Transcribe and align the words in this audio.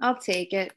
I'll 0.00 0.18
take 0.18 0.52
it. 0.52 0.72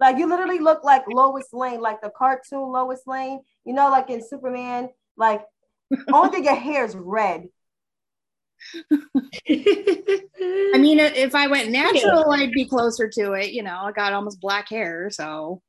Like 0.00 0.18
you 0.18 0.28
literally 0.28 0.58
look 0.58 0.82
like 0.82 1.04
Lois 1.08 1.46
Lane, 1.52 1.80
like 1.80 2.00
the 2.00 2.10
cartoon 2.10 2.72
Lois 2.72 3.02
Lane. 3.06 3.40
You 3.64 3.72
know, 3.72 3.88
like 3.90 4.10
in 4.10 4.26
Superman. 4.26 4.88
Like 5.16 5.42
only 6.12 6.30
thing 6.30 6.44
your 6.44 6.54
hair 6.54 6.84
is 6.84 6.96
red. 6.96 7.44
I 9.48 10.78
mean, 10.78 10.98
if 11.00 11.34
I 11.34 11.46
went 11.46 11.70
natural, 11.70 12.30
I'd 12.30 12.52
be 12.52 12.64
closer 12.64 13.08
to 13.08 13.32
it. 13.32 13.52
You 13.52 13.62
know, 13.62 13.80
I 13.82 13.92
got 13.92 14.12
almost 14.12 14.40
black 14.40 14.68
hair, 14.68 15.08
so 15.10 15.60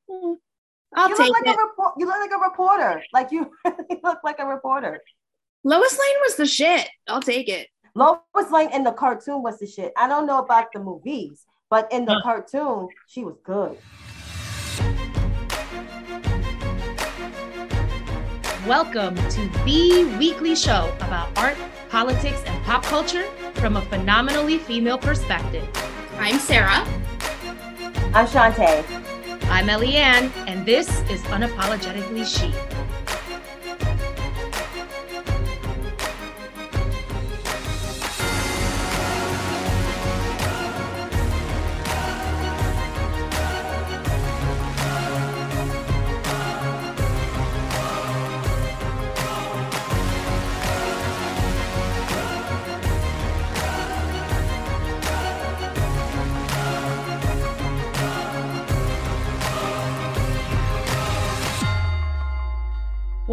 I'll 0.95 1.09
you 1.09 1.17
take 1.17 1.27
look 1.27 1.45
like 1.45 1.47
it. 1.47 1.59
a 1.59 1.63
report. 1.63 1.93
You 1.97 2.05
look 2.05 2.19
like 2.19 2.31
a 2.31 2.49
reporter. 2.49 3.03
Like 3.13 3.31
you 3.31 3.51
really 3.65 3.99
look 4.03 4.19
like 4.23 4.39
a 4.39 4.45
reporter. 4.45 5.01
Lois 5.63 5.91
Lane 5.91 6.17
was 6.23 6.35
the 6.35 6.45
shit. 6.45 6.87
I'll 7.07 7.21
take 7.21 7.49
it. 7.49 7.67
Lois 7.95 8.51
Lane 8.51 8.71
in 8.73 8.83
the 8.83 8.91
cartoon 8.91 9.43
was 9.43 9.59
the 9.59 9.67
shit. 9.67 9.93
I 9.97 10.07
don't 10.07 10.25
know 10.25 10.39
about 10.39 10.67
the 10.73 10.79
movies, 10.79 11.45
but 11.73 11.91
in 11.91 12.05
the 12.05 12.21
cartoon, 12.21 12.87
she 13.07 13.23
was 13.23 13.35
good. 13.43 13.75
Welcome 18.67 19.15
to 19.15 19.49
the 19.65 20.15
weekly 20.19 20.53
show 20.53 20.95
about 20.99 21.35
art, 21.35 21.57
politics, 21.89 22.43
and 22.45 22.63
pop 22.63 22.83
culture 22.83 23.23
from 23.55 23.77
a 23.77 23.81
phenomenally 23.81 24.59
female 24.59 24.99
perspective. 24.99 25.67
I'm 26.19 26.37
Sara. 26.37 26.85
I'm 28.13 28.27
Chantay. 28.27 28.85
I'm 29.45 29.65
Eliann, 29.65 30.31
and 30.47 30.67
this 30.67 30.87
is 31.09 31.23
Unapologetically 31.23 32.23
She. 32.23 32.82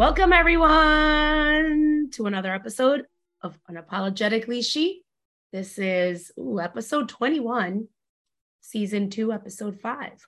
Welcome, 0.01 0.33
everyone, 0.33 2.09
to 2.13 2.25
another 2.25 2.51
episode 2.51 3.05
of 3.43 3.55
Unapologetically 3.69 4.65
She. 4.65 5.03
This 5.51 5.77
is 5.77 6.31
ooh, 6.39 6.59
episode 6.59 7.07
21, 7.07 7.87
season 8.61 9.11
two, 9.11 9.31
episode 9.31 9.79
five. 9.79 10.25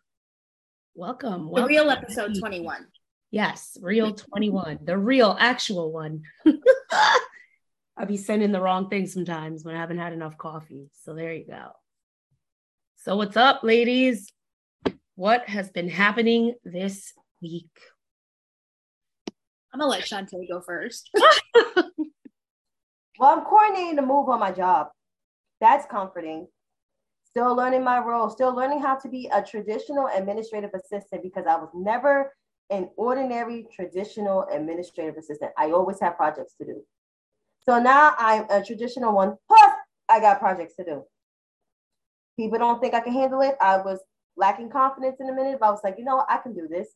Welcome. 0.94 1.46
The 1.46 1.52
welcome. 1.54 1.70
real 1.70 1.90
episode 1.90 2.38
21. 2.38 2.86
Yes, 3.32 3.76
real 3.82 4.14
21, 4.14 4.78
the 4.84 4.96
real 4.96 5.36
actual 5.40 5.92
one. 5.92 6.22
I'll 7.98 8.06
be 8.06 8.18
sending 8.18 8.52
the 8.52 8.62
wrong 8.62 8.90
thing 8.90 9.08
sometimes 9.08 9.66
when 9.66 9.76
I 9.76 9.80
haven't 9.80 9.98
had 9.98 10.14
enough 10.14 10.38
coffee. 10.38 10.92
So 11.02 11.16
there 11.16 11.34
you 11.34 11.48
go. 11.48 11.72
So, 12.98 13.16
what's 13.16 13.38
up, 13.38 13.62
ladies? 13.64 14.32
What 15.16 15.50
has 15.50 15.72
been 15.72 15.90
happening 15.90 16.54
this 16.64 17.12
week? 17.42 17.72
I'm 19.74 19.80
gonna 19.80 19.90
let 19.90 20.04
Chantay 20.04 20.48
go 20.50 20.62
first. 20.62 21.10
Well, 23.20 23.38
I'm 23.38 23.46
coordinating 23.46 23.96
the 23.96 24.02
move 24.02 24.28
on 24.30 24.40
my 24.40 24.52
job. 24.52 24.88
That's 25.62 25.86
comforting. 25.86 26.48
Still 27.24 27.56
learning 27.56 27.84
my 27.84 28.00
role, 28.00 28.30
still 28.30 28.56
learning 28.56 28.82
how 28.82 28.96
to 28.96 29.08
be 29.08 29.30
a 29.34 29.42
traditional 29.42 30.10
administrative 30.14 30.72
assistant 30.74 31.24
because 31.24 31.46
I 31.48 31.56
was 31.56 31.70
never 31.74 32.34
an 32.70 32.90
ordinary 32.98 33.68
traditional 33.74 34.46
administrative 34.52 35.18
assistant. 35.18 35.52
I 35.58 35.72
always 35.72 36.00
have 36.00 36.16
projects 36.18 36.56
to 36.60 36.66
do. 36.66 36.84
So 37.62 37.80
now 37.80 38.14
I'm 38.18 38.46
a 38.50 38.64
traditional 38.64 39.14
one, 39.14 39.38
plus 39.48 39.74
I 40.10 40.20
got 40.20 40.40
projects 40.40 40.76
to 40.76 40.84
do. 40.84 41.04
People 42.38 42.60
don't 42.60 42.82
think 42.82 42.94
I 42.94 43.00
can 43.00 43.14
handle 43.14 43.42
it. 43.42 43.56
I 43.62 43.78
was 43.78 44.00
lacking 44.36 44.70
confidence 44.70 45.18
in 45.20 45.30
a 45.30 45.34
minute, 45.34 45.60
but 45.60 45.68
I 45.68 45.72
was 45.72 45.82
like, 45.84 45.96
you 45.98 46.04
know 46.04 46.26
I 46.28 46.38
can 46.38 46.54
do 46.54 46.68
this. 46.68 46.90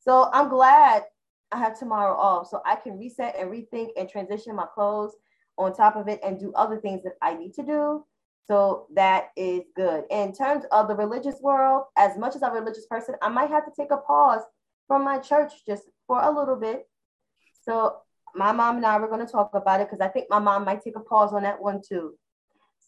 So 0.00 0.30
I'm 0.32 0.48
glad 0.48 1.02
I 1.52 1.58
have 1.58 1.78
tomorrow 1.78 2.16
off 2.16 2.48
so 2.48 2.60
I 2.64 2.76
can 2.76 2.98
reset 2.98 3.36
and 3.38 3.50
rethink 3.50 3.90
and 3.96 4.08
transition 4.08 4.56
my 4.56 4.66
clothes 4.74 5.14
on 5.56 5.74
top 5.74 5.96
of 5.96 6.08
it 6.08 6.20
and 6.24 6.38
do 6.38 6.52
other 6.54 6.78
things 6.78 7.02
that 7.04 7.14
I 7.22 7.34
need 7.34 7.54
to 7.54 7.62
do. 7.62 8.04
So 8.46 8.86
that 8.94 9.28
is 9.36 9.62
good. 9.74 10.04
In 10.10 10.32
terms 10.32 10.64
of 10.70 10.88
the 10.88 10.94
religious 10.94 11.40
world, 11.40 11.84
as 11.96 12.18
much 12.18 12.36
as 12.36 12.42
I'm 12.42 12.52
a 12.52 12.60
religious 12.60 12.86
person, 12.86 13.14
I 13.22 13.28
might 13.28 13.50
have 13.50 13.64
to 13.64 13.72
take 13.76 13.90
a 13.90 13.96
pause 13.96 14.42
from 14.86 15.04
my 15.04 15.18
church 15.18 15.52
just 15.66 15.84
for 16.06 16.20
a 16.20 16.30
little 16.30 16.56
bit. 16.56 16.86
So 17.62 17.96
my 18.34 18.52
mom 18.52 18.76
and 18.76 18.84
I 18.86 18.98
were 18.98 19.08
going 19.08 19.24
to 19.24 19.32
talk 19.32 19.50
about 19.54 19.80
it 19.80 19.88
because 19.90 20.04
I 20.04 20.08
think 20.08 20.26
my 20.28 20.38
mom 20.38 20.64
might 20.64 20.82
take 20.82 20.96
a 20.96 21.00
pause 21.00 21.32
on 21.32 21.44
that 21.44 21.62
one 21.62 21.80
too. 21.86 22.14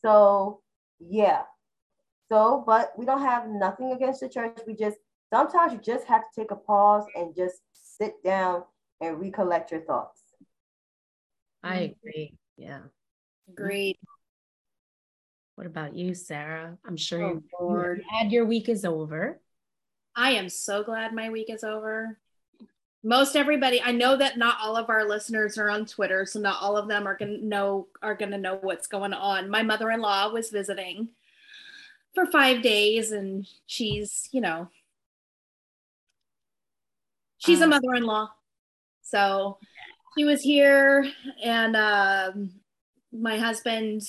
So 0.02 0.60
yeah. 1.00 1.42
So, 2.28 2.64
but 2.66 2.92
we 2.98 3.06
don't 3.06 3.22
have 3.22 3.48
nothing 3.48 3.92
against 3.92 4.20
the 4.20 4.28
church. 4.28 4.58
We 4.66 4.74
just 4.74 4.96
sometimes 5.32 5.72
you 5.72 5.78
just 5.78 6.06
have 6.06 6.22
to 6.22 6.40
take 6.40 6.50
a 6.50 6.56
pause 6.56 7.04
and 7.14 7.34
just 7.34 7.56
sit 7.98 8.22
down 8.24 8.64
and 9.00 9.20
recollect 9.20 9.70
your 9.70 9.80
thoughts. 9.82 10.20
I 11.62 11.94
agree. 12.02 12.34
Yeah. 12.56 12.80
Agreed. 13.48 13.98
What 15.56 15.66
about 15.66 15.94
you, 15.94 16.14
Sara? 16.14 16.76
I'm 16.84 16.96
sure 16.96 17.22
Oh, 17.22 17.28
you- 17.34 17.44
you're 17.60 17.68
Lord. 17.68 18.04
glad 18.10 18.32
your 18.32 18.44
week 18.44 18.68
is 18.68 18.84
over. 18.84 19.40
I 20.14 20.32
am 20.32 20.48
so 20.48 20.82
glad 20.82 21.12
my 21.14 21.30
week 21.30 21.50
is 21.50 21.64
over. 21.64 22.18
Most 23.02 23.36
everybody, 23.36 23.80
I 23.80 23.92
know 23.92 24.16
that 24.16 24.36
not 24.36 24.58
all 24.60 24.76
of 24.76 24.90
our 24.90 25.06
listeners 25.06 25.58
are 25.58 25.70
on 25.70 25.86
Twitter, 25.86 26.26
so 26.26 26.40
not 26.40 26.60
all 26.60 26.76
of 26.76 26.88
them 26.88 27.06
are 27.06 27.16
gonna 27.16 27.38
know 27.38 27.88
are 28.02 28.14
gonna 28.14 28.38
know 28.38 28.56
what's 28.56 28.86
going 28.88 29.12
on. 29.12 29.48
My 29.48 29.62
mother-in-law 29.62 30.32
was 30.32 30.50
visiting 30.50 31.10
for 32.14 32.26
five 32.26 32.62
days, 32.62 33.12
and 33.12 33.46
she's, 33.66 34.28
you 34.32 34.40
know, 34.40 34.70
she's 37.46 37.60
a 37.60 37.64
Um, 37.64 37.70
mother-in-law, 37.70 38.28
so 39.02 39.58
she 40.16 40.24
was 40.24 40.42
here, 40.42 41.10
and 41.42 41.76
um, 41.76 42.60
my 43.12 43.38
husband 43.38 44.02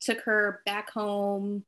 took 0.00 0.20
her 0.20 0.62
back 0.66 0.90
home 0.90 1.64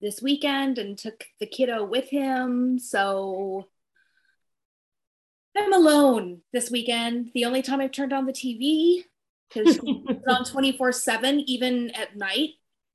this 0.00 0.22
weekend 0.22 0.78
and 0.78 0.98
took 0.98 1.24
the 1.40 1.46
kiddo 1.46 1.84
with 1.84 2.08
him. 2.08 2.78
So 2.78 3.68
I'm 5.56 5.72
alone 5.72 6.42
this 6.52 6.70
weekend. 6.70 7.30
The 7.34 7.44
only 7.44 7.62
time 7.62 7.80
I've 7.80 7.92
turned 7.92 8.12
on 8.12 8.26
the 8.26 8.32
TV 8.32 9.04
because 9.48 9.78
it's 9.82 10.28
on 10.28 10.44
24 10.44 10.92
7, 10.92 11.40
even 11.46 11.90
at 11.90 12.16
night. 12.16 12.50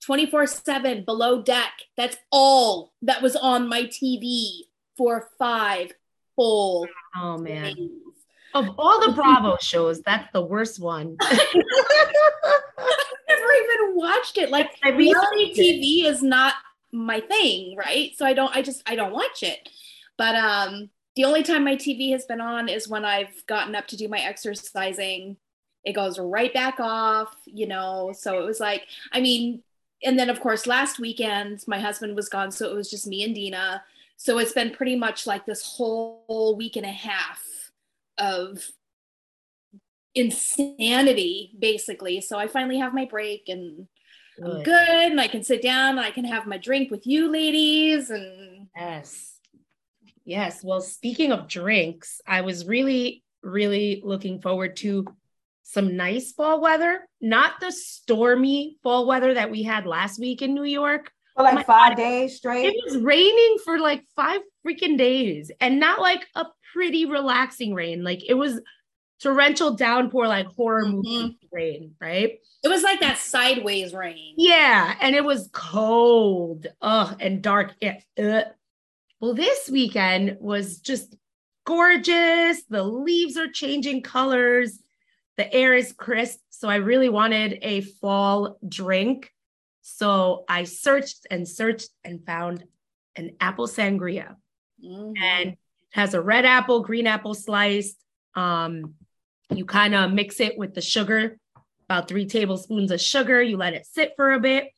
24 0.06 0.48
7 0.48 1.04
below 1.04 1.42
deck. 1.42 1.74
That's 1.98 2.18
all 2.31 2.94
that 3.02 3.22
was 3.22 3.36
on 3.36 3.68
my 3.68 3.84
TV 3.84 4.62
for 4.98 5.30
five 5.38 5.92
full 6.39 6.88
Oh 7.16 7.38
man. 7.38 7.75
Of 8.53 8.69
all 8.77 9.05
the 9.05 9.11
Bravo 9.16 9.57
shows, 9.61 10.01
that's 10.01 10.31
the 10.33 10.41
worst 10.41 10.79
one. 10.79 11.17
I've 11.22 11.39
never 13.27 13.51
even 13.51 13.95
watched 13.95 14.38
it. 14.38 14.50
Like 14.50 14.69
I 14.83 14.89
reality. 14.89 16.05
TV 16.05 16.09
is 16.09 16.23
not 16.23 16.53
my 16.91 17.19
thing, 17.19 17.75
right? 17.75 18.11
So 18.16 18.25
I 18.25 18.33
don't 18.33 18.55
I 18.55 18.61
just 18.61 18.81
I 18.85 18.95
don't 18.95 19.13
watch 19.13 19.44
it. 19.44 19.69
But 20.17 20.35
um 20.35 20.89
the 21.16 21.25
only 21.25 21.44
time 21.44 21.66
my 21.66 21.75
TV 21.75 22.11
has 22.11 22.25
been 22.25 22.39
on 22.39 22.69
is 22.69 22.88
when 22.88 23.03
I've 23.03 23.45
gotten 23.45 23.75
up 23.75 23.88
to 23.88 23.97
do 23.97 24.07
my 24.07 24.19
exercising. 24.19 25.38
It 25.83 25.94
goes 25.94 26.19
right 26.19 26.53
back 26.53 26.79
off, 26.79 27.35
you 27.45 27.67
know. 27.67 28.13
So 28.17 28.41
it 28.41 28.45
was 28.45 28.59
like, 28.59 28.83
I 29.11 29.19
mean, 29.19 29.63
and 30.03 30.17
then 30.17 30.29
of 30.29 30.39
course 30.39 30.66
last 30.66 31.00
weekend 31.00 31.63
my 31.67 31.79
husband 31.79 32.16
was 32.16 32.29
gone, 32.29 32.51
so 32.51 32.69
it 32.69 32.75
was 32.75 32.89
just 32.89 33.07
me 33.07 33.23
and 33.23 33.35
Dina. 33.35 33.83
So 34.21 34.38
it's 34.38 34.51
been 34.51 34.71
pretty 34.71 34.98
much 34.98 35.25
like 35.25 35.45
this 35.45 35.63
whole 35.63 36.54
week 36.57 36.75
and 36.75 36.86
a 36.86 36.92
half 36.92 37.42
of 38.18 38.68
insanity 40.13 41.56
basically. 41.57 42.19
So 42.19 42.38
I 42.38 42.48
finally 42.48 42.80
have 42.80 42.94
my 42.94 43.06
break 43.06 43.48
and 43.48 43.88
I'm 44.44 44.51
Good. 44.51 44.66
good 44.66 45.12
and 45.12 45.21
I 45.21 45.30
can 45.30 45.42
sit 45.42 45.62
down 45.62 45.92
and 45.92 46.01
I 46.01 46.12
can 46.12 46.25
have 46.25 46.45
my 46.45 46.57
drink 46.57 46.92
with 46.92 47.07
you 47.07 47.31
ladies 47.31 48.10
and 48.10 48.68
Yes. 48.75 49.38
Yes. 50.25 50.66
Well, 50.66 50.81
speaking 50.81 51.31
of 51.31 51.48
drinks, 51.48 52.19
I 52.27 52.42
was 52.42 52.68
really, 52.68 53.24
really 53.42 54.01
looking 54.04 54.42
forward 54.42 54.75
to 54.77 55.06
some 55.63 55.95
nice 55.95 56.33
fall 56.33 56.60
weather, 56.60 57.07
not 57.21 57.62
the 57.62 57.71
stormy 57.71 58.80
fall 58.83 59.07
weather 59.07 59.36
that 59.36 59.50
we 59.50 59.63
had 59.63 59.86
last 59.86 60.19
week 60.19 60.42
in 60.42 60.54
New 60.54 60.66
York. 60.66 61.10
For 61.39 61.44
like 61.44 61.65
five 61.65 61.91
God. 61.91 61.97
days 61.97 62.36
straight. 62.36 62.65
It 62.65 62.75
was 62.86 62.97
raining 63.01 63.57
for 63.63 63.80
like 63.80 64.03
five 64.13 64.41
freaking 64.68 64.97
days 64.97 65.51
and 65.62 65.80
not 65.80 66.01
like 66.01 66.27
a 66.36 66.45
pretty 66.74 67.06
relaxing 67.06 67.74
rain. 67.74 68.03
Like 68.03 68.27
it 68.27 68.33
was 68.33 68.59
torrential 69.21 69.75
downpour, 69.75 70.27
like 70.27 70.47
horror 70.47 70.83
mm-hmm. 70.83 70.95
movie 70.97 71.50
rain, 71.51 71.95
right? 72.01 72.39
it 72.62 72.68
was 72.68 72.83
like 72.83 73.00
that 73.00 73.18
sideways 73.18 73.94
rain. 73.94 74.33
Yeah, 74.38 74.95
and 75.00 75.15
it 75.15 75.24
was 75.24 75.50
cold, 75.53 76.68
ugh, 76.81 77.15
and 77.21 77.42
dark. 77.42 77.74
Yeah, 77.80 78.00
ugh. 78.21 78.45
Well, 79.21 79.33
this 79.33 79.69
weekend 79.69 80.38
was 80.42 80.80
just 80.80 81.15
gorgeous. 81.65 82.63
The 82.63 82.83
leaves 82.83 83.38
are 83.38 83.47
changing 83.47 84.01
colors. 84.01 84.80
The 85.38 85.51
air 85.53 85.74
is 85.74 85.94
crisp. 85.94 86.39
So 86.50 86.68
I 86.68 86.75
really 86.75 87.09
wanted 87.09 87.59
a 87.62 87.81
fall 87.81 88.57
drink. 88.68 89.31
So 89.81 90.46
I 90.48 90.64
searched 90.64 91.28
and 91.30 91.48
searched 91.48 91.90
and 92.04 92.26
found 92.26 92.64
an 93.16 93.31
apple 93.40 93.68
sangria. 93.68 94.36
Mm-hmm. 94.84 95.14
And 95.22 95.58
has 95.92 96.14
a 96.14 96.22
red 96.22 96.46
apple, 96.46 96.81
green 96.81 97.08
apple 97.08 97.34
sliced. 97.34 97.98
Um, 98.36 98.96
you 99.50 99.66
kind 99.66 99.96
of 99.96 100.12
mix 100.12 100.40
it 100.40 100.58
with 100.58 100.76
the 100.76 100.81
sugar, 100.81 101.38
about 101.88 102.08
three 102.08 102.28
tablespoons 102.28 102.92
of 102.92 103.02
sugar. 103.02 103.42
You 103.42 103.58
let 103.58 103.74
it 103.74 103.86
sit 103.86 104.14
for 104.16 104.34
a 104.34 104.40
bit. 104.40 104.70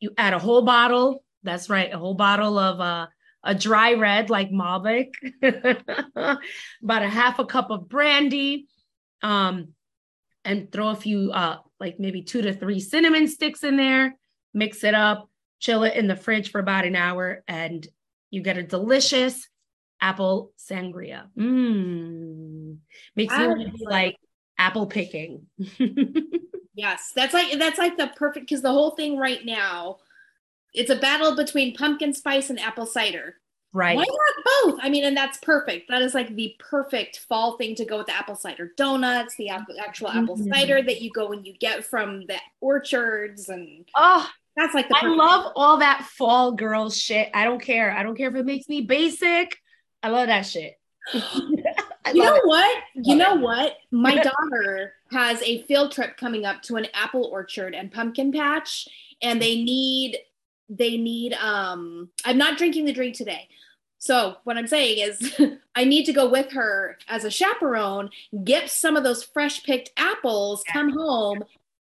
You 0.00 0.10
add 0.16 0.34
a 0.34 0.38
whole 0.38 0.62
bottle. 0.62 1.24
That's 1.42 1.70
right, 1.70 1.92
a 1.92 1.98
whole 1.98 2.14
bottle 2.14 2.58
of 2.58 2.80
uh, 2.80 3.06
a 3.42 3.54
dry 3.54 3.94
red 3.94 4.28
like 4.28 4.50
Malbec, 4.50 5.12
about 5.42 7.02
a 7.02 7.08
half 7.08 7.38
a 7.38 7.46
cup 7.46 7.70
of 7.70 7.88
brandy, 7.88 8.66
um, 9.22 9.68
and 10.44 10.70
throw 10.70 10.88
a 10.88 10.96
few, 10.96 11.30
uh, 11.32 11.58
like 11.80 11.98
maybe 11.98 12.22
two 12.22 12.42
to 12.42 12.52
three 12.52 12.80
cinnamon 12.80 13.28
sticks 13.28 13.62
in 13.64 13.76
there. 13.76 14.17
Mix 14.54 14.84
it 14.84 14.94
up, 14.94 15.28
chill 15.60 15.84
it 15.84 15.94
in 15.94 16.08
the 16.08 16.16
fridge 16.16 16.50
for 16.50 16.58
about 16.58 16.84
an 16.84 16.96
hour, 16.96 17.42
and 17.46 17.86
you 18.30 18.42
get 18.42 18.58
a 18.58 18.62
delicious 18.62 19.48
apple 20.00 20.52
sangria. 20.58 21.28
Mmm. 21.38 22.76
Makes 23.16 23.36
me 23.36 23.46
want 23.46 23.60
to 23.62 23.70
be 23.70 23.84
like 23.84 24.16
apple 24.58 24.86
picking. 24.86 25.46
yes, 26.74 27.12
that's 27.14 27.34
like 27.34 27.58
that's 27.58 27.78
like 27.78 27.96
the 27.96 28.10
perfect 28.16 28.48
because 28.48 28.62
the 28.62 28.72
whole 28.72 28.92
thing 28.92 29.16
right 29.16 29.44
now, 29.44 29.98
it's 30.74 30.90
a 30.90 30.96
battle 30.96 31.36
between 31.36 31.74
pumpkin 31.74 32.12
spice 32.14 32.50
and 32.50 32.60
apple 32.60 32.86
cider. 32.86 33.36
Right. 33.72 33.96
Why 33.96 34.04
not 34.04 34.44
both? 34.74 34.80
I 34.82 34.88
mean, 34.88 35.04
and 35.04 35.16
that's 35.16 35.38
perfect. 35.38 35.90
That 35.90 36.00
is 36.00 36.14
like 36.14 36.34
the 36.34 36.56
perfect 36.58 37.20
fall 37.28 37.58
thing 37.58 37.74
to 37.74 37.84
go 37.84 37.98
with 37.98 38.06
the 38.06 38.16
apple 38.16 38.34
cider 38.34 38.72
donuts, 38.76 39.36
the 39.36 39.50
actual 39.50 40.08
apple 40.08 40.36
mm-hmm. 40.36 40.52
cider 40.52 40.82
that 40.82 41.02
you 41.02 41.10
go 41.10 41.32
and 41.32 41.46
you 41.46 41.52
get 41.52 41.84
from 41.84 42.24
the 42.26 42.36
orchards 42.60 43.50
and 43.50 43.84
oh 43.96 44.28
that's 44.58 44.74
like 44.74 44.88
the 44.88 44.98
I 45.00 45.06
love 45.06 45.52
all 45.54 45.78
that 45.78 46.02
fall 46.16 46.52
girl 46.52 46.90
shit. 46.90 47.30
I 47.32 47.44
don't 47.44 47.62
care. 47.62 47.92
I 47.92 48.02
don't 48.02 48.16
care 48.16 48.28
if 48.28 48.34
it 48.34 48.44
makes 48.44 48.68
me 48.68 48.80
basic. 48.80 49.56
I 50.02 50.08
love 50.08 50.26
that 50.26 50.46
shit. 50.46 50.78
you 51.14 51.22
know 52.14 52.34
it. 52.34 52.42
what? 52.44 52.82
You 52.94 53.14
know 53.14 53.36
it. 53.36 53.40
what? 53.40 53.76
My 53.92 54.16
daughter 54.16 54.94
has 55.12 55.40
a 55.42 55.62
field 55.62 55.92
trip 55.92 56.16
coming 56.16 56.44
up 56.44 56.62
to 56.62 56.76
an 56.76 56.88
apple 56.92 57.24
orchard 57.26 57.74
and 57.74 57.92
pumpkin 57.92 58.32
patch, 58.32 58.88
and 59.22 59.40
they 59.40 59.62
need 59.62 60.18
they 60.68 60.96
need 60.96 61.32
um 61.34 62.10
I'm 62.24 62.38
not 62.38 62.58
drinking 62.58 62.84
the 62.84 62.92
drink 62.92 63.16
today. 63.16 63.48
So 63.98 64.36
what 64.44 64.56
I'm 64.56 64.66
saying 64.66 64.98
is 64.98 65.40
I 65.74 65.84
need 65.84 66.04
to 66.04 66.12
go 66.12 66.28
with 66.28 66.52
her 66.52 66.98
as 67.08 67.24
a 67.24 67.30
chaperone, 67.30 68.10
get 68.44 68.70
some 68.70 68.96
of 68.96 69.04
those 69.04 69.24
fresh 69.24 69.62
picked 69.64 69.90
apples, 69.96 70.62
come 70.72 70.90
home 70.90 71.42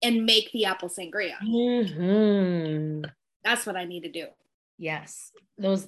and 0.01 0.25
make 0.25 0.51
the 0.51 0.65
apple 0.65 0.89
sangria. 0.89 1.35
Mm-hmm. 1.43 3.05
That's 3.43 3.65
what 3.65 3.75
I 3.75 3.85
need 3.85 4.03
to 4.03 4.11
do. 4.11 4.27
Yes. 4.77 5.31
Those 5.57 5.87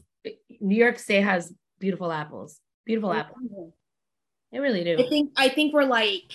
New 0.59 0.75
York 0.75 1.00
State 1.00 1.24
has 1.24 1.51
beautiful 1.79 2.12
apples. 2.12 2.59
Beautiful 2.86 3.09
mm-hmm. 3.09 3.19
apples. 3.19 3.74
They 4.51 4.59
really 4.59 4.83
do. 4.83 4.97
I 5.00 5.09
think 5.09 5.31
I 5.36 5.50
think 5.50 5.74
we're 5.74 5.83
like 5.83 6.31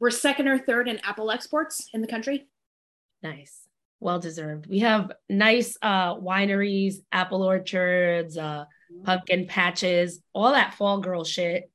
we're 0.00 0.10
second 0.10 0.48
or 0.48 0.58
third 0.58 0.88
in 0.88 0.98
apple 1.04 1.30
exports 1.30 1.88
in 1.92 2.00
the 2.00 2.06
country. 2.06 2.46
Nice. 3.22 3.61
Well 4.02 4.18
deserved. 4.18 4.66
We 4.66 4.80
have 4.80 5.12
nice 5.28 5.78
uh 5.80 6.16
wineries, 6.16 6.96
apple 7.12 7.44
orchards, 7.44 8.36
uh 8.36 8.64
mm-hmm. 8.64 9.04
pumpkin 9.04 9.46
patches, 9.46 10.20
all 10.32 10.50
that 10.50 10.74
fall 10.74 11.00
girl 11.00 11.22
shit. 11.22 11.70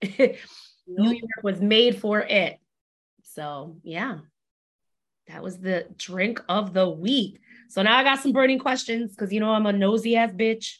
New 0.02 1.10
York 1.10 1.42
was 1.42 1.60
made 1.60 2.00
for 2.00 2.20
it. 2.20 2.58
So, 3.24 3.76
yeah. 3.82 4.18
That 5.26 5.42
was 5.42 5.58
the 5.58 5.86
drink 5.96 6.40
of 6.48 6.72
the 6.72 6.88
week. 6.88 7.40
So 7.68 7.82
now 7.82 7.98
I 7.98 8.04
got 8.04 8.20
some 8.20 8.30
burning 8.32 8.60
questions 8.60 9.10
because 9.10 9.32
you 9.32 9.40
know 9.40 9.50
I'm 9.50 9.66
a 9.66 9.72
nosy 9.72 10.14
ass 10.14 10.30
bitch. 10.30 10.76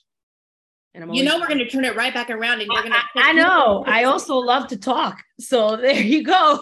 And 0.94 1.02
I'm 1.02 1.12
you 1.12 1.24
know, 1.24 1.40
we're 1.40 1.48
going 1.48 1.58
to 1.58 1.68
turn 1.68 1.84
it 1.84 1.96
right 1.96 2.14
back 2.14 2.30
around 2.30 2.60
and 2.60 2.70
you're 2.72 2.82
going 2.82 2.92
to. 2.92 2.98
I, 3.16 3.30
I 3.30 3.32
know. 3.32 3.84
I 3.86 4.04
also 4.04 4.36
love 4.36 4.68
to 4.68 4.76
talk. 4.76 5.22
So 5.40 5.76
there 5.82 6.00
you 6.00 6.22
go. 6.22 6.60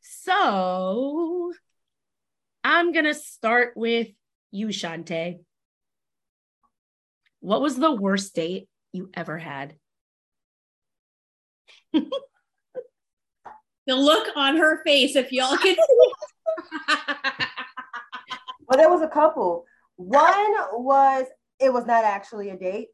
so 0.00 1.52
I'm 2.64 2.92
going 2.92 3.04
to 3.04 3.14
start 3.14 3.72
with 3.76 4.08
you, 4.50 4.68
Chantay. 4.68 5.40
What 7.40 7.60
was 7.60 7.76
the 7.76 7.94
worst 7.94 8.34
date 8.34 8.68
you 8.92 9.10
ever 9.14 9.38
had? 9.38 9.76
the 11.92 12.08
look 13.86 14.28
on 14.36 14.56
her 14.56 14.82
face, 14.84 15.16
if 15.16 15.32
y'all 15.32 15.56
can. 15.56 15.74
See. 15.74 16.96
Well, 18.72 18.78
there 18.78 18.88
was 18.88 19.02
a 19.02 19.08
couple. 19.08 19.66
One 19.96 20.54
was 20.72 21.26
it 21.60 21.70
was 21.70 21.84
not 21.84 22.04
actually 22.04 22.48
a 22.48 22.56
date. 22.56 22.88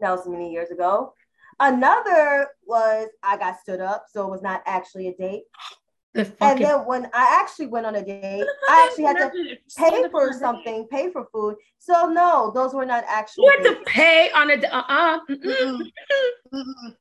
That 0.00 0.12
was 0.12 0.26
many 0.26 0.52
years 0.52 0.70
ago. 0.70 1.12
Another 1.60 2.48
was 2.66 3.08
I 3.22 3.36
got 3.36 3.60
stood 3.60 3.82
up, 3.82 4.06
so 4.10 4.26
it 4.26 4.30
was 4.30 4.40
not 4.40 4.62
actually 4.64 5.08
a 5.08 5.14
date. 5.16 5.42
The 6.14 6.32
and 6.40 6.60
then 6.60 6.86
when 6.86 7.06
I 7.12 7.40
actually 7.40 7.66
went 7.66 7.86
on 7.86 7.96
a 7.96 8.04
date, 8.04 8.46
I 8.68 8.88
actually 8.88 9.04
had 9.04 9.16
to 9.16 9.56
pay 9.76 10.08
for 10.12 10.32
something, 10.32 10.86
pay 10.88 11.10
for 11.10 11.26
food. 11.32 11.56
So 11.80 12.06
no, 12.06 12.52
those 12.54 12.72
were 12.72 12.86
not 12.86 13.02
actually. 13.08 13.46
You 13.46 13.50
had 13.50 13.62
dates. 13.64 13.78
to 13.80 13.84
pay 13.84 14.30
on 14.30 14.50
a. 14.50 14.54
Uh 14.54 14.84
uh 14.88 15.18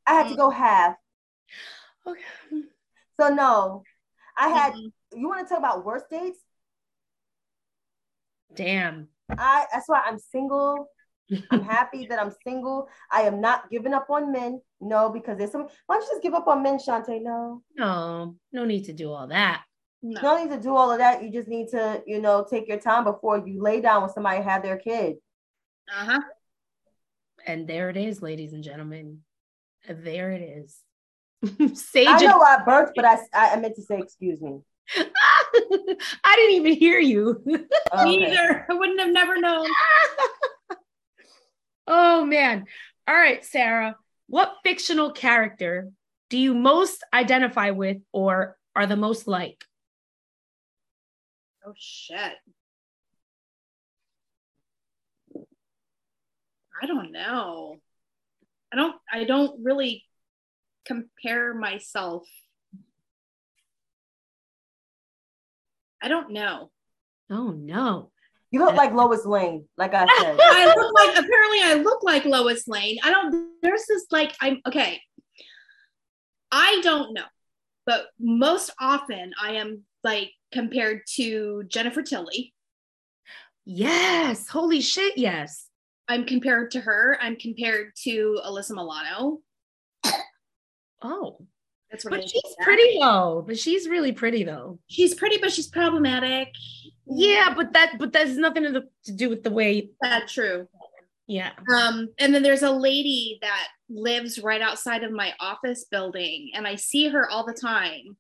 I 0.08 0.14
had 0.16 0.30
to 0.30 0.36
go 0.36 0.50
half. 0.50 0.96
Okay. 2.08 2.22
So 3.20 3.30
no, 3.30 3.84
I 4.36 4.50
had. 4.50 4.74
Mm-hmm. 4.74 5.20
You 5.20 5.28
want 5.28 5.48
to 5.48 5.50
talk 5.50 5.60
about 5.60 5.86
worst 5.86 6.10
dates? 6.10 6.40
Damn. 8.56 9.10
I 9.30 9.68
that's 9.72 9.88
why 9.88 10.02
I'm 10.08 10.18
single. 10.18 10.88
I'm 11.52 11.64
happy 11.64 12.06
that 12.08 12.20
I'm 12.20 12.32
single. 12.46 12.88
I 13.12 13.22
am 13.22 13.40
not 13.42 13.70
giving 13.70 13.94
up 13.94 14.10
on 14.10 14.32
men. 14.32 14.62
No, 14.82 15.10
because 15.10 15.38
there's 15.38 15.52
some. 15.52 15.68
Why 15.86 15.96
don't 15.96 16.04
you 16.04 16.10
just 16.12 16.24
give 16.24 16.34
up 16.34 16.48
on 16.48 16.64
men, 16.64 16.78
Chantay? 16.78 17.22
No. 17.22 17.62
No, 17.78 18.36
no 18.52 18.66
need 18.66 18.86
to 18.86 18.94
do 18.94 19.12
all 19.12 19.28
that. 19.28 19.64
No. 20.02 20.22
no 20.22 20.44
need 20.44 20.52
to 20.52 20.60
do 20.60 20.76
all 20.76 20.92
of 20.92 20.98
that. 20.98 21.24
You 21.24 21.32
just 21.32 21.48
need 21.48 21.70
to, 21.70 22.04
you 22.06 22.20
know, 22.20 22.46
take 22.48 22.68
your 22.68 22.80
time 22.80 23.06
before 23.06 23.38
you 23.48 23.62
lay 23.62 23.80
down 23.80 24.04
with 24.04 24.12
somebody 24.12 24.38
and 24.38 24.50
have 24.50 24.62
their 24.62 24.78
kid. 24.78 25.16
Uh 25.90 26.06
huh. 26.06 26.22
And 27.46 27.68
there 27.68 27.90
it 27.90 27.98
is, 27.98 28.22
ladies 28.22 28.54
and 28.54 28.64
gentlemen. 28.64 29.20
There 29.88 30.32
it 30.32 30.42
is. 30.42 30.78
Sage. 31.78 32.08
I 32.08 32.20
know 32.20 32.40
I 32.40 32.64
burped, 32.64 32.94
but 32.96 33.06
I 33.06 33.18
I 33.34 33.56
meant 33.58 33.76
to 33.76 33.82
say 33.82 34.00
excuse 34.00 34.42
me. 34.42 34.60
I 34.96 36.36
didn't 36.36 36.56
even 36.56 36.74
hear 36.74 37.00
you. 37.00 37.42
Okay. 37.94 38.26
Either. 38.26 38.66
I 38.70 38.74
wouldn't 38.74 39.00
have 39.00 39.12
never 39.12 39.40
known. 39.40 39.66
oh 41.88 42.26
man. 42.26 42.66
All 43.08 43.16
right, 43.16 43.44
Sara. 43.44 43.96
What 44.28 44.58
fictional 44.64 45.12
character 45.12 45.90
do 46.30 46.38
you 46.38 46.54
most 46.54 47.04
identify 47.14 47.72
with 47.72 47.98
or 48.12 48.58
are 48.76 48.88
the 48.88 48.96
most 48.96 49.28
like? 49.28 49.64
Oh 51.66 51.74
shit. 51.78 52.34
I 56.82 56.86
don't 56.86 57.12
know. 57.12 57.78
I 58.72 58.76
don't 58.76 58.96
I 59.12 59.24
don't 59.26 59.64
really 59.64 60.04
compare 60.86 61.54
myself 61.54 62.28
I 66.04 66.10
don't 66.10 66.32
know. 66.32 66.70
Oh 67.30 67.52
no. 67.52 68.12
You 68.54 68.60
look 68.60 68.76
like 68.76 68.94
Lois 68.94 69.26
Lane, 69.26 69.66
like 69.78 69.96
I 69.96 70.06
said. 70.06 70.38
I 70.40 70.74
look 70.78 70.94
like 70.94 71.18
apparently 71.18 71.60
I 71.64 71.82
look 71.84 72.04
like 72.04 72.24
Lois 72.24 72.68
Lane. 72.68 73.00
I 73.04 73.10
don't 73.10 73.50
there's 73.64 73.84
this 73.90 74.06
like 74.12 74.36
I'm 74.40 74.62
okay. 74.68 75.02
I 76.52 76.80
don't 76.84 77.16
know, 77.16 77.26
but 77.88 78.06
most 78.20 78.70
often 78.80 79.34
I 79.42 79.54
am 79.54 79.82
like 80.04 80.30
compared 80.52 81.02
to 81.16 81.64
Jennifer 81.68 82.04
Tilly. 82.04 82.54
Yes, 83.66 84.48
holy 84.48 84.82
shit, 84.82 85.18
yes. 85.18 85.68
I'm 86.08 86.24
compared 86.24 86.70
to 86.72 86.82
her. 86.82 87.18
I'm 87.20 87.38
compared 87.38 87.94
to 88.04 88.40
Alyssa 88.46 88.76
Milano. 88.76 89.40
Oh, 91.02 91.48
that's 91.94 92.06
what 92.06 92.12
but 92.12 92.28
she's 92.28 92.56
pretty 92.64 92.98
though. 93.00 93.44
But 93.46 93.60
she's 93.60 93.88
really 93.88 94.12
pretty 94.12 94.44
though. 94.44 94.80
She's 94.88 95.14
pretty, 95.14 95.38
but 95.38 95.52
she's 95.52 95.68
problematic. 95.68 96.50
Yeah, 97.06 97.54
but 97.56 97.72
that 97.74 98.00
but 98.00 98.12
that's 98.12 98.32
nothing 98.32 98.64
to, 98.64 98.84
to 99.06 99.12
do 99.12 99.30
with 99.30 99.44
the 99.44 99.52
way. 99.52 99.92
That's 100.02 100.34
true. 100.34 100.68
Yeah. 101.28 101.52
Um, 101.74 102.10
and 102.18 102.34
then 102.34 102.42
there's 102.42 102.64
a 102.64 102.72
lady 102.72 103.38
that 103.42 103.68
lives 103.90 104.40
right 104.40 104.62
outside 104.62 105.04
of 105.04 105.12
my 105.12 105.34
office 105.40 105.86
building, 105.86 106.50
and 106.56 106.66
I 106.68 106.76
see 106.76 107.10
her 107.10 107.30
all 107.30 107.46
the 107.46 107.54
time. 107.54 108.18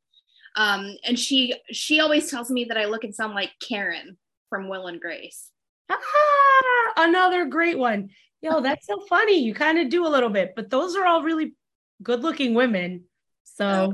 Um, 0.55 0.95
and 1.03 1.17
she 1.17 1.55
she 1.71 1.99
always 1.99 2.29
tells 2.29 2.51
me 2.51 2.65
that 2.65 2.77
I 2.77 2.85
look 2.85 3.03
and 3.03 3.15
sound 3.15 3.33
like 3.33 3.53
Karen 3.59 4.17
from 4.49 4.69
Will 4.69 4.85
and 4.85 5.01
Grace. 5.01 5.49
Ah, 5.89 6.93
another 6.97 7.45
great 7.45 7.79
one. 7.79 8.11
Yo, 8.43 8.61
that's 8.61 8.85
so 8.85 8.99
funny. 9.09 9.39
You 9.39 9.55
kind 9.55 9.79
of 9.79 9.89
do 9.89 10.05
a 10.05 10.09
little 10.09 10.29
bit, 10.29 10.53
but 10.55 10.69
those 10.69 10.95
are 10.95 11.07
all 11.07 11.23
really 11.23 11.55
good 12.03 12.21
looking 12.21 12.53
women. 12.53 13.05
So 13.43 13.93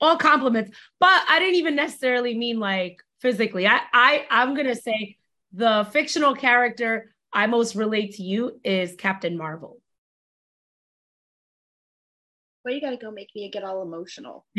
all 0.00 0.16
compliments. 0.16 0.76
But 1.00 1.22
I 1.28 1.38
didn't 1.38 1.56
even 1.56 1.76
necessarily 1.76 2.36
mean 2.36 2.58
like 2.60 3.02
physically. 3.20 3.66
I 3.66 3.80
I 3.92 4.26
I'm 4.30 4.54
gonna 4.54 4.74
say 4.74 5.16
the 5.52 5.86
fictional 5.92 6.34
character 6.34 7.14
I 7.32 7.46
most 7.46 7.74
relate 7.74 8.14
to 8.14 8.22
you 8.22 8.60
is 8.64 8.94
Captain 8.96 9.36
Marvel. 9.36 9.80
Well, 12.64 12.74
you 12.74 12.80
got 12.80 12.90
to 12.90 12.96
go 12.96 13.10
make 13.10 13.30
me 13.34 13.50
get 13.50 13.64
all 13.64 13.82
emotional. 13.82 14.44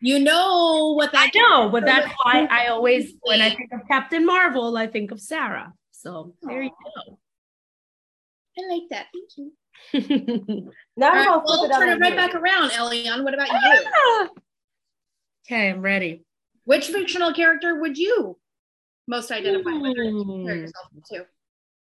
you 0.00 0.18
know 0.20 0.94
what 0.96 1.12
that 1.12 1.30
I 1.34 1.38
know, 1.38 1.68
but 1.68 1.84
that's 1.84 2.10
why 2.22 2.46
I 2.50 2.68
always, 2.68 3.14
when 3.20 3.40
I 3.42 3.50
think 3.50 3.70
of 3.72 3.80
Captain 3.88 4.24
Marvel, 4.24 4.76
I 4.76 4.86
think 4.86 5.10
of 5.10 5.20
Sara. 5.20 5.72
So 5.90 6.34
there 6.42 6.62
you 6.62 6.70
go. 6.70 7.18
I 8.58 8.74
like 8.74 8.88
that. 8.90 9.06
Thank 9.12 9.30
you. 9.36 9.52
now 9.94 11.10
I'm 11.12 11.42
we'll 11.44 11.68
turn 11.70 11.88
it 11.88 12.00
right 12.00 12.16
back 12.16 12.34
around, 12.34 12.70
Eliann. 12.70 13.24
What 13.24 13.34
about 13.34 13.48
you? 13.48 14.28
Okay, 15.46 15.70
I'm 15.70 15.80
ready. 15.80 16.24
Which 16.64 16.88
fictional 16.88 17.32
character 17.32 17.80
would 17.80 17.96
you 17.96 18.36
most 19.06 19.30
identify 19.30 19.72
with? 19.72 19.96
Compare 19.96 20.56
yourself 20.56 20.88
to? 21.10 21.26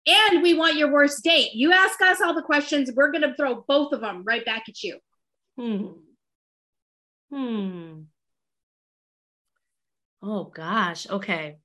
And 0.06 0.44
we 0.44 0.54
want 0.54 0.76
your 0.76 0.92
worst 0.92 1.24
date. 1.24 1.54
You 1.54 1.74
ask 1.74 2.00
us 2.02 2.22
all 2.22 2.34
the 2.34 2.44
questions. 2.44 2.92
We're 2.96 3.12
going 3.12 3.24
to 3.24 3.36
throw 3.36 3.66
both 3.68 3.92
of 3.92 4.02
them 4.02 4.24
right 4.24 4.46
back 4.46 4.70
at 4.70 4.82
you. 4.84 5.00
Hmm. 5.58 5.88
Hmm. 7.32 8.02
Oh 10.22 10.46
gosh. 10.46 11.10
Okay. 11.10 11.58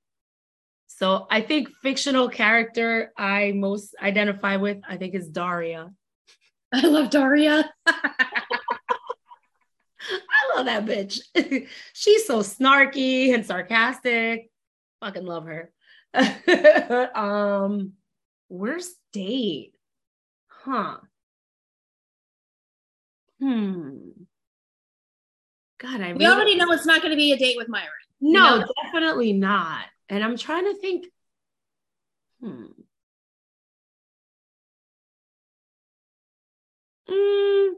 So 0.87 1.25
I 1.29 1.41
think 1.41 1.69
fictional 1.81 2.29
character 2.29 3.11
I 3.17 3.53
most 3.55 3.95
identify 4.01 4.57
with, 4.57 4.79
I 4.87 4.97
think 4.97 5.15
is 5.15 5.29
Daria. 5.29 5.91
I 6.73 6.87
love 6.87 7.11
Daria. 7.11 7.71
I 7.87 8.11
love 10.55 10.65
that 10.65 10.85
bitch. 10.85 11.19
She's 11.93 12.25
so 12.25 12.39
snarky 12.39 13.33
and 13.33 13.45
sarcastic. 13.45 14.49
Fucking 14.99 15.25
love 15.25 15.45
her. 15.45 15.71
um 17.15 17.93
Worst 18.49 18.95
date? 19.11 19.73
Huh. 20.47 20.97
Hmm. 23.39 23.97
God, 25.79 26.01
I 26.01 26.13
we 26.13 26.25
really 26.25 26.27
already 26.27 26.55
know 26.55 26.71
it's 26.71 26.85
not 26.85 27.01
going 27.01 27.11
to 27.11 27.17
be 27.17 27.33
a 27.33 27.37
date 27.37 27.57
with 27.57 27.67
Myron. 27.67 27.89
No, 28.21 28.59
know? 28.59 28.67
definitely 28.83 29.33
not. 29.33 29.85
And 30.07 30.23
I'm 30.23 30.37
trying 30.37 30.65
to 30.65 30.79
think. 30.79 31.07
Hmm. 32.41 32.65
Mm, 37.09 37.69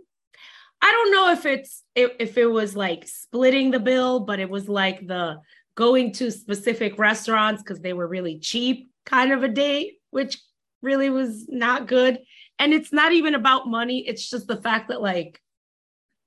I 0.82 0.92
don't 1.06 1.12
know 1.12 1.32
if 1.32 1.46
it's 1.46 1.84
if, 1.96 2.38
it 2.38 2.46
was 2.48 2.76
like 2.76 3.08
splitting 3.08 3.72
the 3.72 3.80
bill, 3.80 4.22
but 4.22 4.40
it 4.40 4.50
was 4.50 4.68
like 4.68 5.06
the 5.08 5.38
going 5.76 6.12
to 6.14 6.32
specific 6.32 6.98
restaurants 6.98 7.62
because 7.62 7.80
they 7.80 7.94
were 7.94 8.08
really 8.08 8.40
cheap 8.40 8.90
kind 9.06 9.32
of 9.32 9.44
a 9.44 9.48
date, 9.48 10.00
which 10.12 10.42
really 10.82 11.10
was 11.10 11.48
not 11.48 11.88
good. 11.88 12.20
And 12.60 12.74
it's 12.74 12.94
not 12.94 13.12
even 13.12 13.36
about 13.36 13.68
money, 13.68 14.08
it's 14.08 14.30
just 14.30 14.48
the 14.48 14.62
fact 14.62 14.90
that 14.90 15.02
like 15.02 15.42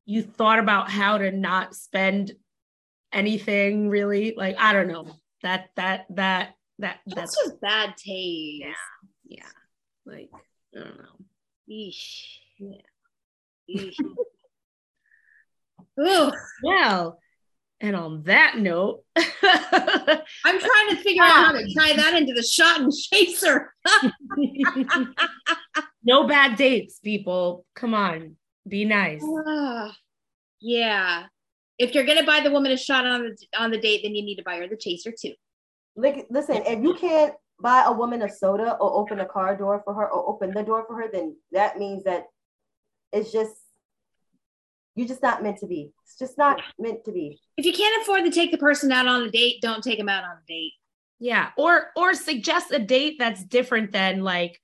you 0.04 0.22
thought 0.22 0.58
about 0.58 0.90
how 0.90 1.18
to 1.18 1.30
not 1.30 1.74
spend 1.74 2.32
anything 3.12 3.88
really. 3.88 4.34
Like, 4.36 4.56
I 4.58 4.72
don't 4.72 4.88
know. 4.88 5.16
That 5.42 5.70
that 5.76 6.06
that 6.10 6.54
that 6.78 6.98
that's, 7.06 7.36
just 7.36 7.60
bad 7.60 7.96
taste. 7.96 8.64
Yeah. 8.64 8.72
Yeah. 9.26 9.42
Like, 10.06 10.30
I 10.74 10.78
don't 10.78 10.98
know. 10.98 11.26
Eesh. 11.70 12.38
Yeah. 12.58 12.80
Eesh. 13.70 13.96
Ooh. 16.00 16.32
Well, 16.62 17.18
and 17.80 17.94
on 17.94 18.22
that 18.24 18.58
note, 18.58 19.04
I'm 19.16 20.58
trying 20.58 20.88
to 20.90 20.96
figure 20.96 21.22
out 21.22 21.30
how 21.30 21.52
to 21.52 21.74
tie 21.74 21.94
that 21.94 22.14
into 22.14 22.34
the 22.34 22.42
shot 22.42 22.80
and 22.80 22.92
chaser. 22.92 23.72
no 26.02 26.26
bad 26.26 26.56
dates, 26.56 26.98
people. 26.98 27.64
Come 27.76 27.94
on, 27.94 28.36
be 28.66 28.84
nice. 28.84 29.22
Uh, 29.22 29.92
yeah. 30.60 31.26
If 31.78 31.94
you're 31.94 32.04
gonna 32.04 32.24
buy 32.24 32.40
the 32.40 32.50
woman 32.50 32.72
a 32.72 32.76
shot 32.76 33.06
on 33.06 33.22
the 33.22 33.36
on 33.56 33.70
the 33.70 33.78
date, 33.78 34.00
then 34.02 34.14
you 34.14 34.22
need 34.22 34.36
to 34.36 34.42
buy 34.42 34.56
her 34.56 34.66
the 34.66 34.76
chaser 34.76 35.12
too. 35.12 35.34
Like, 35.94 36.26
listen, 36.30 36.62
if 36.66 36.82
you 36.82 36.94
can't 36.94 37.34
buy 37.60 37.84
a 37.86 37.92
woman 37.92 38.22
a 38.22 38.28
soda 38.28 38.76
or 38.80 38.92
open 38.92 39.20
a 39.20 39.26
car 39.26 39.56
door 39.56 39.82
for 39.84 39.94
her 39.94 40.10
or 40.10 40.28
open 40.28 40.52
the 40.52 40.62
door 40.62 40.84
for 40.86 41.00
her, 41.00 41.08
then 41.12 41.36
that 41.52 41.78
means 41.78 42.04
that 42.04 42.24
it's 43.12 43.32
just 43.32 43.52
you're 44.98 45.08
just 45.08 45.22
not 45.22 45.42
meant 45.42 45.58
to 45.58 45.66
be. 45.66 45.92
It's 46.04 46.18
just 46.18 46.36
not 46.36 46.60
meant 46.78 47.04
to 47.04 47.12
be. 47.12 47.40
If 47.56 47.64
you 47.64 47.72
can't 47.72 48.02
afford 48.02 48.24
to 48.24 48.30
take 48.30 48.50
the 48.50 48.58
person 48.58 48.90
out 48.90 49.06
on 49.06 49.22
a 49.22 49.30
date, 49.30 49.62
don't 49.62 49.82
take 49.82 49.98
them 49.98 50.08
out 50.08 50.24
on 50.24 50.30
a 50.30 50.46
date. 50.46 50.72
Yeah, 51.20 51.50
or 51.56 51.90
or 51.96 52.14
suggest 52.14 52.72
a 52.72 52.78
date 52.78 53.16
that's 53.18 53.42
different 53.42 53.92
than 53.92 54.22
like 54.22 54.60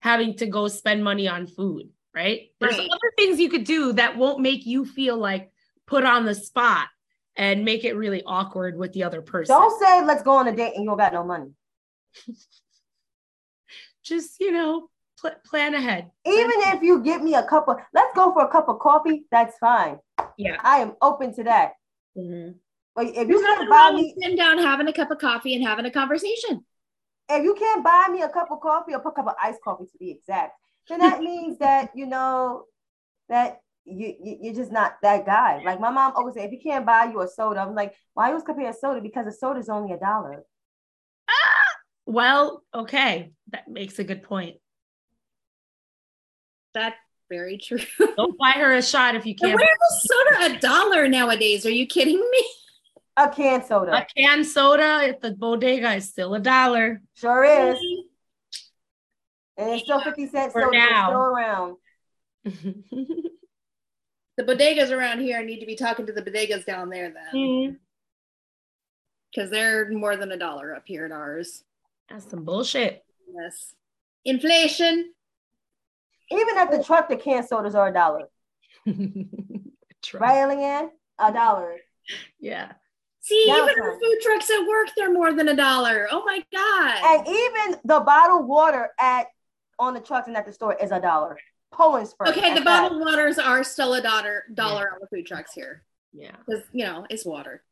having 0.00 0.36
to 0.36 0.46
go 0.46 0.68
spend 0.68 1.04
money 1.04 1.28
on 1.28 1.46
food, 1.46 1.88
right? 2.14 2.48
There's 2.60 2.78
right. 2.78 2.88
other 2.90 3.12
things 3.18 3.40
you 3.40 3.48
could 3.48 3.64
do 3.64 3.92
that 3.94 4.16
won't 4.16 4.40
make 4.40 4.66
you 4.66 4.84
feel 4.84 5.16
like 5.16 5.50
put 5.86 6.04
on 6.04 6.24
the 6.24 6.34
spot 6.34 6.88
and 7.36 7.64
make 7.64 7.84
it 7.84 7.96
really 7.96 8.22
awkward 8.24 8.76
with 8.78 8.92
the 8.92 9.04
other 9.04 9.22
person. 9.22 9.54
Don't 9.54 9.78
say 9.80 10.04
let's 10.04 10.22
go 10.22 10.32
on 10.32 10.48
a 10.48 10.54
date 10.54 10.74
and 10.74 10.84
you 10.84 10.90
don't 10.90 10.98
got 10.98 11.12
no 11.12 11.24
money. 11.24 11.50
Just, 14.04 14.38
you 14.40 14.52
know, 14.52 14.88
pl- 15.20 15.40
plan 15.46 15.74
ahead. 15.74 16.10
Even 16.26 16.50
plan 16.62 16.76
if 16.76 16.82
you 16.82 17.02
give 17.02 17.22
me 17.22 17.34
a 17.34 17.42
cup 17.42 17.68
of, 17.68 17.76
let's 17.92 18.14
go 18.14 18.32
for 18.32 18.42
a 18.44 18.48
cup 18.48 18.68
of 18.68 18.78
coffee. 18.78 19.24
That's 19.30 19.56
fine. 19.58 19.98
Yeah, 20.36 20.56
I 20.62 20.78
am 20.78 20.94
open 21.02 21.34
to 21.34 21.44
that. 21.44 21.72
Mm-hmm. 22.16 22.52
But 22.94 23.06
if 23.06 23.28
you 23.28 23.40
can't 23.40 23.68
buy 23.68 23.92
me, 23.92 24.14
sitting 24.20 24.36
down 24.36 24.58
having 24.58 24.86
a 24.86 24.92
cup 24.92 25.10
of 25.10 25.18
coffee 25.18 25.54
and 25.54 25.66
having 25.66 25.84
a 25.84 25.90
conversation. 25.90 26.64
If 27.28 27.42
you 27.42 27.54
can't 27.54 27.82
buy 27.82 28.08
me 28.10 28.22
a 28.22 28.28
cup 28.28 28.48
of 28.50 28.60
coffee 28.60 28.92
or 28.92 28.98
a 28.98 29.02
cup 29.02 29.18
of 29.18 29.34
iced 29.42 29.60
coffee 29.62 29.84
to 29.84 29.98
be 29.98 30.10
exact, 30.10 30.52
then 30.88 31.00
that 31.00 31.20
means 31.20 31.58
that 31.58 31.90
you 31.94 32.06
know 32.06 32.64
that 33.28 33.58
you, 33.84 34.14
you 34.22 34.38
you're 34.42 34.54
just 34.54 34.70
not 34.70 34.96
that 35.02 35.26
guy. 35.26 35.60
Like 35.64 35.80
my 35.80 35.90
mom 35.90 36.12
always 36.14 36.34
said, 36.34 36.46
if 36.46 36.52
you 36.52 36.60
can't 36.62 36.86
buy 36.86 37.06
you 37.06 37.20
a 37.20 37.28
soda, 37.28 37.60
I'm 37.60 37.74
like, 37.74 37.94
why 38.12 38.26
you 38.26 38.32
always 38.32 38.44
compare 38.44 38.72
soda? 38.72 39.00
Because 39.00 39.26
a 39.26 39.32
soda 39.32 39.58
is 39.58 39.68
only 39.68 39.92
a 39.92 39.98
dollar. 39.98 40.44
Ah, 41.28 41.64
well, 42.06 42.62
okay, 42.74 43.32
that 43.50 43.66
makes 43.68 43.98
a 43.98 44.04
good 44.04 44.22
point. 44.22 44.56
That's 46.74 46.96
very 47.30 47.58
true. 47.58 47.78
Don't 48.16 48.36
buy 48.38 48.52
her 48.56 48.74
a 48.74 48.82
shot 48.82 49.14
if 49.14 49.24
you 49.24 49.34
can't. 49.34 49.54
Where 49.54 49.64
is 49.64 50.10
soda 50.10 50.56
a 50.56 50.58
dollar 50.60 51.08
nowadays? 51.08 51.64
Are 51.64 51.70
you 51.70 51.86
kidding 51.86 52.18
me? 52.18 52.44
A 53.16 53.28
can 53.28 53.64
soda. 53.64 53.92
A 53.92 54.06
can 54.16 54.44
soda 54.44 55.08
at 55.08 55.20
the 55.20 55.30
bodega 55.30 55.94
is 55.94 56.08
still 56.08 56.34
a 56.34 56.40
dollar. 56.40 57.00
Sure 57.14 57.44
is. 57.44 57.78
And 59.56 59.70
it's 59.70 59.84
still 59.84 60.00
50 60.00 60.26
cents 60.28 60.52
For 60.52 60.62
soda 60.62 60.76
now. 60.76 61.08
still 61.08 61.20
around. 61.20 61.76
the 62.44 64.42
bodegas 64.42 64.90
around 64.90 65.20
here 65.20 65.42
need 65.44 65.60
to 65.60 65.66
be 65.66 65.76
talking 65.76 66.06
to 66.06 66.12
the 66.12 66.22
bodegas 66.22 66.66
down 66.66 66.90
there 66.90 67.12
then. 67.14 67.78
Because 69.30 69.50
mm-hmm. 69.50 69.54
they're 69.54 69.90
more 69.92 70.16
than 70.16 70.32
a 70.32 70.36
dollar 70.36 70.74
up 70.74 70.82
here 70.86 71.04
at 71.04 71.12
ours. 71.12 71.62
That's 72.10 72.28
some 72.28 72.44
bullshit. 72.44 73.04
Yes. 73.32 73.74
Inflation. 74.24 75.13
Even 76.30 76.58
at 76.58 76.70
the 76.70 76.82
truck, 76.82 77.08
the 77.08 77.16
can 77.16 77.46
sodas 77.46 77.74
are 77.74 77.88
a 77.88 77.92
dollar. 77.92 78.28
right, 78.86 79.26
Eliann? 80.12 80.90
A 81.18 81.32
dollar. 81.32 81.76
Yeah. 82.40 82.72
See, 83.20 83.46
even 83.48 83.64
the 83.64 83.98
food 84.02 84.18
trucks 84.22 84.50
at 84.50 84.66
work, 84.66 84.88
they're 84.96 85.12
more 85.12 85.32
than 85.32 85.48
a 85.48 85.56
dollar. 85.56 86.08
Oh 86.10 86.24
my 86.26 86.44
god! 86.52 86.98
And 87.02 87.26
even 87.26 87.80
the 87.82 88.00
bottled 88.00 88.46
water 88.46 88.90
at 89.00 89.28
on 89.78 89.94
the 89.94 90.00
trucks 90.00 90.28
and 90.28 90.36
at 90.36 90.44
the 90.44 90.52
store 90.52 90.74
is 90.74 90.90
a 90.90 91.00
dollar. 91.00 91.38
Poland 91.72 92.06
Spring. 92.06 92.32
Okay, 92.32 92.54
the 92.54 92.60
bottled 92.60 93.00
that. 93.00 93.04
waters 93.04 93.38
are 93.38 93.64
still 93.64 93.94
a 93.94 94.02
dollar 94.02 94.44
dollar 94.52 94.88
yeah. 94.90 94.94
on 94.94 94.98
the 95.00 95.06
food 95.06 95.26
trucks 95.26 95.52
here. 95.54 95.84
Yeah, 96.12 96.36
because 96.46 96.64
you 96.72 96.84
know 96.84 97.06
it's 97.08 97.24
water. 97.24 97.62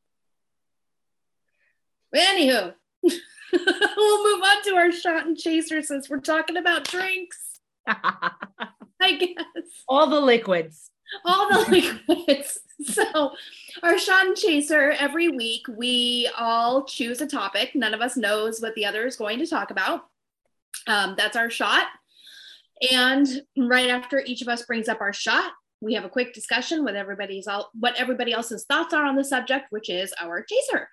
But 2.10 2.20
anywho, 2.20 2.72
we'll 3.02 4.36
move 4.36 4.42
on 4.42 4.62
to 4.64 4.74
our 4.74 4.90
shot 4.90 5.26
and 5.26 5.36
chaser 5.36 5.82
since 5.82 6.08
we're 6.08 6.20
talking 6.20 6.56
about 6.56 6.88
drinks. 6.88 7.51
I 7.86 9.16
guess 9.16 9.44
all 9.88 10.08
the 10.08 10.20
liquids 10.20 10.90
all 11.24 11.48
the 11.48 11.98
liquids. 12.08 12.58
so, 12.84 13.32
our 13.82 13.98
shot 13.98 14.26
and 14.26 14.36
chaser 14.36 14.90
every 14.92 15.28
week, 15.28 15.62
we 15.68 16.28
all 16.38 16.84
choose 16.84 17.20
a 17.20 17.26
topic. 17.26 17.74
None 17.74 17.94
of 17.94 18.00
us 18.00 18.16
knows 18.16 18.60
what 18.60 18.74
the 18.74 18.86
other 18.86 19.06
is 19.06 19.16
going 19.16 19.38
to 19.38 19.46
talk 19.46 19.70
about. 19.70 20.02
Um, 20.86 21.14
that's 21.16 21.36
our 21.36 21.50
shot. 21.50 21.86
And 22.90 23.28
right 23.56 23.90
after 23.90 24.22
each 24.24 24.42
of 24.42 24.48
us 24.48 24.62
brings 24.62 24.88
up 24.88 25.00
our 25.00 25.12
shot, 25.12 25.52
we 25.82 25.94
have 25.94 26.04
a 26.04 26.08
quick 26.08 26.32
discussion 26.32 26.84
with 26.84 26.94
everybody's 26.94 27.48
all 27.48 27.70
what 27.78 27.96
everybody 27.98 28.32
else's 28.32 28.64
thoughts 28.64 28.94
are 28.94 29.04
on 29.04 29.16
the 29.16 29.24
subject, 29.24 29.66
which 29.70 29.90
is 29.90 30.14
our 30.20 30.44
chaser. 30.44 30.88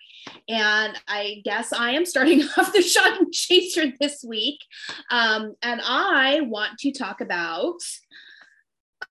And 0.50 1.00
I 1.08 1.41
guess 1.46 1.72
I 1.72 1.91
am 1.91 2.05
starting 2.05 2.41
off 2.58 2.74
the 2.74 2.81
shot 2.81 3.19
and 3.19 3.31
chaser 3.31 3.93
this 4.01 4.25
week. 4.27 4.60
Um, 5.12 5.55
and 5.62 5.79
I 5.86 6.41
want 6.41 6.79
to 6.79 6.91
talk 6.91 7.22
about 7.22 7.77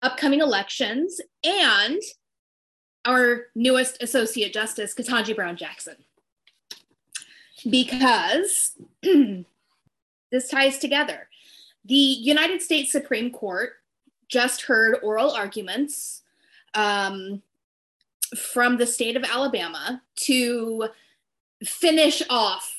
upcoming 0.02 0.40
elections 0.40 1.20
and 1.44 2.02
our 3.04 3.44
newest 3.54 4.02
associate 4.02 4.52
justice, 4.52 4.94
Ketanji 4.94 5.35
Brown 5.35 5.56
Jackson. 5.56 5.97
Because 7.68 8.73
this 9.02 10.49
ties 10.50 10.78
together. 10.78 11.28
The 11.85 11.94
United 11.94 12.62
States 12.62 12.90
Supreme 12.90 13.30
Court 13.30 13.75
just 14.28 14.62
heard 14.62 14.99
oral 15.02 15.30
arguments 15.30 16.23
um, 16.75 17.42
from 18.37 18.76
the 18.76 18.87
state 18.87 19.16
of 19.16 19.25
Alabama 19.25 20.02
to 20.16 20.88
finish 21.64 22.23
off 22.28 22.73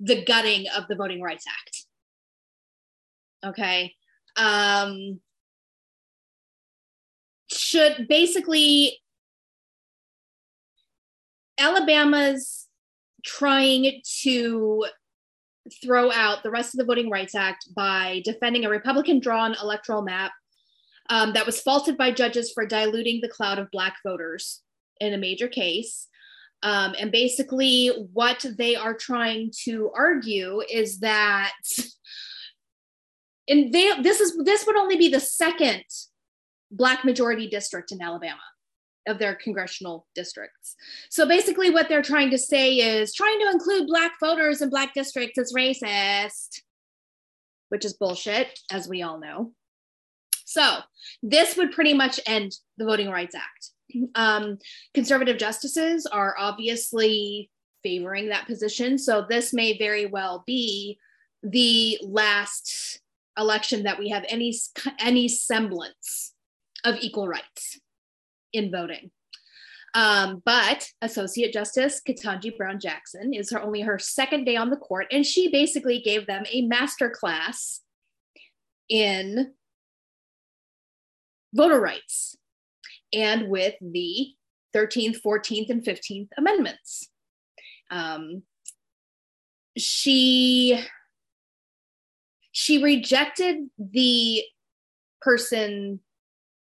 the 0.00 0.24
gutting 0.24 0.66
of 0.76 0.88
the 0.88 0.96
Voting 0.96 1.20
Rights 1.20 1.44
Act. 1.48 1.84
Okay. 3.44 3.94
Um, 4.36 5.20
should 7.50 8.06
basically, 8.08 8.98
Alabama's 11.58 12.68
trying 13.24 14.00
to 14.22 14.86
throw 15.82 16.12
out 16.12 16.42
the 16.42 16.50
rest 16.50 16.74
of 16.74 16.78
the 16.78 16.84
Voting 16.84 17.10
Rights 17.10 17.34
Act 17.34 17.74
by 17.74 18.22
defending 18.24 18.64
a 18.64 18.70
Republican 18.70 19.20
drawn 19.20 19.56
electoral 19.62 20.02
map 20.02 20.32
um, 21.10 21.32
that 21.32 21.46
was 21.46 21.60
faulted 21.60 21.96
by 21.96 22.10
judges 22.10 22.52
for 22.52 22.66
diluting 22.66 23.20
the 23.20 23.28
cloud 23.28 23.58
of 23.58 23.70
Black 23.70 23.96
voters 24.04 24.62
in 25.00 25.14
a 25.14 25.18
major 25.18 25.48
case. 25.48 26.08
Um, 26.62 26.94
and 26.98 27.12
basically, 27.12 27.88
what 28.12 28.44
they 28.56 28.74
are 28.74 28.94
trying 28.94 29.52
to 29.64 29.90
argue 29.94 30.60
is 30.68 31.00
that, 31.00 31.54
and 33.48 33.72
they, 33.72 34.02
this 34.02 34.20
is 34.20 34.36
this 34.44 34.66
would 34.66 34.76
only 34.76 34.96
be 34.96 35.08
the 35.08 35.20
second 35.20 35.84
Black 36.70 37.04
majority 37.04 37.48
district 37.48 37.92
in 37.92 38.02
Alabama 38.02 38.40
of 39.08 39.18
their 39.18 39.34
congressional 39.34 40.06
districts. 40.14 40.76
So 41.10 41.26
basically, 41.26 41.70
what 41.70 41.88
they're 41.88 42.02
trying 42.02 42.30
to 42.30 42.38
say 42.38 42.74
is 42.74 43.14
trying 43.14 43.38
to 43.40 43.50
include 43.50 43.88
Black 43.88 44.12
voters 44.20 44.62
in 44.62 44.70
Black 44.70 44.94
districts 44.94 45.38
is 45.38 45.54
racist, 45.54 46.60
which 47.70 47.84
is 47.84 47.94
bullshit, 47.94 48.58
as 48.70 48.88
we 48.88 49.02
all 49.02 49.18
know. 49.18 49.52
So 50.44 50.78
this 51.22 51.56
would 51.56 51.72
pretty 51.72 51.94
much 51.94 52.20
end 52.26 52.52
the 52.78 52.84
Voting 52.84 53.10
Rights 53.10 53.34
Act. 53.34 53.70
Um, 54.14 54.58
conservative 54.94 55.38
justices 55.38 56.06
are 56.06 56.34
obviously 56.38 57.50
favoring 57.82 58.28
that 58.28 58.46
position. 58.46 58.98
So 58.98 59.24
this 59.28 59.52
may 59.52 59.78
very 59.78 60.06
well 60.06 60.44
be 60.46 60.98
the 61.42 61.98
last 62.02 63.00
election 63.38 63.84
that 63.84 63.98
we 63.98 64.08
have 64.10 64.24
any 64.28 64.54
any 64.98 65.28
semblance 65.28 66.34
of 66.84 66.96
equal 67.00 67.28
rights 67.28 67.80
in 68.58 68.70
voting. 68.70 69.10
Um, 69.94 70.42
but 70.44 70.86
Associate 71.00 71.52
Justice 71.52 72.02
Ketanji 72.06 72.56
Brown 72.56 72.78
Jackson 72.78 73.32
is 73.32 73.50
her 73.50 73.60
only 73.60 73.80
her 73.80 73.98
second 73.98 74.44
day 74.44 74.56
on 74.56 74.70
the 74.70 74.76
court, 74.76 75.06
and 75.10 75.24
she 75.24 75.50
basically 75.50 76.00
gave 76.00 76.26
them 76.26 76.44
a 76.50 76.62
master 76.62 77.08
class 77.08 77.80
in 78.88 79.52
voter 81.54 81.80
rights 81.80 82.36
and 83.12 83.48
with 83.48 83.74
the 83.80 84.28
13th, 84.76 85.20
14th, 85.22 85.70
and 85.70 85.82
15th 85.82 86.28
Amendments. 86.36 87.08
Um, 87.90 88.42
she 89.76 90.84
she 92.52 92.82
rejected 92.82 93.70
the 93.78 94.42
person 95.22 96.00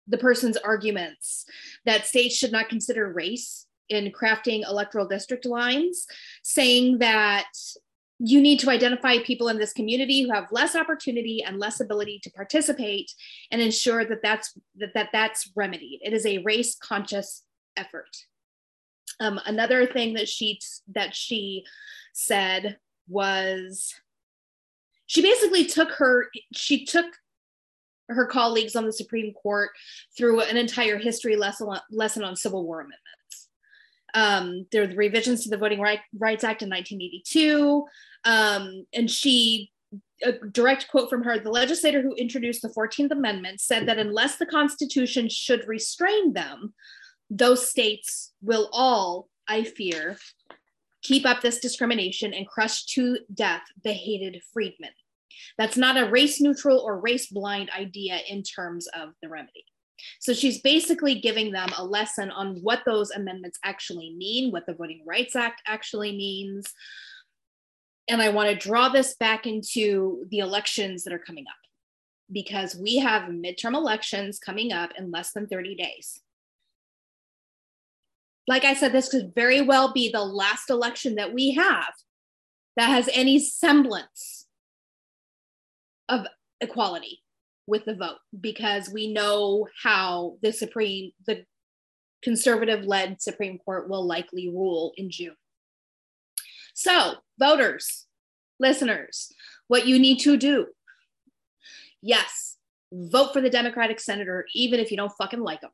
the 0.09 0.17
person's 0.17 0.57
arguments 0.57 1.45
that 1.85 2.05
states 2.05 2.35
should 2.35 2.51
not 2.51 2.69
consider 2.69 3.11
race 3.13 3.67
in 3.89 4.11
crafting 4.11 4.67
electoral 4.67 5.07
district 5.07 5.45
lines, 5.45 6.05
saying 6.43 6.99
that 6.99 7.47
you 8.19 8.41
need 8.41 8.59
to 8.59 8.69
identify 8.69 9.17
people 9.19 9.47
in 9.47 9.57
this 9.57 9.71
community 9.71 10.21
who 10.21 10.33
have 10.33 10.51
less 10.51 10.75
opportunity 10.75 11.41
and 11.41 11.57
less 11.57 11.79
ability 11.79 12.19
to 12.21 12.29
participate 12.31 13.11
and 13.49 13.61
ensure 13.61 14.03
that 14.03 14.21
that's 14.21 14.57
that, 14.75 14.93
that 14.93 15.09
that's 15.13 15.51
remedied. 15.55 16.01
It 16.03 16.13
is 16.13 16.25
a 16.25 16.39
race 16.39 16.75
conscious 16.75 17.43
effort. 17.77 18.09
Um, 19.21 19.39
another 19.45 19.85
thing 19.85 20.13
that 20.15 20.27
she 20.27 20.59
that 20.93 21.15
she 21.15 21.65
said 22.13 22.77
was 23.07 23.95
she 25.05 25.21
basically 25.21 25.65
took 25.65 25.91
her 25.93 26.27
she 26.53 26.85
took 26.85 27.05
her 28.09 28.25
colleagues 28.25 28.75
on 28.75 28.85
the 28.85 28.93
supreme 28.93 29.33
court 29.33 29.69
through 30.17 30.41
an 30.41 30.57
entire 30.57 30.97
history 30.97 31.35
lesson, 31.35 31.69
lesson 31.91 32.23
on 32.23 32.35
civil 32.35 32.65
war 32.65 32.81
amendments 32.81 33.19
um, 34.13 34.65
there 34.71 34.81
were 34.81 34.87
the 34.87 34.95
revisions 34.95 35.43
to 35.43 35.49
the 35.49 35.57
Voting 35.57 35.79
right, 35.79 35.99
Rights 36.17 36.43
Act 36.43 36.61
in 36.61 36.69
1982. 36.69 37.85
Um, 38.25 38.85
and 38.93 39.09
she, 39.09 39.71
a 40.23 40.33
direct 40.51 40.87
quote 40.89 41.09
from 41.09 41.23
her 41.23 41.39
the 41.39 41.49
legislator 41.49 42.01
who 42.01 42.13
introduced 42.15 42.61
the 42.61 42.69
14th 42.69 43.11
Amendment 43.11 43.61
said 43.61 43.87
that 43.87 43.99
unless 43.99 44.37
the 44.37 44.45
Constitution 44.45 45.29
should 45.29 45.67
restrain 45.67 46.33
them, 46.33 46.73
those 47.29 47.69
states 47.69 48.33
will 48.41 48.69
all, 48.73 49.29
I 49.47 49.63
fear, 49.63 50.17
keep 51.01 51.25
up 51.25 51.41
this 51.41 51.59
discrimination 51.59 52.33
and 52.33 52.47
crush 52.47 52.85
to 52.87 53.19
death 53.33 53.63
the 53.83 53.93
hated 53.93 54.41
freedmen. 54.51 54.91
That's 55.57 55.77
not 55.77 55.97
a 55.97 56.09
race 56.09 56.39
neutral 56.41 56.79
or 56.79 56.99
race 56.99 57.27
blind 57.27 57.69
idea 57.77 58.19
in 58.27 58.43
terms 58.43 58.87
of 58.87 59.09
the 59.21 59.29
remedy. 59.29 59.65
So 60.19 60.33
she's 60.33 60.61
basically 60.61 61.19
giving 61.19 61.51
them 61.51 61.69
a 61.77 61.83
lesson 61.83 62.31
on 62.31 62.59
what 62.61 62.83
those 62.85 63.11
amendments 63.11 63.59
actually 63.63 64.15
mean, 64.17 64.51
what 64.51 64.65
the 64.65 64.73
Voting 64.73 65.03
Rights 65.05 65.35
Act 65.35 65.61
actually 65.67 66.15
means. 66.15 66.65
And 68.07 68.21
I 68.21 68.29
want 68.29 68.49
to 68.49 68.55
draw 68.55 68.89
this 68.89 69.15
back 69.15 69.45
into 69.45 70.25
the 70.29 70.39
elections 70.39 71.03
that 71.03 71.13
are 71.13 71.19
coming 71.19 71.45
up 71.47 71.55
because 72.31 72.75
we 72.75 72.97
have 72.97 73.23
midterm 73.23 73.75
elections 73.75 74.39
coming 74.39 74.71
up 74.71 74.91
in 74.97 75.11
less 75.11 75.31
than 75.31 75.47
30 75.47 75.75
days. 75.75 76.21
Like 78.47 78.65
I 78.65 78.73
said, 78.73 78.93
this 78.93 79.09
could 79.09 79.33
very 79.35 79.61
well 79.61 79.93
be 79.93 80.09
the 80.09 80.23
last 80.23 80.69
election 80.69 81.15
that 81.15 81.33
we 81.33 81.53
have 81.53 81.93
that 82.75 82.87
has 82.89 83.09
any 83.13 83.37
semblance 83.37 84.38
of 86.09 86.25
equality 86.59 87.21
with 87.67 87.85
the 87.85 87.95
vote 87.95 88.17
because 88.39 88.89
we 88.89 89.13
know 89.13 89.67
how 89.81 90.37
the 90.41 90.51
Supreme, 90.51 91.11
the 91.25 91.45
conservative 92.21 92.83
led 92.83 93.21
Supreme 93.21 93.59
Court 93.59 93.89
will 93.89 94.05
likely 94.05 94.49
rule 94.49 94.91
in 94.97 95.09
June. 95.09 95.35
So, 96.73 97.15
voters, 97.39 98.07
listeners, 98.59 99.31
what 99.67 99.87
you 99.87 99.99
need 99.99 100.19
to 100.19 100.35
do 100.35 100.67
yes, 102.01 102.57
vote 102.91 103.33
for 103.33 103.41
the 103.41 103.49
Democratic 103.49 103.99
senator, 103.99 104.45
even 104.53 104.79
if 104.79 104.91
you 104.91 104.97
don't 104.97 105.11
fucking 105.17 105.41
like 105.41 105.61
them. 105.61 105.71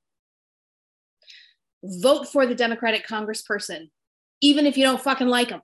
Vote 1.84 2.28
for 2.28 2.45
the 2.45 2.56
Democratic 2.56 3.08
congressperson, 3.08 3.89
even 4.41 4.65
if 4.65 4.78
you 4.78 4.84
don't 4.84 5.02
fucking 5.02 5.28
like 5.28 5.50
them. 5.50 5.62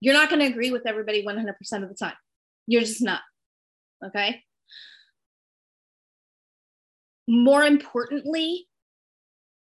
You're 0.00 0.14
not 0.14 0.28
going 0.28 0.40
to 0.40 0.46
agree 0.46 0.70
with 0.70 0.86
everybody 0.86 1.24
100% 1.24 1.48
of 1.82 1.88
the 1.88 1.94
time. 1.94 2.14
You're 2.66 2.80
just 2.80 3.02
not. 3.02 3.20
Okay 4.04 4.42
more 7.26 7.62
importantly, 7.62 8.66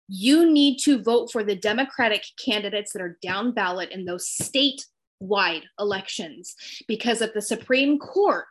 you 0.07 0.51
need 0.51 0.77
to 0.79 1.01
vote 1.01 1.31
for 1.31 1.43
the 1.43 1.55
Democratic 1.55 2.23
candidates 2.43 2.93
that 2.93 3.01
are 3.01 3.17
down 3.21 3.51
ballot 3.53 3.91
in 3.91 4.05
those 4.05 4.27
statewide 4.27 5.63
elections. 5.79 6.55
Because 6.87 7.21
if 7.21 7.33
the 7.33 7.41
Supreme 7.41 7.97
Court 7.97 8.45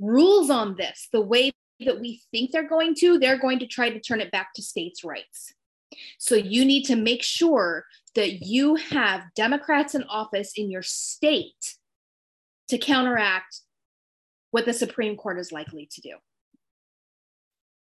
rules 0.00 0.50
on 0.50 0.76
this 0.76 1.08
the 1.12 1.20
way 1.20 1.52
that 1.80 2.00
we 2.00 2.20
think 2.30 2.50
they're 2.50 2.68
going 2.68 2.94
to, 2.96 3.18
they're 3.18 3.38
going 3.38 3.58
to 3.60 3.66
try 3.66 3.88
to 3.88 4.00
turn 4.00 4.20
it 4.20 4.30
back 4.30 4.52
to 4.54 4.62
states' 4.62 5.04
rights. 5.04 5.54
So 6.18 6.34
you 6.34 6.64
need 6.64 6.84
to 6.84 6.96
make 6.96 7.22
sure 7.22 7.84
that 8.14 8.42
you 8.42 8.76
have 8.76 9.24
Democrats 9.34 9.94
in 9.94 10.02
office 10.04 10.52
in 10.56 10.70
your 10.70 10.82
state 10.82 11.76
to 12.68 12.78
counteract 12.78 13.60
what 14.52 14.64
the 14.64 14.72
Supreme 14.72 15.16
Court 15.16 15.40
is 15.40 15.50
likely 15.50 15.88
to 15.90 16.00
do. 16.00 16.16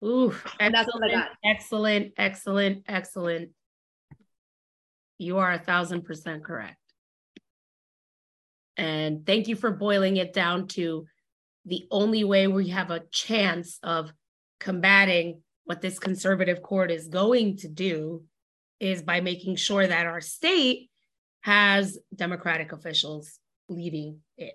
Ooh, 0.04 0.34
excellent, 0.60 1.28
excellent, 1.44 2.12
excellent, 2.16 2.84
excellent. 2.86 3.50
You 5.18 5.38
are 5.38 5.52
a 5.52 5.58
thousand 5.58 6.02
percent 6.02 6.44
correct. 6.44 6.76
And 8.76 9.26
thank 9.26 9.48
you 9.48 9.56
for 9.56 9.70
boiling 9.70 10.16
it 10.16 10.32
down 10.32 10.66
to 10.68 11.06
the 11.64 11.86
only 11.90 12.24
way 12.24 12.46
we 12.48 12.68
have 12.68 12.90
a 12.90 13.04
chance 13.10 13.78
of 13.82 14.12
combating 14.58 15.42
what 15.64 15.80
this 15.80 15.98
conservative 15.98 16.62
court 16.62 16.90
is 16.90 17.08
going 17.08 17.56
to 17.58 17.68
do 17.68 18.24
is 18.80 19.02
by 19.02 19.20
making 19.20 19.56
sure 19.56 19.86
that 19.86 20.06
our 20.06 20.20
state 20.20 20.90
has 21.42 21.98
Democratic 22.14 22.72
officials 22.72 23.38
leading 23.68 24.18
it. 24.36 24.54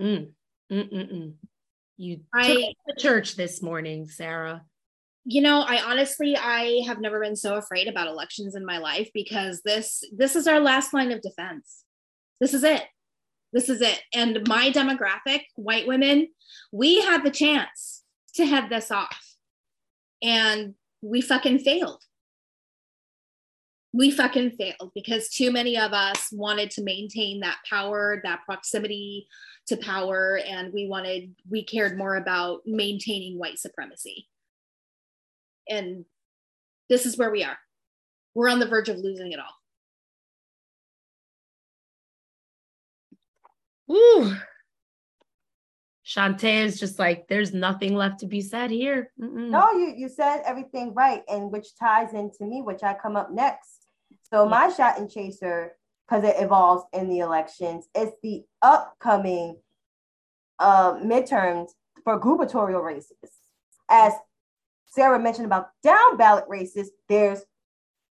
Mm, 0.00 0.32
mm, 0.70 0.92
mm, 0.92 1.12
mm. 1.12 1.34
You 1.96 2.20
I, 2.34 2.46
took 2.46 2.74
the 2.86 3.00
church 3.00 3.36
this 3.36 3.62
morning, 3.62 4.08
Sara. 4.08 4.62
You 5.24 5.40
know, 5.40 5.60
I 5.60 5.82
honestly 5.82 6.36
I 6.36 6.82
have 6.86 7.00
never 7.00 7.20
been 7.20 7.36
so 7.36 7.54
afraid 7.54 7.88
about 7.88 8.08
elections 8.08 8.54
in 8.54 8.66
my 8.66 8.78
life 8.78 9.10
because 9.14 9.62
this 9.64 10.02
this 10.14 10.36
is 10.36 10.46
our 10.46 10.60
last 10.60 10.92
line 10.92 11.12
of 11.12 11.22
defense. 11.22 11.84
This 12.40 12.52
is 12.52 12.64
it. 12.64 12.82
This 13.52 13.68
is 13.68 13.80
it. 13.80 14.02
And 14.12 14.46
my 14.48 14.70
demographic, 14.70 15.42
white 15.54 15.86
women, 15.86 16.28
we 16.72 17.00
had 17.00 17.22
the 17.22 17.30
chance 17.30 18.02
to 18.34 18.44
head 18.44 18.68
this 18.68 18.90
off. 18.90 19.36
And 20.20 20.74
we 21.02 21.20
fucking 21.20 21.60
failed. 21.60 22.02
We 23.92 24.10
fucking 24.10 24.52
failed 24.58 24.90
because 24.92 25.28
too 25.28 25.52
many 25.52 25.78
of 25.78 25.92
us 25.92 26.30
wanted 26.32 26.72
to 26.72 26.82
maintain 26.82 27.40
that 27.40 27.58
power, 27.70 28.20
that 28.24 28.40
proximity 28.44 29.28
to 29.68 29.76
power, 29.76 30.40
and 30.46 30.72
we 30.72 30.86
wanted, 30.86 31.34
we 31.48 31.64
cared 31.64 31.96
more 31.96 32.16
about 32.16 32.60
maintaining 32.66 33.38
white 33.38 33.58
supremacy. 33.58 34.28
And 35.68 36.04
this 36.90 37.06
is 37.06 37.16
where 37.16 37.30
we 37.30 37.44
are. 37.44 37.56
We're 38.34 38.50
on 38.50 38.58
the 38.58 38.66
verge 38.66 38.88
of 38.88 38.98
losing 38.98 39.32
it 39.32 39.38
all. 39.38 39.54
Ooh. 43.96 44.36
Chantay 46.06 46.64
is 46.64 46.78
just 46.78 46.98
like, 46.98 47.26
there's 47.28 47.54
nothing 47.54 47.94
left 47.94 48.20
to 48.20 48.26
be 48.26 48.42
said 48.42 48.70
here. 48.70 49.10
Mm-mm. 49.20 49.48
No, 49.48 49.72
you 49.72 49.94
you 49.96 50.08
said 50.08 50.42
everything 50.44 50.92
right, 50.92 51.22
and 51.28 51.50
which 51.50 51.76
ties 51.78 52.12
into 52.12 52.44
me, 52.44 52.60
which 52.60 52.82
I 52.82 52.94
come 52.94 53.16
up 53.16 53.30
next. 53.32 53.86
So 54.30 54.44
yeah. 54.44 54.50
my 54.50 54.68
shot 54.68 54.98
and 54.98 55.10
chaser, 55.10 55.72
because 56.06 56.24
it 56.24 56.36
evolves 56.38 56.84
in 56.92 57.08
the 57.08 57.20
elections, 57.20 57.88
It's 57.94 58.16
the 58.22 58.44
upcoming 58.62 59.56
uh, 60.58 60.94
midterms 60.94 61.70
for 62.04 62.18
gubernatorial 62.18 62.82
races. 62.82 63.16
As 63.90 64.12
Sarah 64.86 65.18
mentioned 65.18 65.46
about 65.46 65.68
down 65.82 66.16
ballot 66.16 66.44
races, 66.48 66.90
there's 67.08 67.42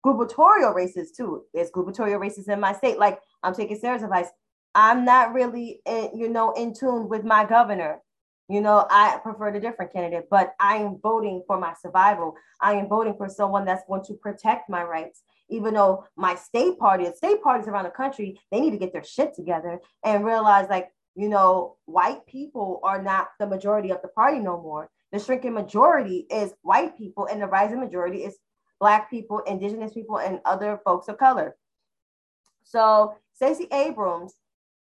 gubernatorial 0.03 0.73
races 0.73 1.13
too. 1.13 1.45
There's 1.53 1.71
gubernatorial 1.71 2.19
races 2.19 2.49
in 2.49 2.61
my 2.61 2.73
state. 2.73 2.99
Like 2.99 3.21
I'm 3.43 3.55
taking 3.55 3.79
Sara's 3.79 4.03
advice. 4.03 4.29
I'm 4.75 5.05
not 5.05 5.33
really, 5.33 5.81
in, 5.87 6.11
you 6.15 6.29
know, 6.29 6.53
in 6.53 6.75
tune 6.75 7.09
with 7.09 7.25
my 7.25 7.45
governor. 7.45 8.01
You 8.49 8.61
know, 8.61 8.87
I 8.91 9.19
prefer 9.23 9.49
a 9.49 9.61
different 9.61 9.93
candidate, 9.93 10.29
but 10.31 10.55
I 10.61 10.77
am 10.77 10.99
voting 11.03 11.43
for 11.47 11.59
my 11.59 11.73
survival. 11.81 12.35
I 12.61 12.75
am 12.75 12.89
voting 12.89 13.15
for 13.17 13.29
someone 13.29 13.65
that's 13.65 13.85
going 13.89 14.05
to 14.05 14.15
protect 14.15 14.69
my 14.69 14.83
rights. 14.83 15.23
Even 15.49 15.75
though 15.75 16.05
my 16.17 16.35
state 16.35 16.79
party, 16.79 17.07
and 17.07 17.15
state 17.15 17.43
parties 17.43 17.69
around 17.69 17.85
the 17.85 17.91
country, 17.91 18.39
they 18.51 18.61
need 18.61 18.73
to 18.73 18.79
get 18.79 18.93
their 18.93 19.05
shit 19.05 19.35
together 19.35 19.81
and 20.05 20.25
realize, 20.25 20.69
like, 20.69 20.91
you 21.15 21.29
know, 21.29 21.77
white 21.87 22.27
people 22.27 22.81
are 22.83 23.01
not 23.01 23.29
the 23.39 23.47
majority 23.47 23.91
of 23.91 24.03
the 24.03 24.09
party 24.09 24.41
no 24.41 24.61
more. 24.61 24.91
The 25.13 25.21
shrinking 25.21 25.55
majority 25.55 26.27
is 26.31 26.53
white 26.63 26.99
people, 26.99 27.27
and 27.27 27.41
the 27.41 27.47
rising 27.47 27.81
majority 27.81 28.25
is 28.25 28.37
Black 28.79 29.09
people, 29.09 29.39
Indigenous 29.47 29.95
people, 29.95 30.19
and 30.19 30.41
other 30.45 30.81
folks 30.85 31.09
of 31.09 31.17
color. 31.17 31.57
So, 32.65 33.15
Stacey 33.33 33.69
Abrams 33.73 34.35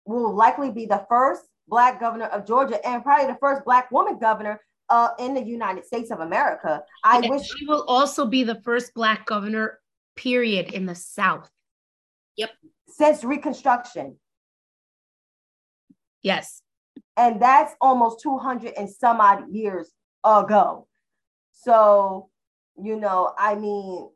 will 0.05 0.33
likely 0.33 0.71
be 0.71 0.85
the 0.85 1.05
first 1.07 1.43
Black 1.67 1.99
governor 1.99 2.25
of 2.25 2.45
Georgia 2.45 2.85
and 2.87 3.03
probably 3.03 3.27
the 3.27 3.39
first 3.39 3.63
Black 3.65 3.91
woman 3.91 4.19
governor 4.19 4.59
uh, 4.89 5.09
in 5.19 5.33
the 5.33 5.43
United 5.43 5.85
States 5.85 6.11
of 6.11 6.19
America. 6.19 6.83
I 7.03 7.17
and 7.17 7.29
wish 7.29 7.47
she 7.47 7.65
will 7.65 7.83
also 7.87 8.25
be 8.25 8.43
the 8.43 8.61
first 8.61 8.93
Black 8.93 9.25
governor, 9.25 9.79
period, 10.15 10.73
in 10.73 10.85
the 10.85 10.95
South. 10.95 11.49
Yep. 12.37 12.51
Since 12.87 13.23
Reconstruction. 13.23 14.17
Yes. 16.21 16.61
And 17.17 17.41
that's 17.41 17.73
almost 17.81 18.21
200 18.21 18.73
and 18.77 18.89
some 18.89 19.19
odd 19.19 19.51
years 19.51 19.91
ago. 20.23 20.87
So, 21.51 22.29
you 22.81 22.99
know, 22.99 23.33
I 23.37 23.55
mean, 23.55 24.09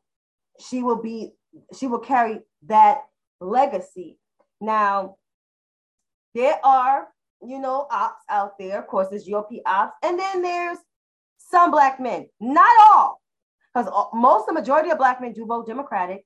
she 0.59 0.83
will 0.83 1.01
be, 1.01 1.33
she 1.77 1.87
will 1.87 1.99
carry 1.99 2.39
that 2.67 3.01
legacy. 3.39 4.17
Now, 4.59 5.17
there 6.33 6.59
are, 6.63 7.07
you 7.45 7.59
know, 7.59 7.87
ops 7.91 8.23
out 8.29 8.57
there. 8.57 8.79
Of 8.79 8.87
course, 8.87 9.07
there's 9.09 9.27
GOP 9.27 9.61
ops. 9.65 9.95
And 10.03 10.19
then 10.19 10.41
there's 10.41 10.77
some 11.37 11.71
black 11.71 11.99
men, 11.99 12.27
not 12.39 12.75
all, 12.91 13.21
because 13.73 13.91
most, 14.13 14.47
the 14.47 14.53
majority 14.53 14.89
of 14.89 14.97
black 14.97 15.21
men 15.21 15.33
do 15.33 15.45
vote 15.45 15.67
Democratic. 15.67 16.25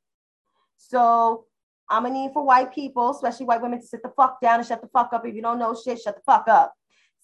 So 0.77 1.45
I'm 1.89 2.03
gonna 2.03 2.15
need 2.15 2.33
for 2.33 2.45
white 2.45 2.73
people, 2.73 3.11
especially 3.11 3.45
white 3.45 3.61
women, 3.61 3.81
to 3.81 3.85
sit 3.85 4.01
the 4.01 4.11
fuck 4.15 4.41
down 4.41 4.59
and 4.59 4.67
shut 4.67 4.81
the 4.81 4.87
fuck 4.87 5.13
up. 5.13 5.25
If 5.25 5.35
you 5.35 5.41
don't 5.41 5.59
know 5.59 5.75
shit, 5.75 5.99
shut 5.99 6.15
the 6.15 6.21
fuck 6.25 6.47
up. 6.47 6.73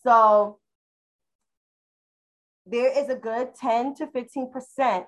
So 0.04 0.60
there 2.66 2.92
is 2.98 3.10
a 3.10 3.16
good 3.16 3.56
10 3.56 3.96
to 3.96 4.08
15% 4.08 5.06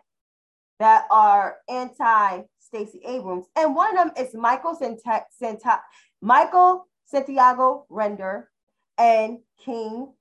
that 0.80 1.06
are 1.12 1.58
anti 1.68 2.42
Stacey 2.60 3.02
Abrams. 3.06 3.46
And 3.56 3.76
one 3.76 3.98
of 3.98 4.16
them 4.16 4.26
is 4.26 4.34
Michael 4.34 4.76
Santa, 4.76 5.82
Michael 6.22 6.88
Santiago 7.06 7.86
Render, 7.90 8.50
and 9.00 9.40
King 9.64 10.14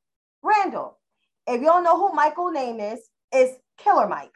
Randall. 0.43 0.99
If 1.47 1.61
you 1.61 1.67
don't 1.67 1.85
know 1.85 1.97
who 1.97 2.14
Michael 2.14 2.51
name 2.51 2.81
is, 2.81 3.01
it's 3.33 3.59
Killer 3.77 4.09
Mike. 4.09 4.33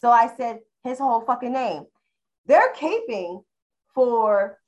So 0.00 0.10
I 0.10 0.30
said 0.36 0.60
his 0.84 0.98
whole 0.98 1.20
fucking 1.20 1.52
name. 1.52 1.84
They're 2.46 2.72
caping 2.74 3.44
for 3.94 4.58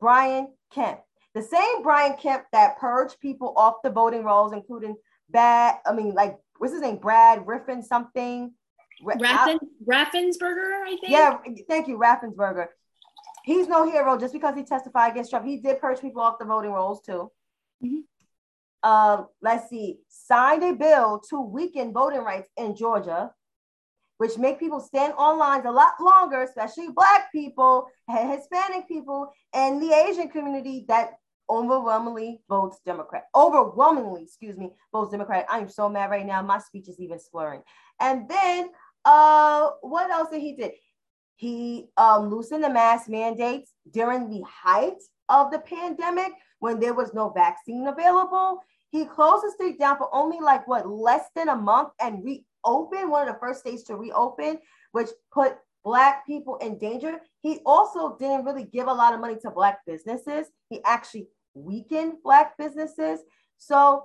Brian 0.00 0.48
Kemp, 0.72 1.00
the 1.34 1.42
same 1.42 1.82
Brian 1.82 2.16
Kemp 2.16 2.44
that 2.52 2.78
purged 2.78 3.20
people 3.20 3.54
off 3.56 3.76
the 3.82 3.90
voting 3.90 4.24
rolls, 4.24 4.52
including 4.52 4.96
bad. 5.30 5.76
I 5.86 5.92
mean, 5.92 6.14
like 6.14 6.36
what's 6.58 6.72
his 6.72 6.82
name? 6.82 6.96
Brad 6.96 7.46
Riffin 7.46 7.82
something. 7.82 8.52
Raffen, 9.02 9.58
Raffensperger, 9.86 10.82
I 10.84 10.96
think. 11.00 11.08
Yeah, 11.08 11.38
thank 11.68 11.88
you, 11.88 11.98
Raffensperger 11.98 12.68
he's 13.44 13.68
no 13.68 13.88
hero 13.88 14.18
just 14.18 14.32
because 14.32 14.56
he 14.56 14.64
testified 14.64 15.12
against 15.12 15.30
Trump. 15.30 15.46
He 15.46 15.58
did 15.58 15.80
purge 15.80 16.00
people 16.00 16.22
off 16.22 16.38
the 16.38 16.44
voting 16.44 16.72
rolls 16.72 17.00
too. 17.02 17.30
Mm-hmm. 17.84 18.00
Uh, 18.84 19.24
let's 19.40 19.70
see, 19.70 19.96
signed 20.08 20.62
a 20.62 20.74
bill 20.74 21.18
to 21.30 21.40
weaken 21.40 21.90
voting 21.90 22.20
rights 22.20 22.50
in 22.58 22.76
Georgia, 22.76 23.30
which 24.18 24.36
make 24.36 24.60
people 24.60 24.78
stand 24.78 25.14
on 25.16 25.38
lines 25.38 25.64
a 25.66 25.70
lot 25.70 25.94
longer, 26.00 26.42
especially 26.42 26.88
Black 26.90 27.32
people 27.32 27.86
and 28.08 28.30
Hispanic 28.30 28.86
people 28.86 29.32
and 29.54 29.82
the 29.82 29.90
Asian 29.90 30.28
community 30.28 30.84
that 30.88 31.14
overwhelmingly 31.48 32.42
votes 32.46 32.78
Democrat. 32.84 33.24
Overwhelmingly, 33.34 34.24
excuse 34.24 34.58
me, 34.58 34.70
votes 34.92 35.10
Democrat. 35.10 35.46
I 35.50 35.60
am 35.60 35.70
so 35.70 35.88
mad 35.88 36.10
right 36.10 36.26
now. 36.26 36.42
My 36.42 36.58
speech 36.58 36.88
is 36.88 37.00
even 37.00 37.18
slurring. 37.18 37.62
And 38.00 38.28
then, 38.28 38.68
uh, 39.06 39.70
what 39.80 40.10
else 40.10 40.28
did 40.30 40.42
he 40.42 40.56
did? 40.56 40.72
He 41.36 41.88
um, 41.96 42.28
loosened 42.28 42.62
the 42.62 42.70
mask 42.70 43.08
mandates 43.08 43.72
during 43.90 44.28
the 44.28 44.42
height 44.42 45.00
of 45.30 45.50
the 45.50 45.60
pandemic 45.60 46.32
when 46.64 46.80
there 46.80 46.94
was 46.94 47.12
no 47.12 47.28
vaccine 47.28 47.86
available. 47.86 48.58
He 48.90 49.04
closed 49.04 49.44
the 49.44 49.50
state 49.50 49.78
down 49.78 49.98
for 49.98 50.08
only 50.14 50.40
like 50.40 50.66
what 50.66 50.88
less 50.88 51.26
than 51.36 51.50
a 51.50 51.56
month 51.56 51.90
and 52.00 52.24
reopened 52.24 53.10
one 53.10 53.28
of 53.28 53.34
the 53.34 53.38
first 53.38 53.60
states 53.60 53.82
to 53.82 53.96
reopen, 53.96 54.58
which 54.92 55.10
put 55.30 55.58
Black 55.84 56.26
people 56.26 56.56
in 56.56 56.78
danger. 56.78 57.20
He 57.42 57.58
also 57.66 58.16
didn't 58.16 58.46
really 58.46 58.64
give 58.64 58.86
a 58.86 58.92
lot 58.94 59.12
of 59.12 59.20
money 59.20 59.36
to 59.42 59.50
Black 59.50 59.80
businesses. 59.86 60.46
He 60.70 60.80
actually 60.86 61.28
weakened 61.52 62.14
Black 62.24 62.56
businesses. 62.56 63.20
So, 63.58 64.04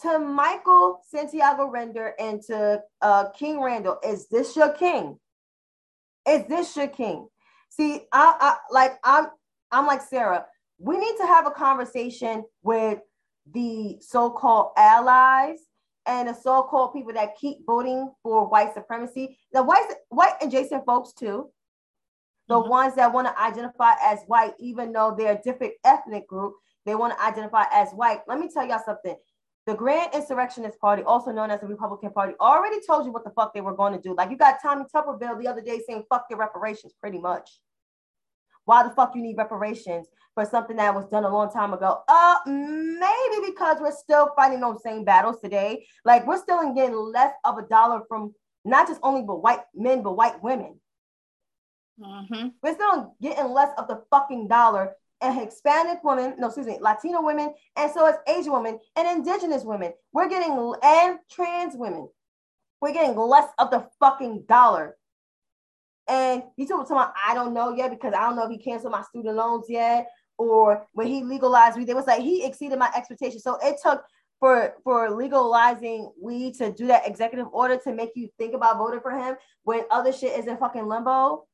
to 0.00 0.18
Michael 0.18 1.02
Santiago 1.06 1.66
Render 1.66 2.14
and 2.18 2.40
to 2.44 2.80
uh, 3.02 3.28
King 3.38 3.60
Randall, 3.60 3.98
is 4.02 4.26
this 4.28 4.56
your 4.56 4.72
king? 4.72 5.18
Is 6.26 6.46
this 6.46 6.74
your 6.74 6.88
king? 6.88 7.28
See, 7.68 8.06
I, 8.10 8.34
I 8.40 8.56
like 8.70 8.98
I'm 9.04 9.26
I'm 9.70 9.86
like 9.86 10.00
Sara. 10.00 10.46
We 10.80 10.96
need 10.96 11.16
to 11.18 11.26
have 11.26 11.46
a 11.46 11.50
conversation 11.50 12.44
with 12.62 13.00
the 13.52 13.98
so-called 14.00 14.70
allies 14.78 15.58
and 16.06 16.28
the 16.28 16.32
so-called 16.32 16.94
people 16.94 17.12
that 17.12 17.36
keep 17.38 17.66
voting 17.66 18.10
for 18.22 18.48
white 18.48 18.72
supremacy. 18.72 19.38
The 19.52 19.62
white 19.62 19.86
white 20.08 20.34
adjacent 20.40 20.86
folks 20.86 21.12
too. 21.12 21.50
The 22.48 22.54
mm-hmm. 22.54 22.70
ones 22.70 22.94
that 22.96 23.12
want 23.12 23.28
to 23.28 23.38
identify 23.38 23.92
as 24.02 24.20
white, 24.26 24.54
even 24.58 24.92
though 24.92 25.14
they're 25.16 25.34
a 25.34 25.42
different 25.42 25.74
ethnic 25.84 26.26
group, 26.26 26.54
they 26.86 26.94
want 26.94 27.12
to 27.12 27.22
identify 27.22 27.64
as 27.72 27.90
white. 27.92 28.20
Let 28.26 28.40
me 28.40 28.48
tell 28.52 28.66
y'all 28.66 28.82
something. 28.84 29.16
The 29.66 29.74
Grand 29.74 30.14
Insurrectionist 30.14 30.80
Party, 30.80 31.02
also 31.02 31.30
known 31.30 31.50
as 31.50 31.60
the 31.60 31.66
Republican 31.66 32.10
Party, 32.10 32.32
already 32.40 32.78
told 32.86 33.04
you 33.04 33.12
what 33.12 33.24
the 33.24 33.30
fuck 33.30 33.52
they 33.52 33.60
were 33.60 33.76
going 33.76 33.92
to 33.92 34.00
do. 34.00 34.14
Like 34.16 34.30
you 34.30 34.38
got 34.38 34.56
Tommy 34.62 34.84
Tuberville 34.92 35.38
the 35.38 35.46
other 35.46 35.60
day 35.60 35.82
saying 35.86 36.04
fuck 36.08 36.24
your 36.30 36.38
reparations, 36.38 36.94
pretty 36.98 37.18
much. 37.18 37.60
Why 38.70 38.84
the 38.84 38.90
fuck 38.90 39.16
you 39.16 39.22
need 39.22 39.36
reparations 39.36 40.06
for 40.36 40.44
something 40.44 40.76
that 40.76 40.94
was 40.94 41.04
done 41.06 41.24
a 41.24 41.28
long 41.28 41.50
time 41.50 41.74
ago? 41.74 42.02
Uh, 42.06 42.36
maybe 42.46 43.50
because 43.50 43.78
we're 43.80 43.90
still 43.90 44.30
fighting 44.36 44.60
those 44.60 44.80
same 44.80 45.04
battles 45.04 45.40
today. 45.42 45.84
Like 46.04 46.24
we're 46.24 46.40
still 46.40 46.72
getting 46.72 46.94
less 46.94 47.32
of 47.44 47.58
a 47.58 47.62
dollar 47.62 48.02
from 48.08 48.32
not 48.64 48.86
just 48.86 49.00
only 49.02 49.22
but 49.22 49.42
white 49.42 49.62
men, 49.74 50.04
but 50.04 50.16
white 50.16 50.40
women. 50.40 50.78
Mm-hmm. 52.00 52.50
We're 52.62 52.74
still 52.74 53.16
getting 53.20 53.50
less 53.50 53.72
of 53.76 53.88
the 53.88 54.04
fucking 54.08 54.46
dollar 54.46 54.94
and 55.20 55.36
Hispanic 55.36 56.04
women, 56.04 56.34
no, 56.38 56.46
excuse 56.46 56.68
me, 56.68 56.78
Latino 56.80 57.22
women, 57.22 57.52
and 57.76 57.90
so 57.90 58.06
is 58.06 58.14
Asian 58.28 58.52
women 58.52 58.78
and 58.94 59.18
indigenous 59.18 59.64
women. 59.64 59.94
We're 60.12 60.28
getting 60.28 60.52
and 60.84 61.18
trans 61.28 61.74
women. 61.74 62.08
We're 62.80 62.92
getting 62.92 63.18
less 63.18 63.48
of 63.58 63.72
the 63.72 63.88
fucking 63.98 64.44
dollar. 64.48 64.96
And 66.08 66.42
he 66.56 66.66
told 66.66 66.88
me, 66.90 66.96
I 66.96 67.34
don't 67.34 67.54
know 67.54 67.74
yet 67.74 67.90
because 67.90 68.14
I 68.14 68.20
don't 68.20 68.36
know 68.36 68.44
if 68.44 68.50
he 68.50 68.58
canceled 68.58 68.92
my 68.92 69.02
student 69.02 69.36
loans 69.36 69.66
yet 69.68 70.08
or 70.38 70.86
when 70.92 71.06
he 71.06 71.22
legalized 71.22 71.76
weed. 71.76 71.88
It 71.88 71.94
was 71.94 72.06
like 72.06 72.22
he 72.22 72.44
exceeded 72.44 72.78
my 72.78 72.90
expectations. 72.96 73.42
So 73.42 73.58
it 73.62 73.76
took 73.82 74.04
for 74.40 74.74
for 74.82 75.10
legalizing 75.10 76.10
weed 76.20 76.54
to 76.54 76.72
do 76.72 76.86
that 76.86 77.06
executive 77.06 77.46
order 77.52 77.76
to 77.84 77.92
make 77.92 78.10
you 78.16 78.28
think 78.38 78.54
about 78.54 78.78
voting 78.78 79.00
for 79.00 79.12
him 79.12 79.36
when 79.64 79.84
other 79.90 80.12
shit 80.12 80.38
is 80.38 80.46
in 80.46 80.56
fucking 80.56 80.88
limbo. 80.88 81.44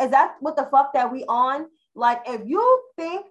Is 0.00 0.10
that 0.10 0.36
what 0.40 0.56
the 0.56 0.68
fuck 0.70 0.94
that 0.94 1.12
we 1.12 1.24
on? 1.24 1.66
Like, 1.94 2.22
if 2.26 2.40
you 2.46 2.82
think 2.96 3.26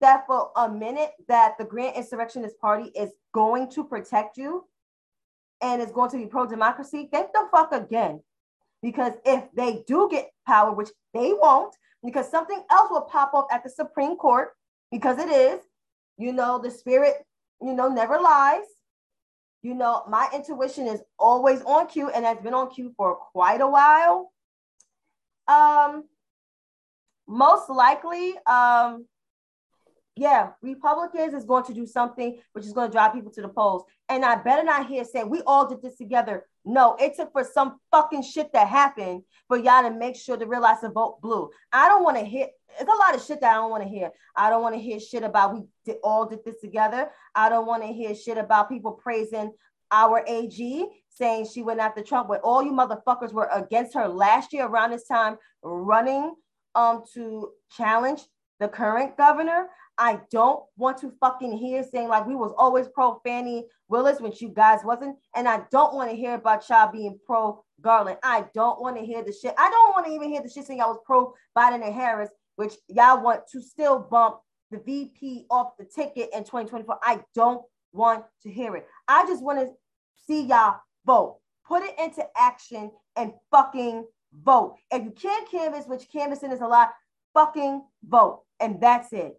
that 0.00 0.26
for 0.26 0.50
a 0.56 0.70
minute 0.70 1.10
that 1.28 1.54
the 1.58 1.64
Grand 1.64 1.96
Insurrectionist 1.96 2.58
Party 2.60 2.90
is 2.94 3.10
going 3.32 3.70
to 3.70 3.82
protect 3.82 4.36
you 4.36 4.64
and 5.62 5.80
is 5.80 5.90
going 5.90 6.10
to 6.10 6.18
be 6.18 6.26
pro-democracy, 6.26 7.08
think 7.10 7.32
the 7.32 7.48
fuck 7.50 7.72
again. 7.72 8.20
Because 8.86 9.14
if 9.24 9.42
they 9.52 9.82
do 9.88 10.06
get 10.08 10.30
power, 10.46 10.70
which 10.70 10.90
they 11.12 11.32
won't, 11.32 11.74
because 12.04 12.30
something 12.30 12.62
else 12.70 12.88
will 12.88 13.00
pop 13.00 13.34
up 13.34 13.48
at 13.50 13.64
the 13.64 13.68
Supreme 13.68 14.14
Court, 14.14 14.50
because 14.92 15.18
it 15.18 15.28
is, 15.28 15.58
you 16.18 16.32
know, 16.32 16.60
the 16.62 16.70
spirit, 16.70 17.16
you 17.60 17.72
know, 17.72 17.88
never 17.88 18.20
lies. 18.20 18.62
You 19.62 19.74
know, 19.74 20.04
my 20.08 20.28
intuition 20.32 20.86
is 20.86 21.00
always 21.18 21.62
on 21.62 21.88
cue 21.88 22.10
and 22.10 22.24
has 22.24 22.38
been 22.38 22.54
on 22.54 22.70
cue 22.70 22.94
for 22.96 23.16
quite 23.16 23.60
a 23.60 23.66
while. 23.66 24.30
Um, 25.48 26.04
most 27.26 27.68
likely, 27.68 28.34
um, 28.46 29.06
yeah, 30.16 30.50
Republicans 30.62 31.34
is 31.34 31.44
going 31.44 31.64
to 31.64 31.74
do 31.74 31.86
something 31.86 32.38
which 32.52 32.64
is 32.64 32.72
going 32.72 32.88
to 32.88 32.92
drive 32.92 33.12
people 33.12 33.30
to 33.32 33.42
the 33.42 33.48
polls. 33.48 33.84
And 34.08 34.24
I 34.24 34.36
better 34.36 34.64
not 34.64 34.86
hear 34.86 35.04
say 35.04 35.24
we 35.24 35.42
all 35.42 35.68
did 35.68 35.82
this 35.82 35.96
together. 35.96 36.46
No, 36.64 36.96
it 36.98 37.16
took 37.16 37.32
for 37.32 37.44
some 37.44 37.78
fucking 37.90 38.22
shit 38.22 38.50
that 38.54 38.66
happened 38.66 39.22
for 39.46 39.58
y'all 39.58 39.82
to 39.82 39.90
make 39.90 40.16
sure 40.16 40.38
to 40.38 40.46
realize 40.46 40.80
to 40.80 40.88
vote 40.88 41.20
blue. 41.20 41.50
I 41.70 41.88
don't 41.88 42.02
want 42.02 42.16
to 42.16 42.24
hear. 42.24 42.48
It's 42.80 42.90
a 42.90 42.94
lot 42.94 43.14
of 43.14 43.22
shit 43.22 43.42
that 43.42 43.52
I 43.52 43.54
don't 43.56 43.70
want 43.70 43.82
to 43.82 43.88
hear. 43.88 44.10
I 44.34 44.48
don't 44.48 44.62
want 44.62 44.74
to 44.74 44.80
hear 44.80 44.98
shit 44.98 45.22
about 45.22 45.54
we 45.54 45.62
did, 45.84 45.96
all 46.02 46.26
did 46.26 46.44
this 46.44 46.60
together. 46.60 47.10
I 47.34 47.50
don't 47.50 47.66
want 47.66 47.82
to 47.82 47.88
hear 47.88 48.14
shit 48.14 48.38
about 48.38 48.70
people 48.70 48.92
praising 48.92 49.52
our 49.90 50.24
AG 50.26 50.86
saying 51.10 51.46
she 51.46 51.62
went 51.62 51.80
after 51.80 52.02
Trump 52.02 52.28
when 52.28 52.40
all 52.40 52.62
you 52.62 52.72
motherfuckers 52.72 53.32
were 53.32 53.48
against 53.52 53.94
her 53.94 54.08
last 54.08 54.52
year 54.52 54.66
around 54.66 54.90
this 54.90 55.06
time 55.06 55.36
running 55.62 56.34
um 56.74 57.02
to 57.14 57.50
challenge 57.76 58.22
the 58.60 58.68
current 58.68 59.16
governor. 59.16 59.68
I 59.98 60.20
don't 60.30 60.62
want 60.76 60.98
to 60.98 61.12
fucking 61.20 61.56
hear 61.56 61.82
saying 61.82 62.08
like 62.08 62.26
we 62.26 62.34
was 62.34 62.52
always 62.58 62.88
pro 62.88 63.20
Fani 63.24 63.66
Willis 63.88 64.20
when 64.20 64.32
you 64.40 64.50
guys 64.50 64.80
wasn't, 64.84 65.16
and 65.34 65.48
I 65.48 65.62
don't 65.70 65.94
want 65.94 66.10
to 66.10 66.16
hear 66.16 66.34
about 66.34 66.68
y'all 66.68 66.92
being 66.92 67.18
pro 67.24 67.64
Garland. 67.80 68.18
I 68.22 68.44
don't 68.54 68.80
want 68.80 68.96
to 68.96 69.04
hear 69.04 69.22
the 69.24 69.32
shit. 69.32 69.54
I 69.56 69.70
don't 69.70 69.92
want 69.94 70.06
to 70.06 70.12
even 70.12 70.30
hear 70.30 70.42
the 70.42 70.50
shit 70.50 70.66
saying 70.66 70.80
y'all 70.80 70.90
was 70.90 71.00
pro 71.06 71.32
Biden 71.56 71.84
and 71.84 71.94
Harris, 71.94 72.30
which 72.56 72.74
y'all 72.88 73.22
want 73.22 73.42
to 73.52 73.62
still 73.62 73.98
bump 73.98 74.40
the 74.70 74.78
VP 74.78 75.46
off 75.50 75.76
the 75.78 75.84
ticket 75.84 76.30
in 76.34 76.40
2024. 76.40 76.98
I 77.02 77.20
don't 77.34 77.62
want 77.92 78.24
to 78.42 78.50
hear 78.50 78.76
it. 78.76 78.86
I 79.08 79.26
just 79.26 79.42
want 79.42 79.60
to 79.60 79.72
see 80.26 80.42
y'all 80.42 80.80
vote, 81.06 81.38
put 81.66 81.82
it 81.82 81.94
into 81.98 82.24
action, 82.36 82.90
and 83.16 83.32
fucking 83.50 84.04
vote. 84.44 84.76
If 84.90 85.04
you 85.04 85.10
can't 85.12 85.50
canvass, 85.50 85.86
which 85.86 86.10
canvassing 86.12 86.52
is 86.52 86.60
a 86.60 86.66
lot, 86.66 86.90
fucking 87.34 87.82
vote. 88.04 88.42
And 88.60 88.80
that's 88.80 89.12
it. 89.12 89.38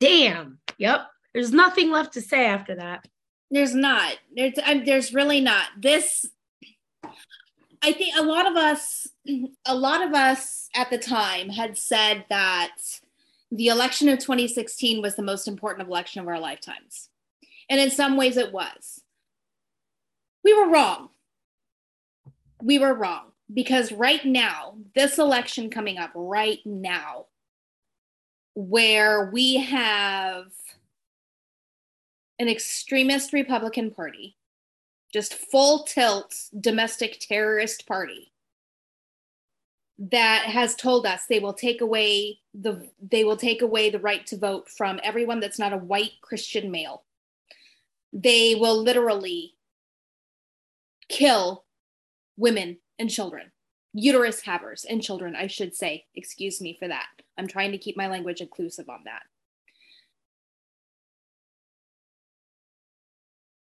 Damn. 0.00 0.58
Yep. 0.78 1.06
There's 1.34 1.52
nothing 1.52 1.90
left 1.90 2.14
to 2.14 2.20
say 2.20 2.46
after 2.46 2.74
that. 2.76 3.06
There's 3.50 3.74
not. 3.74 4.16
There's 4.34 4.54
I'm, 4.64 4.84
there's 4.84 5.12
really 5.12 5.40
not. 5.40 5.66
This 5.78 6.26
I 7.82 7.92
think 7.92 8.14
a 8.16 8.22
lot 8.22 8.46
of 8.46 8.56
us 8.56 9.08
a 9.64 9.74
lot 9.74 10.04
of 10.04 10.14
us 10.14 10.68
at 10.74 10.90
the 10.90 10.98
time 10.98 11.48
had 11.48 11.76
said 11.76 12.24
that 12.30 12.76
the 13.52 13.68
election 13.68 14.08
of 14.08 14.18
2016 14.18 15.02
was 15.02 15.16
the 15.16 15.22
most 15.22 15.48
important 15.48 15.88
election 15.88 16.20
of 16.20 16.28
our 16.28 16.38
lifetimes. 16.38 17.08
And 17.68 17.80
in 17.80 17.90
some 17.90 18.16
ways 18.16 18.36
it 18.36 18.52
was. 18.52 19.02
We 20.42 20.54
were 20.54 20.70
wrong 20.70 21.10
we 22.62 22.78
were 22.78 22.94
wrong 22.94 23.32
because 23.52 23.92
right 23.92 24.24
now, 24.24 24.76
this 24.94 25.18
election 25.18 25.70
coming 25.70 25.98
up 25.98 26.10
right 26.14 26.60
now, 26.64 27.26
where 28.54 29.30
we 29.32 29.56
have 29.56 30.46
an 32.38 32.48
extremist 32.48 33.32
Republican 33.32 33.90
Party, 33.90 34.36
just 35.12 35.34
full 35.34 35.84
tilt 35.84 36.34
domestic 36.58 37.18
terrorist 37.20 37.86
party 37.86 38.30
that 40.00 40.44
has 40.46 40.74
told 40.74 41.04
us 41.04 41.26
they 41.26 41.40
will 41.40 41.52
take 41.52 41.82
away 41.82 42.38
the 42.54 42.88
they 43.02 43.22
will 43.22 43.36
take 43.36 43.60
away 43.60 43.90
the 43.90 43.98
right 43.98 44.26
to 44.26 44.38
vote 44.38 44.68
from 44.70 44.98
everyone 45.02 45.40
that's 45.40 45.58
not 45.58 45.74
a 45.74 45.78
white 45.78 46.12
Christian 46.22 46.70
male. 46.70 47.04
They 48.12 48.54
will 48.54 48.82
literally 48.82 49.54
kill 51.08 51.64
women 52.38 52.78
and 52.98 53.10
children, 53.10 53.52
uterus 53.92 54.40
havers 54.40 54.86
and 54.88 55.02
children, 55.02 55.36
I 55.36 55.48
should 55.48 55.74
say. 55.74 56.06
Excuse 56.14 56.60
me 56.62 56.76
for 56.78 56.88
that. 56.88 57.06
I'm 57.40 57.48
trying 57.48 57.72
to 57.72 57.78
keep 57.78 57.96
my 57.96 58.06
language 58.06 58.42
inclusive 58.42 58.90
on 58.90 59.00
that. 59.06 59.22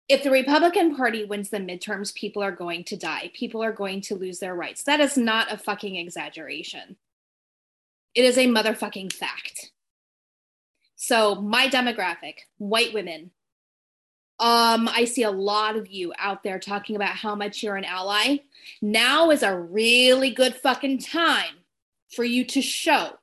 If 0.09 0.21
the 0.21 0.31
Republican 0.31 0.97
Party 0.97 1.23
wins 1.23 1.49
the 1.49 1.59
midterms, 1.59 2.13
people 2.13 2.43
are 2.43 2.51
going 2.51 2.83
to 2.83 2.97
die. 2.97 3.31
People 3.33 3.63
are 3.63 3.71
going 3.71 4.01
to 4.01 4.15
lose 4.15 4.39
their 4.39 4.53
rights. 4.53 4.83
That 4.83 4.99
is 4.99 5.17
not 5.17 5.49
a 5.49 5.57
fucking 5.57 5.95
exaggeration. 5.95 6.97
It 8.13 8.25
is 8.25 8.37
a 8.37 8.47
motherfucking 8.47 9.13
fact. 9.13 9.71
So, 10.97 11.35
my 11.35 11.69
demographic 11.69 12.35
white 12.57 12.93
women, 12.93 13.31
um, 14.39 14.89
I 14.89 15.05
see 15.05 15.23
a 15.23 15.31
lot 15.31 15.77
of 15.77 15.87
you 15.87 16.13
out 16.19 16.43
there 16.43 16.59
talking 16.59 16.97
about 16.97 17.15
how 17.15 17.33
much 17.33 17.63
you're 17.63 17.77
an 17.77 17.85
ally. 17.85 18.39
Now 18.81 19.31
is 19.31 19.41
a 19.41 19.57
really 19.57 20.31
good 20.31 20.53
fucking 20.53 20.99
time 20.99 21.63
for 22.13 22.25
you 22.25 22.43
to 22.45 22.61
show 22.61 23.19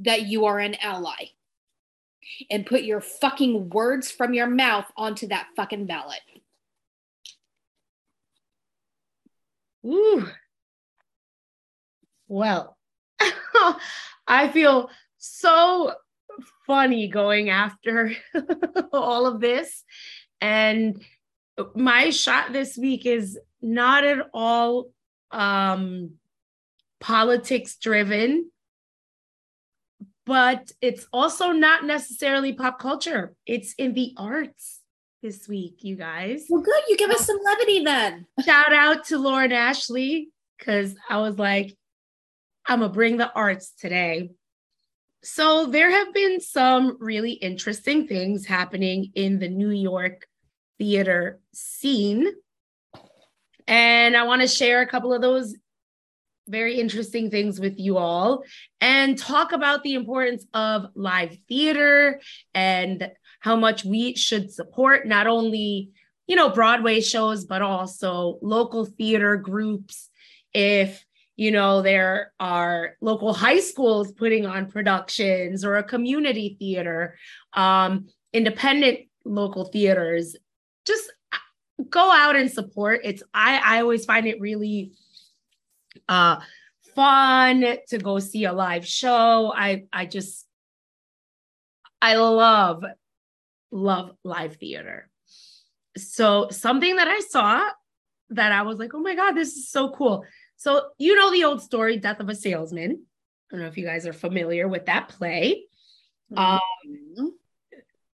that 0.00 0.22
you 0.22 0.46
are 0.46 0.58
an 0.58 0.76
ally 0.80 1.30
and 2.50 2.66
put 2.66 2.82
your 2.82 3.00
fucking 3.00 3.70
words 3.70 4.10
from 4.10 4.34
your 4.34 4.46
mouth 4.46 4.86
onto 4.96 5.28
that 5.28 5.48
fucking 5.56 5.86
ballot. 5.86 6.20
Ooh. 9.86 10.26
Well, 12.26 12.76
I 14.26 14.48
feel 14.48 14.90
so 15.16 15.94
funny 16.66 17.08
going 17.08 17.48
after 17.48 18.12
all 18.92 19.26
of 19.26 19.40
this 19.40 19.84
and 20.40 21.02
my 21.74 22.10
shot 22.10 22.52
this 22.52 22.76
week 22.76 23.06
is 23.06 23.38
not 23.60 24.04
at 24.04 24.18
all 24.32 24.90
um, 25.30 26.12
politics 27.00 27.76
driven, 27.76 28.50
but 30.28 30.70
it's 30.82 31.06
also 31.10 31.52
not 31.52 31.86
necessarily 31.86 32.52
pop 32.52 32.78
culture. 32.78 33.34
It's 33.46 33.72
in 33.78 33.94
the 33.94 34.12
arts 34.18 34.80
this 35.22 35.48
week, 35.48 35.78
you 35.80 35.96
guys. 35.96 36.44
Well, 36.50 36.60
good. 36.60 36.82
You 36.86 36.98
give 36.98 37.08
us 37.08 37.22
uh, 37.22 37.24
some 37.24 37.38
levity 37.42 37.82
then. 37.82 38.26
Shout 38.44 38.74
out 38.74 39.06
to 39.06 39.16
Lauren 39.16 39.52
Ashley, 39.52 40.28
because 40.58 40.94
I 41.08 41.16
was 41.16 41.38
like, 41.38 41.78
I'm 42.66 42.80
going 42.80 42.90
to 42.90 42.94
bring 42.94 43.16
the 43.16 43.32
arts 43.32 43.72
today. 43.72 44.28
So, 45.24 45.64
there 45.64 45.90
have 45.90 46.12
been 46.12 46.40
some 46.42 46.98
really 47.00 47.32
interesting 47.32 48.06
things 48.06 48.44
happening 48.44 49.10
in 49.14 49.38
the 49.38 49.48
New 49.48 49.70
York 49.70 50.26
theater 50.78 51.40
scene. 51.54 52.28
And 53.66 54.14
I 54.14 54.24
want 54.24 54.42
to 54.42 54.48
share 54.48 54.82
a 54.82 54.86
couple 54.86 55.14
of 55.14 55.22
those 55.22 55.56
very 56.48 56.78
interesting 56.80 57.30
things 57.30 57.60
with 57.60 57.78
you 57.78 57.96
all 57.96 58.42
and 58.80 59.18
talk 59.18 59.52
about 59.52 59.82
the 59.82 59.94
importance 59.94 60.46
of 60.54 60.86
live 60.94 61.36
theater 61.48 62.20
and 62.54 63.10
how 63.40 63.56
much 63.56 63.84
we 63.84 64.14
should 64.16 64.52
support 64.52 65.06
not 65.06 65.26
only 65.26 65.90
you 66.26 66.36
know 66.36 66.48
broadway 66.48 67.00
shows 67.00 67.44
but 67.44 67.62
also 67.62 68.38
local 68.42 68.84
theater 68.84 69.36
groups 69.36 70.10
if 70.54 71.04
you 71.38 71.52
know, 71.52 71.82
there 71.82 72.32
are 72.40 72.96
local 73.00 73.32
high 73.32 73.60
schools 73.60 74.10
putting 74.10 74.44
on 74.44 74.68
productions 74.68 75.64
or 75.64 75.76
a 75.76 75.84
community 75.84 76.56
theater, 76.58 77.16
um, 77.52 78.08
independent 78.32 79.06
local 79.24 79.64
theaters. 79.64 80.34
Just 80.84 81.12
go 81.88 82.10
out 82.10 82.34
and 82.34 82.50
support. 82.50 83.02
It's 83.04 83.22
I 83.32 83.60
I 83.64 83.80
always 83.82 84.04
find 84.04 84.26
it 84.26 84.40
really 84.40 84.90
uh 86.08 86.40
fun 86.94 87.76
to 87.88 87.98
go 87.98 88.18
see 88.18 88.44
a 88.44 88.52
live 88.52 88.86
show. 88.86 89.52
I 89.54 89.84
I 89.92 90.06
just 90.06 90.46
I 92.00 92.16
love 92.16 92.84
love 93.70 94.12
live 94.24 94.56
theater. 94.56 95.08
So 95.96 96.48
something 96.50 96.96
that 96.96 97.08
I 97.08 97.20
saw 97.20 97.68
that 98.30 98.52
I 98.52 98.62
was 98.62 98.78
like, 98.78 98.94
"Oh 98.94 99.00
my 99.00 99.14
god, 99.14 99.32
this 99.32 99.56
is 99.56 99.70
so 99.70 99.90
cool." 99.90 100.24
So 100.56 100.88
you 100.98 101.14
know 101.14 101.30
the 101.30 101.44
old 101.44 101.62
story 101.62 101.98
Death 101.98 102.20
of 102.20 102.28
a 102.28 102.34
Salesman. 102.34 103.02
I 103.50 103.54
don't 103.54 103.60
know 103.60 103.68
if 103.68 103.78
you 103.78 103.86
guys 103.86 104.06
are 104.06 104.12
familiar 104.12 104.68
with 104.68 104.86
that 104.86 105.08
play. 105.08 105.64
Mm-hmm. 106.32 107.20
Um, 107.20 107.34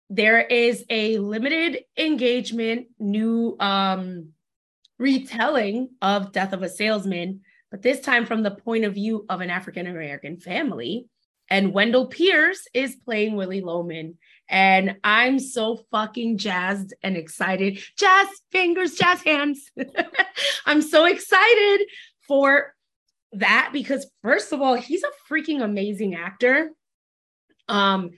there 0.10 0.42
is 0.42 0.84
a 0.90 1.20
limited 1.20 1.86
engagement 1.98 2.88
new 3.00 3.56
um, 3.60 4.30
retelling 5.00 5.92
of 6.02 6.34
Death 6.34 6.52
of 6.52 6.64
a 6.64 6.70
Salesman, 6.70 7.42
but 7.72 7.82
this 7.82 8.02
time 8.02 8.26
from 8.26 8.44
the 8.44 8.52
point 8.52 8.84
of 8.84 8.94
view 8.94 9.26
of 9.30 9.42
an 9.42 9.50
African 9.50 9.88
American 9.88 10.38
family. 10.38 11.08
And 11.50 11.74
Wendell 11.74 12.08
Pierce 12.08 12.66
is 12.74 12.96
playing 12.96 13.36
Willy 13.36 13.60
Loman. 13.60 14.18
And 14.48 14.98
I'm 15.04 15.40
so 15.40 15.82
fucking 15.92 16.38
jazzed 16.38 16.94
and 17.04 17.18
excited. 17.18 17.82
Jazz 17.98 18.28
fingers, 18.52 18.96
jazz 18.96 19.22
hands. 19.24 19.70
I'm 20.66 20.82
so 20.82 21.06
excited 21.06 21.88
for 22.28 22.74
that 23.34 23.72
because, 23.74 24.10
first 24.22 24.54
of 24.54 24.62
all, 24.62 24.76
he's 24.76 25.04
a 25.04 25.34
freaking 25.34 25.62
amazing 25.62 26.16
actor. 26.16 26.72
Um, 27.68 28.12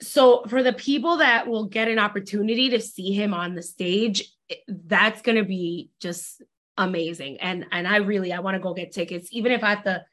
so 0.00 0.44
for 0.48 0.62
the 0.62 0.72
people 0.72 1.18
that 1.18 1.46
will 1.46 1.66
get 1.66 1.88
an 1.88 1.98
opportunity 1.98 2.70
to 2.70 2.80
see 2.80 3.12
him 3.12 3.32
on 3.32 3.54
the 3.54 3.62
stage 3.62 4.30
that's 4.68 5.22
going 5.22 5.38
to 5.38 5.44
be 5.44 5.90
just 6.00 6.42
amazing. 6.76 7.38
And 7.40 7.66
and 7.72 7.86
i 7.86 7.96
really 7.96 8.32
i 8.32 8.40
want 8.40 8.54
to 8.54 8.60
go 8.60 8.74
get 8.74 8.92
tickets. 8.92 9.28
Even 9.32 9.52
if 9.52 9.62
i 9.62 9.70
have 9.70 9.84
to 9.84 10.04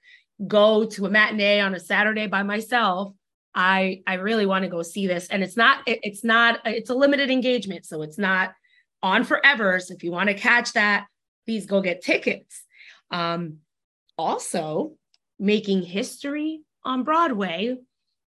go 0.47 0.85
to 0.85 1.05
a 1.05 1.09
matinee 1.09 1.59
on 1.59 1.75
a 1.75 1.79
saturday 1.79 2.25
by 2.25 2.41
myself 2.41 3.13
i 3.53 4.01
i 4.07 4.15
really 4.15 4.45
want 4.45 4.63
to 4.63 4.69
go 4.69 4.81
see 4.81 5.07
this. 5.07 5.27
And 5.29 5.43
it's 5.43 5.57
not 5.57 5.87
it, 5.87 5.99
it's 6.03 6.23
not 6.23 6.59
it's 6.65 6.89
a 6.89 6.95
limited 6.95 7.29
engagement 7.29 7.85
so 7.85 8.01
it's 8.01 8.17
not 8.17 8.53
on 9.03 9.23
forever. 9.23 9.79
So 9.79 9.93
if 9.95 10.03
you 10.03 10.11
want 10.11 10.29
to 10.29 10.35
catch 10.35 10.73
that 10.73 11.07
please 11.45 11.65
go 11.65 11.81
get 11.81 12.03
tickets. 12.03 12.63
Um 13.09 13.57
also 14.17 14.93
making 15.39 15.81
history 15.81 16.61
on 16.83 17.03
broadway 17.03 17.77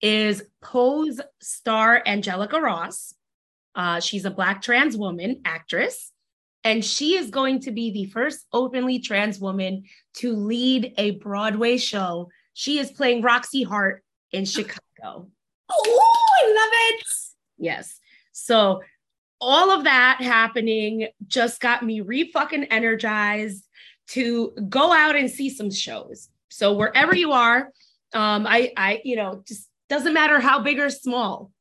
is 0.03 0.43
Pose 0.61 1.21
star 1.41 2.03
Angelica 2.05 2.59
Ross. 2.59 3.15
Uh, 3.73 3.99
she's 3.99 4.25
a 4.25 4.29
Black 4.29 4.61
trans 4.61 4.95
woman 4.95 5.41
actress, 5.45 6.11
and 6.63 6.83
she 6.83 7.15
is 7.15 7.29
going 7.29 7.59
to 7.61 7.71
be 7.71 7.91
the 7.91 8.05
first 8.05 8.45
openly 8.53 8.99
trans 8.99 9.39
woman 9.39 9.83
to 10.15 10.35
lead 10.35 10.93
a 10.97 11.11
Broadway 11.11 11.77
show. 11.77 12.29
She 12.53 12.79
is 12.79 12.91
playing 12.91 13.21
Roxie 13.21 13.63
Hart 13.63 14.03
in 14.31 14.45
Chicago. 14.45 15.27
Oh, 15.69 16.23
I 16.37 16.47
love 16.47 16.97
it. 16.97 17.05
Yes. 17.57 17.99
So 18.31 18.81
all 19.41 19.71
of 19.71 19.83
that 19.83 20.19
happening 20.21 21.07
just 21.27 21.59
got 21.59 21.83
me 21.83 22.01
re 22.01 22.31
fucking 22.31 22.65
energized 22.65 23.67
to 24.07 24.51
go 24.69 24.93
out 24.93 25.15
and 25.15 25.29
see 25.29 25.49
some 25.49 25.71
shows. 25.71 26.29
So 26.49 26.73
wherever 26.73 27.15
you 27.15 27.31
are, 27.31 27.69
um, 28.13 28.45
I, 28.47 28.71
I, 28.77 29.01
you 29.03 29.15
know, 29.15 29.43
just 29.47 29.67
doesn't 29.89 30.13
matter 30.13 30.39
how 30.39 30.61
big 30.61 30.79
or 30.79 30.89
small 30.89 31.51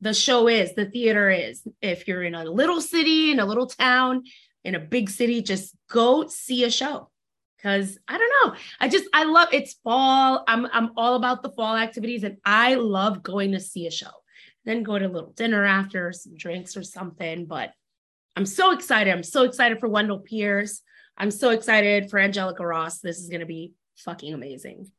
the 0.00 0.14
show 0.14 0.48
is, 0.48 0.74
the 0.74 0.86
theater 0.86 1.30
is. 1.30 1.66
If 1.82 2.06
you're 2.06 2.22
in 2.22 2.34
a 2.34 2.44
little 2.44 2.80
city, 2.80 3.32
in 3.32 3.40
a 3.40 3.46
little 3.46 3.66
town, 3.66 4.24
in 4.64 4.74
a 4.74 4.80
big 4.80 5.10
city, 5.10 5.42
just 5.42 5.74
go 5.90 6.26
see 6.28 6.64
a 6.64 6.70
show. 6.70 7.10
Cause 7.62 7.98
I 8.06 8.18
don't 8.18 8.52
know. 8.52 8.58
I 8.78 8.88
just 8.88 9.06
I 9.12 9.24
love 9.24 9.48
it's 9.50 9.74
fall. 9.82 10.44
I'm 10.46 10.68
I'm 10.72 10.92
all 10.96 11.16
about 11.16 11.42
the 11.42 11.50
fall 11.50 11.76
activities 11.76 12.22
and 12.22 12.36
I 12.44 12.74
love 12.76 13.24
going 13.24 13.52
to 13.52 13.60
see 13.60 13.88
a 13.88 13.90
show. 13.90 14.12
Then 14.64 14.84
go 14.84 14.96
to 14.96 15.06
a 15.06 15.08
little 15.08 15.32
dinner 15.32 15.64
after, 15.64 16.12
some 16.12 16.36
drinks 16.36 16.76
or 16.76 16.84
something. 16.84 17.46
But 17.46 17.72
I'm 18.36 18.46
so 18.46 18.70
excited. 18.70 19.12
I'm 19.12 19.24
so 19.24 19.42
excited 19.42 19.80
for 19.80 19.88
Wendell 19.88 20.20
Pierce. 20.20 20.82
I'm 21.16 21.32
so 21.32 21.50
excited 21.50 22.10
for 22.10 22.20
Angelica 22.20 22.64
Ross. 22.64 23.00
This 23.00 23.18
is 23.18 23.28
gonna 23.28 23.46
be 23.46 23.72
fucking 23.96 24.32
amazing. 24.32 24.92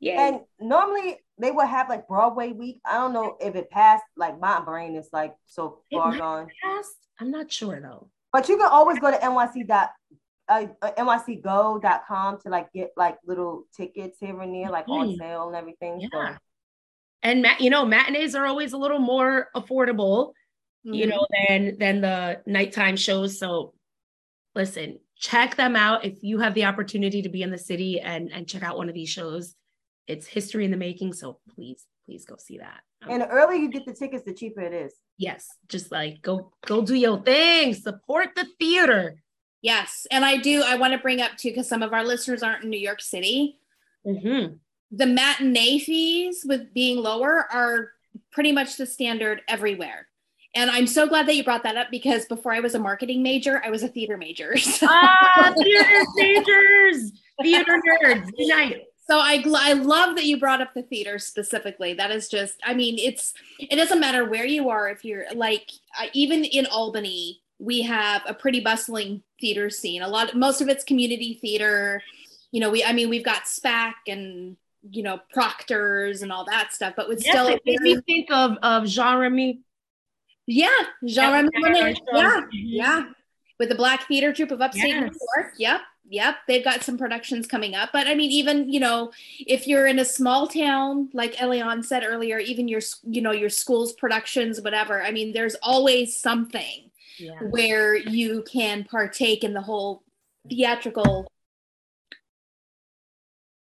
Yeah. 0.00 0.28
And 0.28 0.40
normally 0.58 1.18
they 1.38 1.50
would 1.50 1.66
have 1.66 1.88
like 1.88 2.08
Broadway 2.08 2.52
week. 2.52 2.80
I 2.84 2.94
don't 2.94 3.12
know 3.12 3.36
if 3.40 3.54
it 3.54 3.70
passed. 3.70 4.04
Like 4.16 4.38
my 4.40 4.60
brain 4.60 4.96
is 4.96 5.08
like 5.12 5.34
so 5.46 5.80
far 5.92 6.16
gone. 6.16 6.48
Passed? 6.64 6.96
I'm 7.20 7.30
not 7.30 7.50
sure 7.50 7.80
though. 7.80 8.10
But 8.32 8.48
you 8.48 8.56
can 8.56 8.68
always 8.70 8.98
go 8.98 9.10
to 9.10 9.16
NYC 9.16 9.66
dot 9.66 9.90
uh, 10.48 10.66
uh 10.82 10.92
nycgo.com 10.98 12.40
to 12.40 12.48
like 12.48 12.72
get 12.72 12.90
like 12.96 13.18
little 13.26 13.64
tickets 13.76 14.18
here 14.20 14.40
and 14.40 14.54
there, 14.54 14.70
like 14.70 14.86
mm. 14.86 14.98
on 14.98 15.16
sale 15.16 15.48
and 15.48 15.56
everything. 15.56 16.00
Yeah. 16.00 16.08
So. 16.12 16.36
And 17.22 17.42
mat- 17.42 17.60
you 17.60 17.70
know, 17.70 17.84
matinees 17.84 18.34
are 18.34 18.46
always 18.46 18.72
a 18.72 18.78
little 18.78 19.00
more 19.00 19.48
affordable, 19.54 20.28
mm-hmm. 20.86 20.94
you 20.94 21.06
know, 21.06 21.26
than 21.48 21.78
than 21.78 22.00
the 22.00 22.42
nighttime 22.46 22.96
shows. 22.96 23.38
So 23.38 23.74
listen, 24.54 24.98
check 25.16 25.56
them 25.56 25.76
out 25.76 26.04
if 26.04 26.22
you 26.22 26.38
have 26.38 26.54
the 26.54 26.64
opportunity 26.64 27.22
to 27.22 27.28
be 27.28 27.42
in 27.42 27.50
the 27.50 27.58
city 27.58 28.00
and 28.00 28.30
and 28.32 28.48
check 28.48 28.62
out 28.62 28.76
one 28.76 28.88
of 28.88 28.94
these 28.94 29.10
shows 29.10 29.54
it's 30.08 30.26
history 30.26 30.64
in 30.64 30.70
the 30.70 30.76
making. 30.76 31.12
So 31.12 31.38
please, 31.54 31.84
please 32.06 32.24
go 32.24 32.36
see 32.38 32.58
that. 32.58 32.80
Um, 33.02 33.10
and 33.12 33.22
the 33.22 33.28
earlier 33.28 33.58
you 33.58 33.70
get 33.70 33.86
the 33.86 33.92
tickets, 33.92 34.24
the 34.24 34.32
cheaper 34.32 34.62
it 34.62 34.72
is. 34.72 34.94
Yes, 35.18 35.46
just 35.68 35.92
like 35.92 36.22
go 36.22 36.52
go 36.66 36.82
do 36.82 36.94
your 36.94 37.22
thing. 37.22 37.74
Support 37.74 38.30
the 38.34 38.46
theater. 38.58 39.22
Yes, 39.62 40.06
and 40.10 40.24
I 40.24 40.36
do. 40.36 40.62
I 40.64 40.76
want 40.76 40.92
to 40.92 40.98
bring 40.98 41.20
up 41.20 41.36
too 41.36 41.50
because 41.50 41.68
some 41.68 41.82
of 41.82 41.92
our 41.92 42.04
listeners 42.04 42.42
aren't 42.42 42.64
in 42.64 42.70
New 42.70 42.78
York 42.78 43.00
City. 43.00 43.58
Mm-hmm. 44.06 44.54
The 44.90 45.06
matinee 45.06 45.80
fees 45.80 46.44
with 46.48 46.72
being 46.72 46.98
lower 46.98 47.46
are 47.52 47.90
pretty 48.32 48.52
much 48.52 48.76
the 48.76 48.86
standard 48.86 49.42
everywhere. 49.48 50.08
And 50.54 50.70
I'm 50.70 50.86
so 50.86 51.06
glad 51.06 51.26
that 51.28 51.36
you 51.36 51.44
brought 51.44 51.62
that 51.64 51.76
up 51.76 51.88
because 51.90 52.24
before 52.24 52.52
I 52.52 52.60
was 52.60 52.74
a 52.74 52.78
marketing 52.78 53.22
major, 53.22 53.62
I 53.64 53.70
was 53.70 53.82
a 53.82 53.88
theater 53.88 54.16
major. 54.16 54.56
So. 54.58 54.86
Ah, 54.88 55.52
theater 55.56 56.04
majors, 56.16 57.12
theater 57.42 57.80
nerds, 58.02 58.30
unite. 58.36 58.82
So 59.10 59.18
I 59.18 59.42
I 59.56 59.72
love 59.72 60.16
that 60.16 60.24
you 60.24 60.38
brought 60.38 60.60
up 60.60 60.74
the 60.74 60.82
theater 60.82 61.18
specifically. 61.18 61.94
That 61.94 62.10
is 62.10 62.28
just 62.28 62.60
I 62.62 62.74
mean 62.74 62.98
it's 62.98 63.32
it 63.58 63.76
doesn't 63.76 64.00
matter 64.00 64.24
where 64.28 64.44
you 64.44 64.68
are 64.68 64.88
if 64.90 65.04
you're 65.04 65.24
like 65.34 65.70
uh, 65.98 66.06
even 66.12 66.44
in 66.44 66.66
Albany 66.66 67.40
we 67.58 67.82
have 67.82 68.22
a 68.26 68.34
pretty 68.34 68.60
bustling 68.60 69.22
theater 69.40 69.70
scene. 69.70 70.02
A 70.02 70.08
lot 70.08 70.36
most 70.36 70.60
of 70.60 70.68
it's 70.68 70.84
community 70.84 71.38
theater. 71.40 72.02
You 72.52 72.60
know, 72.60 72.70
we 72.70 72.84
I 72.84 72.92
mean 72.92 73.08
we've 73.08 73.24
got 73.24 73.44
SPAC 73.44 73.94
and 74.06 74.56
you 74.90 75.02
know 75.02 75.20
Proctors 75.32 76.22
and 76.22 76.30
all 76.30 76.44
that 76.44 76.72
stuff, 76.72 76.94
but 76.96 77.08
with 77.08 77.24
yes, 77.24 77.34
still 77.34 77.48
it 77.48 77.62
made 77.64 77.80
me 77.80 78.00
think 78.02 78.30
of 78.30 78.58
of 78.62 78.86
Jean 78.86 79.18
Remy. 79.18 79.60
Yeah, 80.46 80.68
Jean 81.04 81.32
Remy. 81.32 81.50
Yeah, 81.52 81.94
yeah, 82.12 82.40
yeah, 82.52 83.04
with 83.58 83.68
the 83.68 83.74
Black 83.74 84.06
Theater 84.06 84.32
Troupe 84.32 84.50
of 84.50 84.60
Upstate 84.60 84.88
yes. 84.88 85.12
New 85.12 85.18
York. 85.36 85.54
Yep, 85.58 85.80
yep 86.08 86.36
they've 86.46 86.64
got 86.64 86.82
some 86.82 86.96
productions 86.96 87.46
coming 87.46 87.74
up 87.74 87.90
but 87.92 88.06
i 88.06 88.14
mean 88.14 88.30
even 88.30 88.70
you 88.72 88.80
know 88.80 89.12
if 89.46 89.66
you're 89.66 89.86
in 89.86 89.98
a 89.98 90.04
small 90.04 90.46
town 90.46 91.08
like 91.12 91.34
Eliann 91.36 91.84
said 91.84 92.02
earlier 92.04 92.38
even 92.38 92.66
your 92.66 92.80
you 93.04 93.20
know 93.20 93.32
your 93.32 93.50
school's 93.50 93.92
productions 93.92 94.60
whatever 94.60 95.02
i 95.02 95.10
mean 95.10 95.32
there's 95.32 95.54
always 95.62 96.16
something 96.16 96.90
yeah. 97.18 97.38
where 97.50 97.94
you 97.94 98.42
can 98.50 98.84
partake 98.84 99.44
in 99.44 99.52
the 99.52 99.60
whole 99.60 100.02
theatrical 100.48 101.30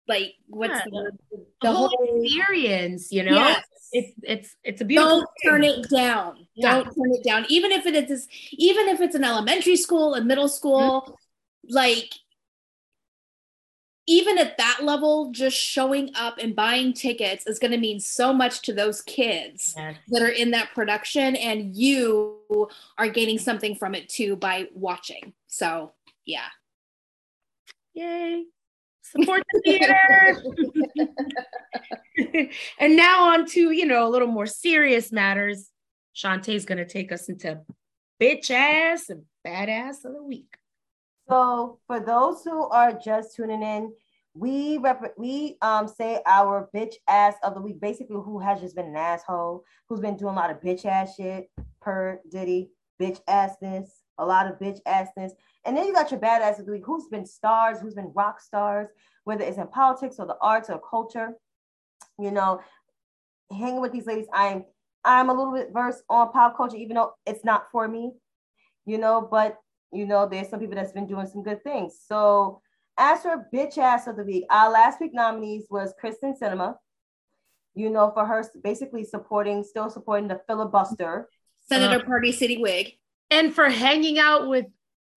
like 0.07 0.35
what's 0.47 0.75
yeah, 0.75 0.85
the, 0.85 1.11
the, 1.33 1.47
the, 1.63 1.73
whole, 1.73 1.89
whole 1.89 2.25
experience 2.25 3.11
you 3.11 3.25
know 3.25 3.35
yes. 3.35 3.65
It's 3.97 4.13
it's 4.23 4.57
it's 4.65 4.81
a 4.81 4.85
beautiful 4.85 5.21
don't 5.21 5.29
turn 5.45 5.65
it 5.65 5.89
down 5.89 6.47
yeah. 6.55 6.75
don't 6.75 6.85
turn 6.85 7.13
it 7.13 7.25
down 7.25 7.45
even 7.49 7.73
if 7.73 7.87
it 7.87 8.11
is 8.11 8.29
even 8.53 8.89
if 8.89 9.01
it's 9.01 9.15
an 9.15 9.25
elementary 9.25 9.77
school 9.77 10.15
a 10.15 10.21
middle 10.21 10.49
school 10.49 11.03
mm-hmm. 11.03 11.75
like 11.75 12.11
even 14.07 14.39
at 14.39 14.57
that 14.59 14.81
level, 14.83 15.33
just 15.33 15.57
showing 15.57 16.11
up 16.15 16.39
and 16.39 16.55
buying 16.55 16.93
tickets 16.93 17.47
is 17.47 17.59
going 17.59 17.73
to 17.73 17.77
mean 17.77 17.99
so 17.99 18.33
much 18.33 18.63
to 18.63 18.73
those 18.73 19.03
kids 19.03 19.75
that 19.75 20.23
are 20.23 20.29
in 20.29 20.53
that 20.53 20.71
production, 20.75 21.35
and 21.35 21.77
you 21.77 22.69
are 22.99 23.09
gaining 23.09 23.39
something 23.39 23.75
from 23.75 23.95
it 23.95 24.09
too 24.09 24.37
by 24.37 24.69
watching. 24.75 25.33
So, 25.49 25.93
yeah. 26.25 26.47
Yay. 27.95 28.45
Support 29.13 29.43
the 29.53 29.61
theater. 29.65 30.43
and 32.79 32.97
now 32.97 33.31
on 33.31 33.47
to, 33.47 33.71
you 33.71 33.87
know, 33.87 34.07
a 34.07 34.11
little 34.11 34.29
more 34.29 34.47
serious 34.47 35.13
matters. 35.13 35.71
Chantay's 36.15 36.65
going 36.65 36.79
to 36.79 36.87
take 36.87 37.13
us 37.13 37.29
into 37.29 37.61
bitch 38.21 38.51
ass 38.51 39.11
and 39.11 39.23
badass 39.47 40.05
of 40.05 40.15
the 40.15 40.23
week. 40.23 40.57
So 41.29 41.79
for 41.87 42.01
those 42.01 42.43
who 42.45 42.69
are 42.69 42.93
just 42.93 43.37
tuning 43.37 43.63
in, 43.63 43.93
we 44.35 44.79
rep- 44.79 45.15
we 45.17 45.57
um 45.63 45.89
say 45.89 46.21
our 46.27 46.69
bitch 46.75 46.95
ass 47.09 47.35
of 47.43 47.55
the 47.55 47.61
week, 47.61 47.81
basically 47.81 48.17
who 48.17 48.39
has 48.39 48.61
just 48.61 48.77
been 48.77 48.87
an 48.87 48.97
asshole, 48.97 49.65
who's 49.89 50.01
been 50.01 50.17
doing 50.17 50.35
a 50.35 50.37
lot 50.37 50.51
of 50.51 50.61
bitch 50.61 50.85
ass 50.85 51.15
shit 51.17 51.51
per 51.81 52.21
Diddy, 52.31 52.71
bitch 53.01 53.19
assness, 53.29 53.89
a 54.19 54.25
lot 54.25 54.47
of 54.47 54.59
bitch 54.59 54.81
assness. 54.87 55.33
And 55.65 55.77
then 55.77 55.87
you 55.87 55.93
got 55.93 56.11
your 56.11 56.21
badass 56.21 56.59
of 56.59 56.67
the 56.67 56.73
week, 56.73 56.85
who's 56.85 57.09
been 57.09 57.27
stars, 57.27 57.81
who's 57.81 57.95
been 57.95 58.13
rock 58.15 58.41
stars, 58.41 58.89
whether 59.25 59.45
it's 59.45 59.59
in 59.59 59.67
politics 59.69 60.17
or 60.19 60.27
the 60.27 60.37
arts 60.41 60.71
or 60.71 60.81
culture. 60.81 61.35
You 62.19 62.31
know, 62.31 62.61
hanging 63.51 63.81
with 63.81 63.93
these 63.93 64.07
ladies, 64.07 64.27
I'm 64.33 64.65
I'm 65.05 65.31
a 65.31 65.35
little 65.35 65.53
bit 65.53 65.71
versed 65.73 66.03
on 66.09 66.33
pop 66.33 66.57
culture, 66.57 66.77
even 66.77 66.97
though 66.97 67.13
it's 67.27 67.45
not 67.45 67.71
for 67.71 67.87
me, 67.87 68.13
you 68.87 68.99
know, 68.99 69.27
but 69.31 69.59
you 69.93 70.07
know, 70.07 70.29
there's 70.29 70.49
some 70.49 70.61
people 70.61 70.75
that's 70.75 70.93
been 70.93 71.07
doing 71.07 71.27
some 71.27 71.43
good 71.43 71.63
things. 71.63 71.99
So 72.07 72.61
as 72.99 73.23
for 73.23 73.47
bitch 73.55 73.79
ass 73.79 74.07
of 74.07 74.17
the 74.17 74.25
week, 74.25 74.45
our 74.51 74.71
last 74.71 75.01
week 75.01 75.15
nominees 75.15 75.67
was 75.71 75.95
Kyrsten 76.03 76.39
Sinema, 76.39 76.77
you 77.75 77.91
know, 77.91 78.11
for 78.13 78.27
her 78.27 78.45
basically 78.63 79.05
supporting, 79.05 79.63
still 79.63 79.91
supporting 79.91 80.29
the 80.29 80.41
filibuster. 80.47 81.29
Senator 81.69 82.03
uh, 82.03 82.07
Party 82.07 82.33
City 82.33 82.57
Wig. 82.59 82.95
And 83.31 83.55
for 83.55 83.69
hanging 83.69 84.19
out 84.19 84.49
with 84.49 84.67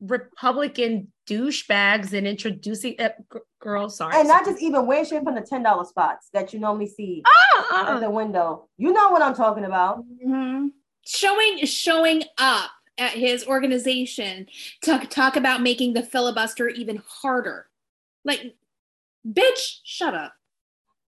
Republican 0.01 1.11
douchebags 1.27 2.13
and 2.13 2.25
introducing 2.25 2.95
uh, 2.99 3.09
g- 3.31 3.39
girl, 3.59 3.89
sorry. 3.89 4.15
And 4.15 4.27
not 4.27 4.45
just 4.45 4.61
even 4.61 4.85
wearing 4.85 5.05
shit 5.05 5.23
from 5.23 5.35
the 5.35 5.41
$10 5.41 5.87
spots 5.87 6.29
that 6.33 6.53
you 6.53 6.59
normally 6.59 6.87
see 6.87 7.23
ah, 7.25 7.95
at 7.95 7.99
the 7.99 8.09
window. 8.09 8.67
You 8.77 8.91
know 8.93 9.09
what 9.09 9.21
I'm 9.21 9.35
talking 9.35 9.65
about. 9.65 9.99
Mm-hmm. 9.99 10.67
Showing 11.05 11.65
showing 11.65 12.23
up 12.37 12.71
at 12.97 13.11
his 13.11 13.45
organization 13.47 14.47
to 14.83 14.99
talk 15.07 15.35
about 15.35 15.61
making 15.61 15.93
the 15.93 16.03
filibuster 16.03 16.67
even 16.67 17.01
harder. 17.07 17.67
Like, 18.25 18.55
bitch, 19.27 19.79
shut 19.83 20.13
up. 20.13 20.33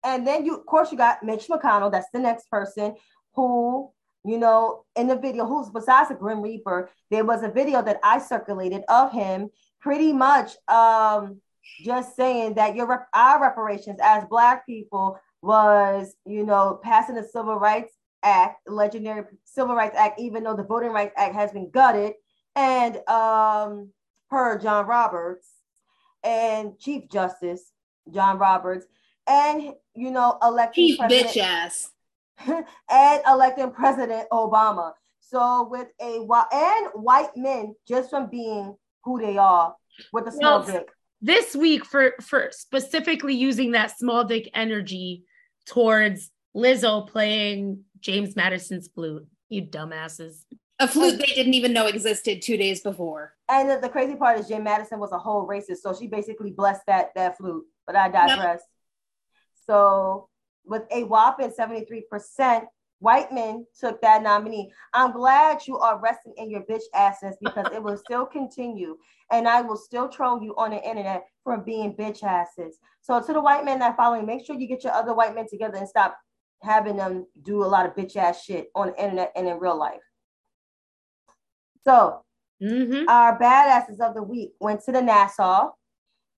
And 0.05 0.27
then 0.27 0.45
you, 0.45 0.57
of 0.57 0.67
course, 0.67 0.93
you 0.93 0.99
got 0.99 1.23
Mitch 1.23 1.47
McConnell. 1.49 1.91
That's 1.91 2.11
the 2.13 2.19
next 2.19 2.51
person 2.51 2.95
who, 3.35 3.91
you 4.27 4.39
know, 4.39 4.85
in 4.97 5.07
the 5.07 5.17
video, 5.17 5.47
who's 5.47 5.71
besides 5.71 6.09
the 6.09 6.17
Grim 6.17 6.43
Reaper, 6.43 6.91
there 7.11 7.25
was 7.25 7.43
a 7.45 7.49
video 7.49 7.81
that 7.81 8.01
I 8.03 8.19
circulated 8.19 8.83
of 8.89 9.13
him, 9.13 9.51
pretty 9.81 10.13
much 10.13 10.57
um, 10.67 11.41
just 11.85 12.17
saying 12.17 12.55
that 12.55 12.75
your 12.75 12.87
rep- 12.87 13.09
our 13.15 13.41
reparations 13.41 14.01
as 14.03 14.25
Black 14.25 14.67
people 14.67 15.19
was, 15.43 16.17
you 16.25 16.45
know, 16.45 16.81
passing 16.83 17.15
the 17.15 17.23
Civil 17.23 17.57
Rights 17.61 17.93
Act, 18.25 18.69
legendary 18.69 19.23
Civil 19.45 19.77
Rights 19.77 19.95
Act, 19.97 20.19
even 20.19 20.43
though 20.43 20.57
the 20.57 20.65
Voting 20.65 20.91
Rights 20.91 21.15
Act 21.17 21.35
has 21.35 21.53
been 21.53 21.71
gutted, 21.71 22.15
and 22.57 22.97
um, 23.09 23.91
per 24.29 24.59
John 24.59 24.87
Roberts 24.87 25.47
and 26.25 26.77
Chief 26.81 27.09
Justice 27.09 27.73
John 28.13 28.39
Roberts, 28.39 28.87
and 29.29 29.75
you 29.95 30.11
know, 30.11 30.37
electing 30.43 30.89
Chief 30.89 30.99
bitch 30.99 31.37
ass, 31.37 31.91
and 32.91 33.23
electing 33.27 33.71
President 33.71 34.29
Obama. 34.31 34.93
So 35.21 35.69
with 35.71 35.89
a 36.01 36.21
and 36.53 36.89
white 36.95 37.37
men 37.37 37.75
just 37.87 38.11
from 38.11 38.31
being 38.31 38.77
who 39.05 39.21
they 39.21 39.37
are 39.39 39.75
with 40.13 40.29
a 40.29 40.33
small 40.33 40.61
well, 40.61 40.67
dick. 40.67 40.89
This 41.21 41.57
week 41.57 41.85
for 41.85 42.15
for 42.21 42.51
specifically 42.53 43.35
using 43.35 43.73
that 43.73 43.97
small 43.97 44.25
dick 44.25 44.49
energy 44.55 45.25
towards 45.67 46.31
Lizzo 46.55 47.09
playing 47.09 47.85
James 48.01 48.37
Madison's 48.37 48.89
flute. 48.89 49.27
You 49.49 49.63
dumbasses. 49.63 50.45
A 50.79 50.87
flute 50.87 51.19
they 51.19 51.35
didn't 51.35 51.55
even 51.55 51.73
know 51.73 51.87
existed 51.87 52.43
two 52.43 52.57
days 52.57 52.83
before. 52.83 53.33
And 53.49 53.71
the, 53.71 53.79
the 53.79 53.89
crazy 53.89 54.15
part 54.15 54.39
is 54.39 54.49
Jim 54.49 54.65
Madison 54.65 54.99
was 54.99 55.13
a 55.13 55.19
whole 55.19 55.47
racist, 55.49 55.79
so 55.79 55.95
she 55.95 56.07
basically 56.07 56.51
blessed 56.51 56.83
that 56.87 57.15
that 57.15 57.39
flute. 57.39 57.65
But 57.87 57.97
I 57.97 58.09
digress. 58.09 58.61
Yep. 58.61 58.61
So 59.67 60.29
with 60.67 60.83
a 60.91 61.05
whopping 61.05 61.51
73%, 61.51 62.65
white 62.99 63.33
men 63.33 63.67
took 63.79 64.01
that 64.03 64.23
nominee. 64.23 64.71
I'm 64.93 65.13
glad 65.13 65.67
you 65.67 65.79
are 65.79 66.01
resting 66.01 66.35
in 66.37 66.51
your 66.51 66.63
bitch 66.63 66.83
asses 66.95 67.37
because 67.43 67.67
it 67.73 67.83
will 67.83 67.97
still 67.97 68.27
continue. 68.27 68.97
And 69.31 69.49
I 69.49 69.61
will 69.61 69.77
still 69.77 70.09
troll 70.09 70.43
you 70.43 70.55
on 70.57 70.71
the 70.71 70.83
internet 70.83 71.25
for 71.45 71.59
being 71.59 71.95
bitch 71.95 72.23
asses. 72.23 72.79
So 73.03 73.21
to 73.21 73.33
the 73.33 73.41
white 73.41 73.65
men 73.65 73.79
that 73.81 73.97
following, 73.97 74.27
make 74.27 74.45
sure 74.45 74.57
you 74.57 74.69
get 74.69 74.85
your 74.85 74.93
other 74.93 75.15
white 75.15 75.35
men 75.35 75.47
together 75.49 75.77
and 75.77 75.89
stop 75.89 76.17
having 76.63 76.97
them 76.97 77.27
do 77.43 77.63
a 77.63 77.67
lot 77.67 77.87
of 77.87 77.95
bitch 77.95 78.17
ass 78.17 78.43
shit 78.43 78.69
on 78.75 78.89
the 78.89 79.03
internet 79.03 79.33
and 79.37 79.47
in 79.47 79.59
real 79.59 79.79
life. 79.79 80.01
So 81.85 82.23
mm-hmm. 82.63 83.09
our 83.09 83.39
badasses 83.39 84.01
of 84.01 84.15
the 84.15 84.23
week 84.23 84.53
went 84.59 84.83
to 84.85 84.93
the 84.93 85.03
Nassau, 85.03 85.71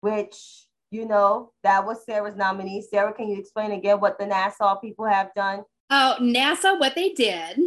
which 0.01 0.66
you 0.97 1.07
know 1.07 1.53
that 1.63 1.85
was 1.85 2.05
Sara's 2.05 2.35
nominee. 2.35 2.83
Sarah, 2.83 3.13
can 3.13 3.29
you 3.29 3.39
explain 3.39 3.73
again 3.73 4.01
what 4.01 4.19
the 4.19 4.27
Nassau 4.27 4.77
people 4.77 5.05
have 5.05 5.33
done? 5.35 5.63
Oh, 5.91 6.17
NASA, 6.21 6.81
what 6.81 6.95
they 6.95 7.11
did, 7.11 7.59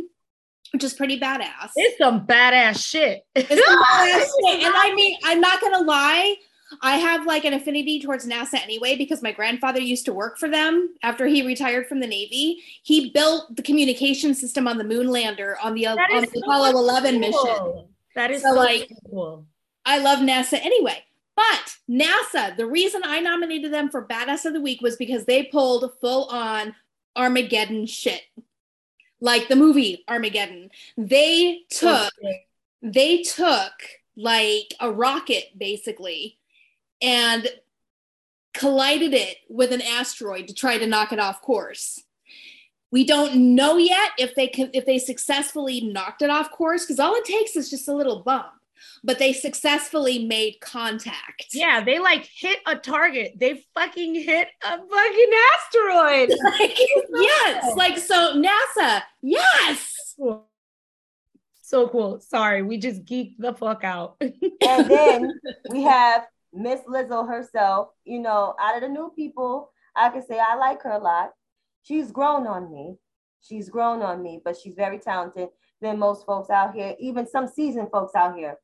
which 0.73 0.83
is 0.83 0.93
pretty 0.93 1.19
badass. 1.19 1.71
It's 1.75 1.97
some 1.97 2.25
badass 2.25 2.85
shit. 2.85 3.21
It's 3.35 3.47
some 3.47 3.83
badass 3.83 4.19
shit. 4.19 4.65
And 4.65 4.73
I 4.75 4.93
mean, 4.95 5.17
I'm 5.23 5.39
not 5.39 5.61
gonna 5.61 5.83
lie, 5.83 6.35
I 6.81 6.97
have 6.97 7.25
like 7.25 7.45
an 7.45 7.53
affinity 7.53 7.99
towards 7.99 8.27
NASA 8.27 8.61
anyway 8.61 8.95
because 8.95 9.21
my 9.21 9.31
grandfather 9.31 9.79
used 9.79 10.05
to 10.05 10.13
work 10.13 10.37
for 10.37 10.47
them 10.47 10.95
after 11.01 11.25
he 11.25 11.45
retired 11.45 11.87
from 11.87 11.99
the 11.99 12.07
Navy. 12.07 12.63
He 12.83 13.09
built 13.11 13.55
the 13.55 13.63
communication 13.63 14.35
system 14.35 14.67
on 14.67 14.77
the 14.77 14.83
moon 14.83 15.07
lander 15.07 15.57
on 15.63 15.73
the, 15.73 15.87
on 15.87 15.97
the 15.97 16.29
so 16.33 16.39
Apollo 16.41 16.71
11 16.71 17.19
mission. 17.19 17.87
That 18.15 18.31
is 18.31 18.41
so, 18.41 18.49
so 18.49 18.55
like 18.55 18.91
cool. 19.09 19.45
I 19.85 19.99
love 19.99 20.19
NASA 20.19 20.59
anyway. 20.63 21.03
But 21.39 21.77
NASA, 21.89 22.57
the 22.57 22.65
reason 22.65 23.01
I 23.05 23.21
nominated 23.21 23.71
them 23.71 23.89
for 23.89 24.05
Badass 24.05 24.43
of 24.43 24.51
the 24.51 24.59
Week 24.59 24.81
was 24.81 24.97
because 24.97 25.23
they 25.23 25.43
pulled 25.43 25.89
full 26.01 26.25
on 26.25 26.75
Armageddon 27.15 27.85
shit. 27.85 28.23
Like 29.21 29.47
the 29.47 29.55
movie 29.55 30.03
Armageddon. 30.09 30.69
They 30.97 31.61
took 31.69 32.11
they 32.81 33.21
took 33.21 33.71
like 34.17 34.73
a 34.81 34.91
rocket 34.91 35.57
basically 35.57 36.37
and 37.01 37.47
collided 38.53 39.13
it 39.13 39.37
with 39.47 39.71
an 39.71 39.81
asteroid 39.81 40.49
to 40.49 40.53
try 40.53 40.77
to 40.77 40.87
knock 40.87 41.13
it 41.13 41.19
off 41.19 41.41
course. 41.41 42.03
We 42.91 43.05
don't 43.05 43.55
know 43.55 43.77
yet 43.77 44.11
if 44.17 44.35
they 44.35 44.47
can 44.47 44.71
if 44.73 44.85
they 44.85 44.99
successfully 44.99 45.79
knocked 45.79 46.21
it 46.21 46.29
off 46.29 46.51
course 46.51 46.85
because 46.85 46.99
all 46.99 47.15
it 47.15 47.23
takes 47.23 47.55
is 47.55 47.69
just 47.69 47.87
a 47.87 47.95
little 47.95 48.23
bump. 48.23 48.58
But 49.03 49.19
they 49.19 49.33
successfully 49.33 50.25
made 50.25 50.59
contact. 50.61 51.47
Yeah, 51.53 51.83
they 51.83 51.99
like 51.99 52.25
hit 52.25 52.59
a 52.65 52.75
target. 52.75 53.33
They 53.39 53.63
fucking 53.73 54.15
hit 54.15 54.47
a 54.63 54.77
fucking 54.77 55.31
asteroid. 55.53 56.29
like, 56.59 56.77
yes, 57.15 57.75
like 57.75 57.97
so 57.97 58.35
NASA. 58.35 59.01
Yes. 59.21 60.15
So 61.61 61.87
cool. 61.87 62.19
Sorry, 62.19 62.63
we 62.63 62.77
just 62.77 63.05
geeked 63.05 63.35
the 63.37 63.53
fuck 63.53 63.83
out. 63.83 64.15
and 64.21 64.89
then 64.89 65.31
we 65.69 65.83
have 65.83 66.25
Miss 66.53 66.81
Lizzo 66.81 67.27
herself, 67.27 67.89
you 68.05 68.19
know, 68.19 68.55
out 68.59 68.75
of 68.75 68.81
the 68.81 68.89
new 68.89 69.11
people, 69.15 69.71
I 69.95 70.09
can 70.09 70.25
say 70.25 70.39
I 70.39 70.55
like 70.55 70.81
her 70.83 70.91
a 70.91 70.99
lot. 70.99 71.31
She's 71.83 72.11
grown 72.11 72.47
on 72.47 72.71
me. 72.71 72.97
She's 73.41 73.69
grown 73.69 74.01
on 74.01 74.21
me, 74.21 74.41
but 74.43 74.57
she's 74.57 74.75
very 74.75 74.99
talented 74.99 75.49
than 75.81 75.99
most 75.99 76.25
folks 76.25 76.49
out 76.49 76.73
here, 76.75 76.95
even 76.99 77.27
some 77.27 77.47
seasoned 77.47 77.89
folks 77.91 78.15
out 78.15 78.35
here. 78.35 78.57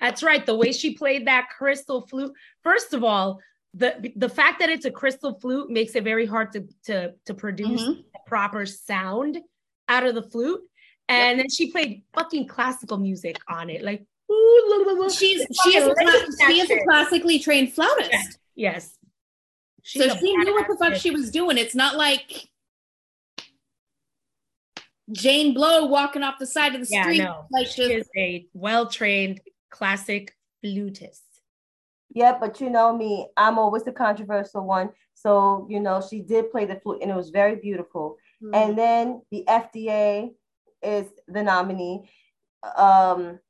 That's 0.00 0.22
right. 0.22 0.44
The 0.44 0.54
way 0.54 0.72
she 0.72 0.94
played 0.94 1.26
that 1.26 1.48
crystal 1.56 2.06
flute. 2.06 2.32
First 2.62 2.94
of 2.94 3.04
all, 3.04 3.40
the 3.74 4.12
the 4.16 4.28
fact 4.28 4.60
that 4.60 4.70
it's 4.70 4.84
a 4.84 4.90
crystal 4.90 5.38
flute 5.40 5.70
makes 5.70 5.94
it 5.94 6.04
very 6.04 6.26
hard 6.26 6.52
to 6.52 6.66
to 6.84 7.14
to 7.26 7.34
produce 7.34 7.82
mm-hmm. 7.82 8.00
proper 8.26 8.66
sound 8.66 9.38
out 9.88 10.06
of 10.06 10.14
the 10.14 10.22
flute. 10.22 10.60
And 11.08 11.36
yep. 11.36 11.44
then 11.44 11.50
she 11.50 11.70
played 11.70 12.02
fucking 12.14 12.48
classical 12.48 12.96
music 12.96 13.38
on 13.48 13.68
it, 13.68 13.82
like 13.82 14.06
She's 15.10 15.46
she 15.64 15.76
is 15.76 15.86
a, 15.86 16.46
she 16.46 16.60
is 16.60 16.70
a 16.70 16.82
classically 16.84 17.38
trained 17.38 17.72
flautist. 17.72 18.38
Yes. 18.54 18.96
yes. 19.82 20.10
so 20.10 20.16
she 20.16 20.36
knew 20.36 20.54
what 20.54 20.66
the 20.68 20.76
fuck 20.78 20.94
she 20.94 21.10
was 21.10 21.30
doing. 21.30 21.58
It's 21.58 21.74
not 21.74 21.96
like 21.96 22.48
Jane 25.12 25.52
Blow 25.54 25.86
walking 25.86 26.22
off 26.22 26.36
the 26.38 26.46
side 26.46 26.74
of 26.74 26.80
the 26.80 26.86
street. 26.86 27.18
No. 27.18 27.46
Like 27.50 27.66
she 27.66 27.82
just, 27.82 27.92
is 27.92 28.08
a 28.16 28.46
well-trained 28.54 29.40
classic 29.74 30.34
flutist. 30.62 31.22
Yeah, 32.14 32.36
but 32.38 32.60
you 32.60 32.70
know 32.70 32.96
me, 32.96 33.28
I'm 33.36 33.58
always 33.58 33.82
the 33.82 33.92
controversial 33.92 34.64
one. 34.64 34.90
So, 35.14 35.66
you 35.68 35.80
know, 35.80 36.00
she 36.00 36.20
did 36.20 36.50
play 36.50 36.64
the 36.64 36.80
flute 36.80 37.02
and 37.02 37.10
it 37.10 37.16
was 37.16 37.30
very 37.30 37.56
beautiful. 37.56 38.16
Mm-hmm. 38.42 38.54
And 38.54 38.78
then 38.78 39.22
the 39.30 39.44
FDA 39.48 40.30
is 40.82 41.08
the 41.26 41.42
nominee. 41.42 42.08
Um, 42.76 43.40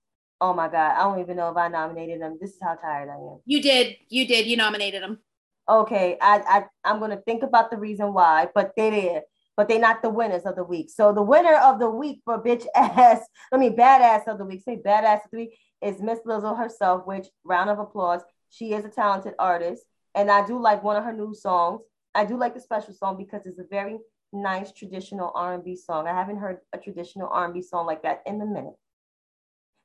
Oh 0.40 0.52
my 0.52 0.68
God. 0.68 0.92
I 0.96 1.04
don't 1.04 1.20
even 1.20 1.36
know 1.36 1.50
if 1.50 1.56
I 1.56 1.68
nominated 1.68 2.20
them. 2.20 2.36
This 2.38 2.50
is 2.50 2.58
how 2.62 2.74
tired 2.74 3.08
I 3.08 3.14
am. 3.14 3.38
You 3.46 3.62
did. 3.62 3.96
You 4.08 4.26
did. 4.26 4.46
You 4.46 4.58
nominated 4.58 5.02
them. 5.02 5.20
Okay. 5.66 6.18
I, 6.20 6.42
I 6.46 6.64
I'm 6.84 7.00
gonna 7.00 7.20
think 7.24 7.42
about 7.42 7.70
the 7.70 7.78
reason 7.78 8.12
why, 8.12 8.48
but 8.54 8.72
they 8.76 8.90
did. 8.90 9.22
But 9.56 9.68
they're 9.68 9.78
not 9.78 10.02
the 10.02 10.10
winners 10.10 10.44
of 10.44 10.56
the 10.56 10.64
week. 10.64 10.90
So 10.90 11.12
the 11.12 11.22
winner 11.22 11.54
of 11.54 11.78
the 11.78 11.90
week 11.90 12.20
for 12.24 12.42
bitch 12.42 12.66
ass, 12.74 13.20
I 13.52 13.56
mean 13.56 13.76
badass 13.76 14.26
of 14.26 14.38
the 14.38 14.44
week, 14.44 14.62
say 14.62 14.76
badass 14.76 15.24
of 15.24 15.30
the 15.32 15.38
week 15.38 15.58
is 15.82 16.00
Miss 16.00 16.20
Lizzo 16.26 16.56
herself, 16.56 17.06
which 17.06 17.26
round 17.44 17.70
of 17.70 17.78
applause. 17.78 18.22
She 18.50 18.72
is 18.72 18.84
a 18.84 18.88
talented 18.88 19.34
artist. 19.38 19.84
And 20.14 20.30
I 20.30 20.46
do 20.46 20.60
like 20.60 20.82
one 20.82 20.96
of 20.96 21.04
her 21.04 21.12
new 21.12 21.34
songs. 21.34 21.80
I 22.14 22.24
do 22.24 22.36
like 22.36 22.54
the 22.54 22.60
special 22.60 22.94
song 22.94 23.16
because 23.16 23.46
it's 23.46 23.58
a 23.58 23.66
very 23.68 23.98
nice 24.32 24.72
traditional 24.72 25.32
R&B 25.34 25.76
song. 25.76 26.06
I 26.06 26.14
haven't 26.14 26.38
heard 26.38 26.58
a 26.72 26.78
traditional 26.78 27.28
R&B 27.28 27.62
song 27.62 27.86
like 27.86 28.02
that 28.02 28.22
in 28.26 28.40
a 28.40 28.46
minute. 28.46 28.74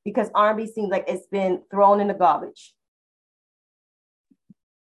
Because 0.05 0.29
R&B 0.33 0.67
seems 0.67 0.89
like 0.89 1.05
it's 1.07 1.27
been 1.27 1.61
thrown 1.71 1.99
in 1.99 2.07
the 2.07 2.13
garbage. 2.13 2.73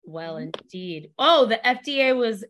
Well, 0.04 0.38
indeed. 0.38 1.10
Oh, 1.18 1.46
the 1.46 1.60
FDA 1.64 2.16
was 2.16 2.44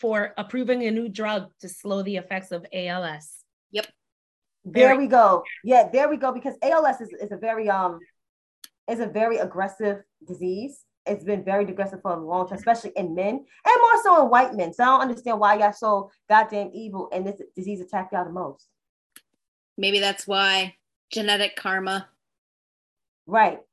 for 0.00 0.32
approving 0.38 0.82
a 0.84 0.90
new 0.90 1.08
drug 1.08 1.50
to 1.60 1.68
slow 1.68 2.02
the 2.02 2.16
effects 2.16 2.52
of 2.52 2.66
ALS. 2.72 3.44
Yep. 3.70 3.86
There 4.64 4.88
Very- 4.88 4.98
we 4.98 5.06
go. 5.06 5.44
Yeah, 5.62 5.88
there 5.92 6.08
we 6.08 6.16
go. 6.16 6.32
Because 6.32 6.54
ALS 6.62 7.00
is, 7.00 7.10
is 7.20 7.32
a 7.32 7.36
very 7.36 7.68
um 7.68 8.00
is 8.90 9.00
a 9.00 9.06
very 9.06 9.36
aggressive 9.38 10.02
disease. 10.26 10.84
It's 11.06 11.24
been 11.24 11.44
very 11.44 11.64
aggressive 11.64 12.02
for 12.02 12.12
a 12.12 12.20
long 12.20 12.48
time, 12.48 12.58
especially 12.58 12.92
in 12.96 13.14
men 13.14 13.28
and 13.28 13.80
more 13.80 14.02
so 14.02 14.22
in 14.22 14.30
white 14.30 14.54
men. 14.54 14.72
So 14.72 14.84
I 14.84 14.86
don't 14.86 15.00
understand 15.02 15.38
why 15.38 15.58
y'all 15.58 15.72
so 15.72 16.10
goddamn 16.28 16.70
evil 16.74 17.08
and 17.12 17.26
this 17.26 17.40
disease 17.54 17.80
attacked 17.80 18.12
y'all 18.12 18.24
the 18.24 18.30
most. 18.30 18.66
Maybe 19.78 19.98
that's 20.00 20.26
why 20.26 20.76
genetic 21.10 21.56
karma. 21.56 22.08
Right. 23.26 23.60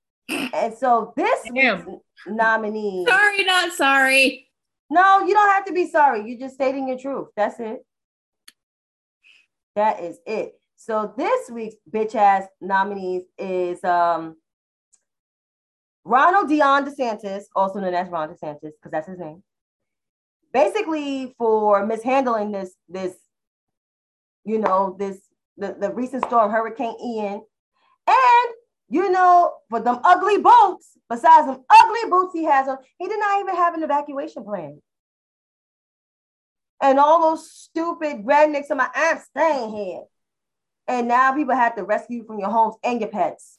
And 0.53 0.73
so 0.77 1.13
this 1.15 1.45
nominee. 2.25 3.05
Sorry, 3.07 3.43
not 3.43 3.71
sorry. 3.73 4.46
No, 4.89 5.25
you 5.25 5.33
don't 5.33 5.49
have 5.49 5.65
to 5.65 5.73
be 5.73 5.89
sorry. 5.89 6.27
You're 6.27 6.39
just 6.39 6.55
stating 6.55 6.87
your 6.87 6.97
truth. 6.97 7.27
That's 7.35 7.59
it. 7.59 7.85
That 9.75 10.01
is 10.01 10.19
it. 10.25 10.53
So 10.75 11.13
this 11.17 11.49
week's 11.49 11.75
bitch 11.89 12.15
ass 12.15 12.47
nominees 12.61 13.23
is 13.37 13.83
um 13.83 14.37
Ronald 16.03 16.47
Dion 16.47 16.85
DeSantis, 16.85 17.43
also 17.53 17.79
known 17.79 17.93
as 17.93 18.07
Ron 18.07 18.29
DeSantis, 18.29 18.61
because 18.61 18.91
that's 18.91 19.07
his 19.07 19.19
name. 19.19 19.43
Basically, 20.53 21.35
for 21.37 21.85
mishandling 21.85 22.53
this, 22.53 22.73
this, 22.87 23.13
you 24.45 24.57
know, 24.57 24.95
this 24.97 25.19
the, 25.57 25.75
the 25.77 25.93
recent 25.93 26.23
storm, 26.25 26.49
Hurricane 26.49 26.95
Ian, 27.03 27.41
and 28.07 28.36
you 28.89 29.11
know, 29.11 29.53
for 29.69 29.79
them 29.79 29.99
ugly 30.03 30.37
boots, 30.37 30.97
besides 31.09 31.47
them 31.47 31.63
ugly 31.69 32.09
boots 32.09 32.33
he 32.33 32.45
has 32.45 32.67
on, 32.67 32.77
he 32.97 33.07
did 33.07 33.19
not 33.19 33.39
even 33.39 33.55
have 33.55 33.73
an 33.73 33.83
evacuation 33.83 34.43
plan. 34.43 34.81
And 36.81 36.99
all 36.99 37.21
those 37.21 37.51
stupid 37.51 38.23
rednecks 38.25 38.69
in 38.69 38.77
my 38.77 38.89
I'm 38.93 39.19
staying 39.19 39.75
here. 39.75 40.03
And 40.87 41.07
now 41.07 41.33
people 41.33 41.55
have 41.55 41.75
to 41.75 41.83
rescue 41.83 42.17
you 42.17 42.23
from 42.23 42.39
your 42.39 42.49
homes 42.49 42.75
and 42.83 43.01
your 43.01 43.09
pets. 43.09 43.57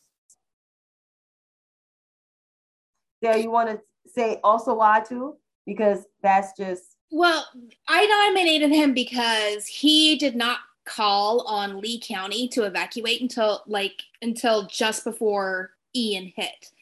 There, 3.21 3.37
you 3.37 3.51
want 3.51 3.69
to 3.71 3.81
say 4.11 4.39
also 4.43 4.75
why 4.75 5.01
too? 5.01 5.37
Because 5.67 6.05
that's 6.23 6.57
just 6.57 6.97
Well, 7.11 7.45
I 7.89 8.07
nominated 8.07 8.71
him 8.71 8.95
because 8.95 9.67
he 9.67 10.17
did 10.17 10.37
not 10.37 10.61
call 10.89 11.43
on 11.47 11.81
Lee 11.81 12.01
County 12.01 12.49
to 12.49 12.65
evacuate 12.65 13.21
until 13.21 13.63
like 13.67 14.03
until 14.23 14.67
just 14.67 15.05
before 15.05 15.73
Ian 15.95 16.33
hit. 16.35 16.73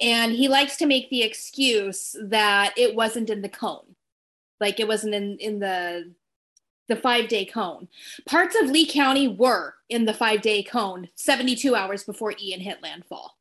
And 0.00 0.32
he 0.32 0.48
likes 0.48 0.76
to 0.78 0.86
make 0.86 1.08
the 1.10 1.22
excuse 1.22 2.14
that 2.20 2.74
it 2.76 2.94
wasn't 2.94 3.30
in 3.30 3.42
the 3.42 3.48
cone. 3.48 3.96
Like 4.60 4.78
it 4.80 4.88
wasn't 4.88 5.14
in 5.14 5.38
in 5.38 5.58
the 5.58 6.12
the 6.86 6.96
5-day 6.96 7.46
cone. 7.46 7.88
Parts 8.26 8.54
of 8.60 8.68
Lee 8.68 8.86
County 8.86 9.26
were 9.26 9.74
in 9.88 10.04
the 10.04 10.12
5-day 10.12 10.64
cone 10.64 11.08
72 11.14 11.74
hours 11.74 12.04
before 12.04 12.34
Ian 12.38 12.60
hit 12.60 12.82
landfall. 12.82 13.38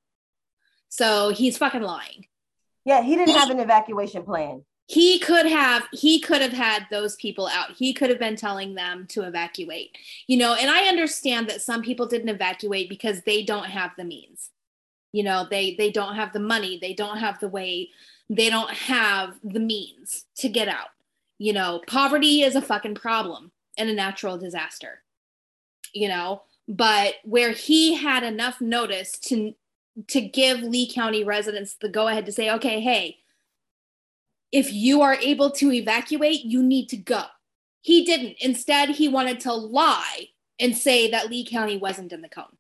So 0.87 1.29
he's 1.29 1.57
fucking 1.57 1.81
lying. 1.81 2.27
yeah, 2.85 3.01
he 3.01 3.15
didn't 3.15 3.35
have 3.35 3.49
an 3.49 3.59
evacuation 3.59 4.23
plan. 4.23 4.63
He 4.87 5.19
could 5.19 5.45
have 5.45 5.87
he 5.91 6.19
could 6.19 6.41
have 6.41 6.53
had 6.53 6.85
those 6.91 7.15
people 7.15 7.47
out. 7.47 7.71
He 7.71 7.93
could 7.93 8.09
have 8.09 8.19
been 8.19 8.35
telling 8.35 8.75
them 8.75 9.07
to 9.07 9.23
evacuate 9.23 9.97
you 10.27 10.37
know 10.37 10.55
and 10.55 10.69
i 10.69 10.87
understand 10.87 11.47
that 11.47 11.61
some 11.61 11.81
people 11.81 12.05
didn't 12.05 12.29
evacuate 12.29 12.89
because 12.89 13.21
they 13.21 13.43
don't 13.43 13.65
have 13.65 13.91
the 13.97 14.05
means. 14.05 14.49
You 15.11 15.23
know 15.23 15.47
they 15.49 15.75
they 15.75 15.91
don't 15.91 16.15
have 16.15 16.33
the 16.33 16.39
money. 16.39 16.79
They 16.81 16.93
don't 16.93 17.17
have 17.17 17.39
the 17.39 17.47
way. 17.47 17.89
They 18.29 18.49
don't 18.49 18.71
have 18.71 19.35
the 19.43 19.59
means 19.59 20.25
to 20.37 20.49
get 20.49 20.67
out. 20.67 20.89
You 21.37 21.53
know 21.53 21.81
poverty 21.87 22.41
is 22.41 22.55
a 22.55 22.61
fucking 22.61 22.95
problem 22.95 23.51
and 23.77 23.89
a 23.89 23.93
natural 23.93 24.37
disaster 24.37 25.03
you 25.93 26.07
know 26.07 26.41
but 26.67 27.15
where 27.23 27.51
he 27.51 27.93
had 27.93 28.23
enough 28.23 28.59
notice 28.59 29.17
to 29.19 29.53
to 30.07 30.21
give 30.21 30.61
lee 30.61 30.91
county 30.91 31.23
residents 31.23 31.75
the 31.79 31.87
go 31.87 32.07
ahead 32.07 32.25
to 32.25 32.31
say 32.31 32.51
okay 32.51 32.81
hey 32.81 33.17
if 34.53 34.71
you 34.71 35.01
are 35.01 35.15
able 35.15 35.49
to 35.49 35.71
evacuate, 35.71 36.45
you 36.45 36.61
need 36.61 36.87
to 36.89 36.97
go. 36.97 37.23
He 37.81 38.05
didn't. 38.05 38.37
Instead, 38.39 38.89
he 38.89 39.09
wanted 39.09 39.41
to 39.41 39.53
lie 39.53 40.27
and 40.59 40.77
say 40.77 41.09
that 41.11 41.29
Lee 41.29 41.43
County 41.45 41.75
wasn't 41.75 42.13
in 42.13 42.21
the 42.21 42.29
cone. 42.29 42.55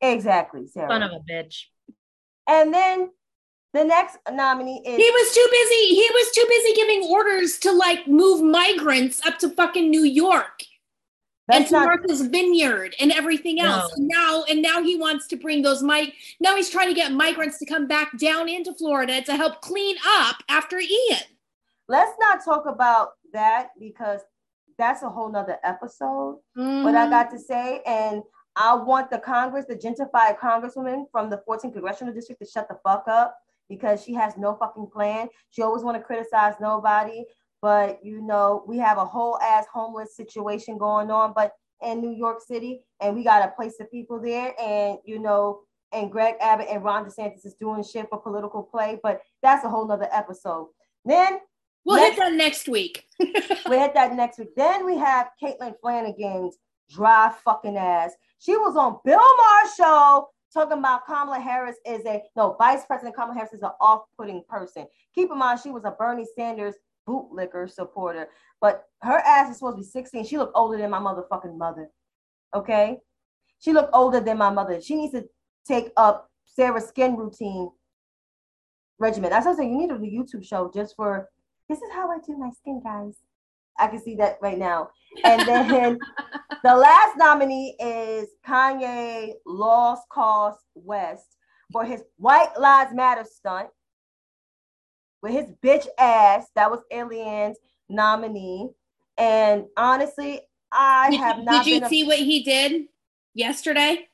Exactly, 0.00 0.66
Sara. 0.68 0.88
Son 0.88 1.02
of 1.02 1.10
a 1.10 1.20
bitch. 1.30 1.64
and 2.48 2.72
then 2.72 3.10
the 3.72 3.84
next 3.84 4.18
nominee 4.30 4.80
is 4.86 4.96
He 4.96 5.10
was 5.10 5.34
too 5.34 5.48
busy. 5.50 5.94
He 5.96 6.08
was 6.12 6.30
too 6.30 6.46
busy 6.48 6.74
giving 6.74 7.10
orders 7.10 7.58
to 7.58 7.72
like 7.72 8.06
move 8.06 8.40
migrants 8.40 9.26
up 9.26 9.38
to 9.40 9.50
fucking 9.50 9.90
New 9.90 10.04
York 10.04 10.62
and 11.52 11.62
that's 11.62 11.70
to 11.70 11.76
not 11.76 11.86
Martha's 11.86 12.22
Vineyard 12.22 12.94
and 13.00 13.12
everything 13.12 13.60
else. 13.60 13.92
No. 13.96 13.96
And 13.96 14.08
now 14.08 14.44
and 14.48 14.62
now 14.62 14.82
he 14.82 14.96
wants 14.96 15.26
to 15.28 15.36
bring 15.36 15.62
those 15.62 15.82
mig 15.82 16.12
now 16.40 16.56
he's 16.56 16.70
trying 16.70 16.88
to 16.88 16.94
get 16.94 17.12
migrants 17.12 17.58
to 17.58 17.66
come 17.66 17.86
back 17.86 18.16
down 18.18 18.48
into 18.48 18.72
Florida 18.74 19.22
to 19.22 19.36
help 19.36 19.60
clean 19.60 19.96
up 20.06 20.36
after 20.48 20.78
Ian. 20.78 21.20
let's 21.88 22.12
not 22.18 22.44
talk 22.44 22.64
about 22.66 23.10
that 23.32 23.68
because 23.78 24.20
that's 24.78 25.02
a 25.02 25.08
whole 25.08 25.30
nother 25.30 25.58
episode. 25.64 26.38
what 26.54 26.64
Mm-hmm. 26.64 26.96
I 26.96 27.10
got 27.10 27.30
to 27.30 27.38
say. 27.38 27.80
And 27.86 28.22
I 28.56 28.74
want 28.74 29.10
the 29.10 29.18
Congress, 29.18 29.66
the 29.68 29.76
gentrified 29.76 30.38
congresswoman 30.38 31.04
from 31.10 31.30
the 31.30 31.42
14th 31.48 31.72
congressional 31.72 32.14
district 32.14 32.40
to 32.42 32.48
shut 32.48 32.68
the 32.68 32.78
fuck 32.84 33.04
up 33.08 33.36
because 33.68 34.02
she 34.02 34.14
has 34.14 34.36
no 34.36 34.54
fucking 34.56 34.88
plan. 34.92 35.28
She 35.50 35.62
always 35.62 35.82
want 35.82 35.96
to 35.96 36.02
criticize 36.02 36.54
nobody. 36.60 37.24
But 37.64 38.04
you 38.04 38.20
know, 38.20 38.62
we 38.66 38.76
have 38.76 38.98
a 38.98 39.06
whole 39.06 39.38
ass 39.40 39.64
homeless 39.72 40.14
situation 40.14 40.76
going 40.76 41.10
on, 41.10 41.32
but 41.34 41.52
in 41.80 42.02
New 42.02 42.10
York 42.10 42.42
City, 42.46 42.82
and 43.00 43.16
we 43.16 43.24
got 43.24 43.42
a 43.42 43.52
place 43.56 43.76
of 43.80 43.90
people 43.90 44.20
there. 44.20 44.52
And 44.60 44.98
you 45.06 45.18
know, 45.18 45.60
and 45.90 46.12
Greg 46.12 46.34
Abbott 46.42 46.66
and 46.70 46.84
Ron 46.84 47.06
DeSantis 47.06 47.46
is 47.46 47.54
doing 47.58 47.82
shit 47.82 48.06
for 48.10 48.20
political 48.20 48.62
play, 48.62 49.00
but 49.02 49.22
that's 49.42 49.64
a 49.64 49.70
whole 49.70 49.88
nother 49.88 50.10
episode. 50.12 50.68
Then 51.06 51.38
We'll 51.86 51.96
Next- 51.96 52.16
hit 52.16 52.18
that 52.18 52.32
next 52.34 52.68
week. 52.68 53.06
we 53.20 53.78
hit 53.78 53.94
that 53.94 54.14
next 54.14 54.38
week. 54.38 54.54
Then 54.56 54.84
we 54.84 54.98
have 54.98 55.30
Caitlin 55.42 55.74
Flanagan's 55.80 56.58
dry 56.90 57.32
fucking 57.46 57.78
ass. 57.78 58.12
She 58.40 58.56
was 58.58 58.76
on 58.76 58.98
Bill 59.06 59.18
Maher's 59.18 59.74
show 59.74 60.28
talking 60.52 60.78
about 60.78 61.04
Kamala 61.06 61.40
Harris 61.40 61.76
is 61.86 62.04
a 62.06 62.22
no 62.36 62.56
Vice 62.58 62.84
President 62.86 63.16
Kamala 63.16 63.34
Harris 63.34 63.52
is 63.54 63.62
an 63.62 63.70
off-putting 63.80 64.44
person. 64.48 64.86
Keep 65.14 65.30
in 65.32 65.38
mind 65.38 65.60
she 65.60 65.70
was 65.70 65.84
a 65.84 65.90
Bernie 65.90 66.26
Sanders 66.36 66.74
bootlicker 67.08 67.70
supporter, 67.70 68.28
but 68.60 68.84
her 69.02 69.18
ass 69.18 69.50
is 69.50 69.58
supposed 69.58 69.76
to 69.76 69.82
be 69.82 69.88
16. 69.88 70.24
She 70.24 70.38
looked 70.38 70.56
older 70.56 70.78
than 70.78 70.90
my 70.90 70.98
motherfucking 70.98 71.56
mother. 71.56 71.90
Okay, 72.54 72.98
she 73.58 73.72
looked 73.72 73.90
older 73.92 74.20
than 74.20 74.38
my 74.38 74.50
mother. 74.50 74.80
She 74.80 74.94
needs 74.96 75.12
to 75.12 75.24
take 75.66 75.90
up 75.96 76.30
Sara's 76.44 76.86
skin 76.86 77.16
routine 77.16 77.70
regimen. 78.98 79.30
That's 79.30 79.46
what 79.46 79.52
I'm 79.52 79.56
saying. 79.58 79.72
You 79.72 79.78
need 79.78 79.88
to 79.88 79.98
do 79.98 80.04
a 80.04 80.06
YouTube 80.06 80.44
show 80.44 80.70
just 80.72 80.94
for 80.96 81.28
this 81.68 81.78
is 81.78 81.90
how 81.92 82.10
I 82.10 82.18
do 82.26 82.36
my 82.36 82.50
skin, 82.50 82.80
guys. 82.84 83.16
I 83.78 83.88
can 83.88 84.00
see 84.00 84.14
that 84.16 84.38
right 84.40 84.58
now. 84.58 84.90
And 85.24 85.40
then 85.48 85.98
the 86.62 86.74
last 86.74 87.16
nominee 87.16 87.76
is 87.80 88.28
Kanye 88.46 89.32
Lost 89.46 90.02
Cause 90.10 90.56
West 90.74 91.36
for 91.72 91.84
his 91.84 92.02
White 92.16 92.52
Lives 92.58 92.94
Matter 92.94 93.24
stunt 93.24 93.68
with 95.24 95.32
his 95.32 95.50
bitch 95.62 95.86
ass. 95.98 96.46
That 96.54 96.70
was 96.70 96.80
Eliann's 96.92 97.56
nominee. 97.88 98.68
And 99.16 99.64
honestly, 99.76 100.42
I 100.70 101.10
Did, 101.10 101.20
have 101.20 101.38
you- 101.38 101.44
not 101.44 101.64
did 101.64 101.66
you 101.72 101.76
been 101.80 101.84
a- 101.84 101.88
see 101.88 102.04
what 102.04 102.18
he 102.18 102.42
did 102.44 102.82
yesterday 103.32 104.06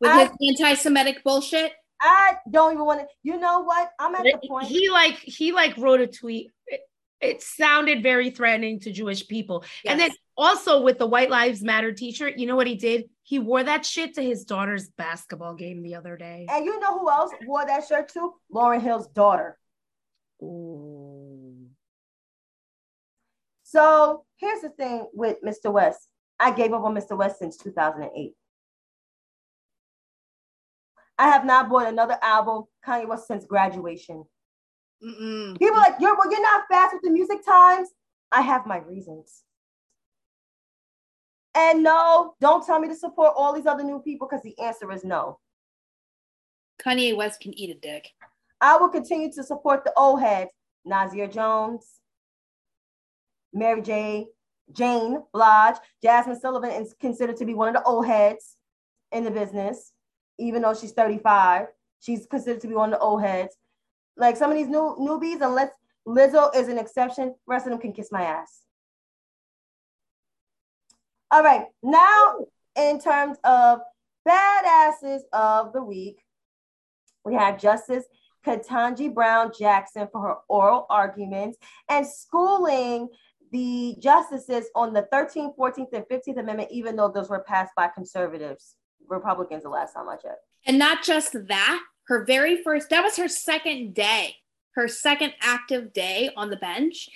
with 0.00 0.10
I- 0.10 0.24
his 0.24 0.60
anti-Semitic 0.60 1.24
bullshit? 1.24 1.72
I 2.00 2.36
don't 2.50 2.72
even 2.72 2.84
want 2.84 3.00
to. 3.00 3.06
You 3.22 3.38
know 3.38 3.60
what? 3.60 3.90
I'm 3.98 4.14
at 4.16 4.24
the 4.24 4.48
point. 4.48 4.66
He 4.66 4.90
like 4.90 5.14
he 5.18 5.52
like 5.52 5.76
wrote 5.78 6.00
a 6.00 6.06
tweet. 6.08 6.50
It, 6.66 6.80
it 7.20 7.42
sounded 7.42 8.02
very 8.02 8.30
threatening 8.30 8.80
to 8.80 8.90
Jewish 8.90 9.26
people. 9.28 9.64
And 9.86 10.00
then 10.00 10.10
also 10.36 10.82
with 10.82 10.98
the 10.98 11.06
White 11.06 11.30
Lives 11.30 11.62
Matter 11.62 11.92
t-shirt, 11.92 12.38
you 12.38 12.46
know 12.48 12.56
what 12.56 12.66
he 12.66 12.74
did? 12.74 13.04
He 13.22 13.38
wore 13.38 13.62
that 13.62 13.86
shit 13.86 14.14
to 14.14 14.22
his 14.22 14.44
daughter's 14.44 14.88
basketball 14.88 15.54
game 15.54 15.82
the 15.84 15.94
other 15.94 16.16
day. 16.16 16.46
and 16.50 16.64
you 16.64 16.80
know 16.80 16.98
who 16.98 17.08
else 17.08 17.30
wore 17.46 17.64
that 17.64 17.86
shirt 17.86 18.08
too? 18.08 18.34
Lauryn 18.52 18.82
Hill's 18.82 19.06
daughter. 19.08 19.56
Ooh. 20.42 21.68
So 23.62 24.24
here's 24.36 24.60
the 24.60 24.70
thing 24.70 25.08
with 25.14 25.36
Mr. 25.42 25.72
West. 25.72 26.08
I 26.38 26.50
gave 26.50 26.72
up 26.72 26.82
on 26.82 26.94
Mr. 26.94 27.16
West 27.16 27.38
since 27.38 27.56
2008. 27.56 28.34
I 31.18 31.28
have 31.28 31.44
not 31.44 31.68
bought 31.70 31.86
another 31.86 32.18
album 32.20 32.64
Kanye 32.84 33.08
West 33.08 33.28
since 33.28 33.44
graduation. 33.44 34.24
Mm-mm. 35.02 35.58
People 35.58 35.76
are 35.76 35.80
like, 35.80 36.00
you're 36.00 36.16
well, 36.16 36.30
you're 36.30 36.42
not 36.42 36.64
fast 36.70 36.94
with 36.94 37.02
the 37.02 37.10
music 37.10 37.44
times. 37.46 37.88
I 38.32 38.40
have 38.40 38.66
my 38.66 38.78
reasons. 38.78 39.42
And 41.54 41.82
no, 41.82 42.34
don't 42.40 42.64
tell 42.64 42.80
me 42.80 42.88
to 42.88 42.94
support 42.94 43.34
all 43.36 43.52
these 43.52 43.66
other 43.66 43.84
new 43.84 44.00
people 44.00 44.26
because 44.28 44.42
the 44.42 44.58
answer 44.58 44.90
is 44.90 45.04
no. 45.04 45.38
Kanye 46.80 47.16
West 47.16 47.40
can 47.40 47.56
eat 47.58 47.70
a 47.70 47.78
dick. 47.78 48.08
I 48.62 48.76
will 48.76 48.88
continue 48.88 49.30
to 49.32 49.42
support 49.42 49.84
the 49.84 49.92
old 49.96 50.20
heads, 50.20 50.50
Nasir 50.84 51.26
Jones, 51.26 51.84
Mary 53.52 53.82
J. 53.82 54.28
Jane 54.72 55.20
Blige, 55.34 55.76
Jazmine 56.02 56.40
Sullivan 56.40 56.70
is 56.70 56.94
considered 56.98 57.36
to 57.38 57.44
be 57.44 57.54
one 57.54 57.68
of 57.68 57.74
the 57.74 57.82
old 57.82 58.06
heads 58.06 58.56
in 59.10 59.24
the 59.24 59.30
business, 59.30 59.92
even 60.38 60.62
though 60.62 60.74
she's 60.74 60.92
35. 60.92 61.66
She's 62.00 62.26
considered 62.26 62.60
to 62.62 62.68
be 62.68 62.74
one 62.74 62.92
of 62.92 62.98
the 62.98 63.04
old 63.04 63.22
heads. 63.22 63.56
Like 64.16 64.36
some 64.36 64.50
of 64.50 64.56
these 64.56 64.68
new 64.68 64.96
newbies, 64.98 65.42
unless 65.42 65.70
Lizzo 66.06 66.54
is 66.54 66.68
an 66.68 66.78
exception, 66.78 67.34
rest 67.46 67.66
of 67.66 67.72
them 67.72 67.80
can 67.80 67.92
kiss 67.92 68.10
my 68.12 68.22
ass. 68.22 68.60
All 71.30 71.42
right, 71.42 71.66
now 71.82 72.36
in 72.76 73.00
terms 73.00 73.38
of 73.42 73.80
badasses 74.26 75.20
of 75.32 75.72
the 75.72 75.82
week, 75.82 76.22
we 77.24 77.34
have 77.34 77.58
Justice 77.58 78.04
Ketanji 78.46 79.12
Brown 79.12 79.52
Jackson 79.56 80.08
for 80.10 80.20
her 80.20 80.34
oral 80.48 80.86
arguments 80.90 81.58
and 81.88 82.06
schooling 82.06 83.08
the 83.52 83.96
justices 84.00 84.66
on 84.74 84.92
the 84.92 85.06
13th, 85.12 85.56
14th, 85.56 85.92
and 85.92 86.04
15th 86.04 86.38
Amendment, 86.38 86.70
even 86.72 86.96
though 86.96 87.08
those 87.08 87.28
were 87.28 87.40
passed 87.40 87.72
by 87.76 87.88
conservatives, 87.88 88.76
Republicans 89.08 89.62
the 89.62 89.68
last 89.68 89.92
time 89.92 90.08
I 90.08 90.16
checked. 90.16 90.40
And 90.66 90.78
not 90.78 91.02
just 91.02 91.32
that, 91.48 91.80
her 92.08 92.24
very 92.24 92.62
first, 92.62 92.90
that 92.90 93.02
was 93.02 93.16
her 93.16 93.28
second 93.28 93.94
day, 93.94 94.36
her 94.74 94.88
second 94.88 95.34
active 95.42 95.92
day 95.92 96.30
on 96.36 96.50
the 96.50 96.56
bench. 96.56 97.08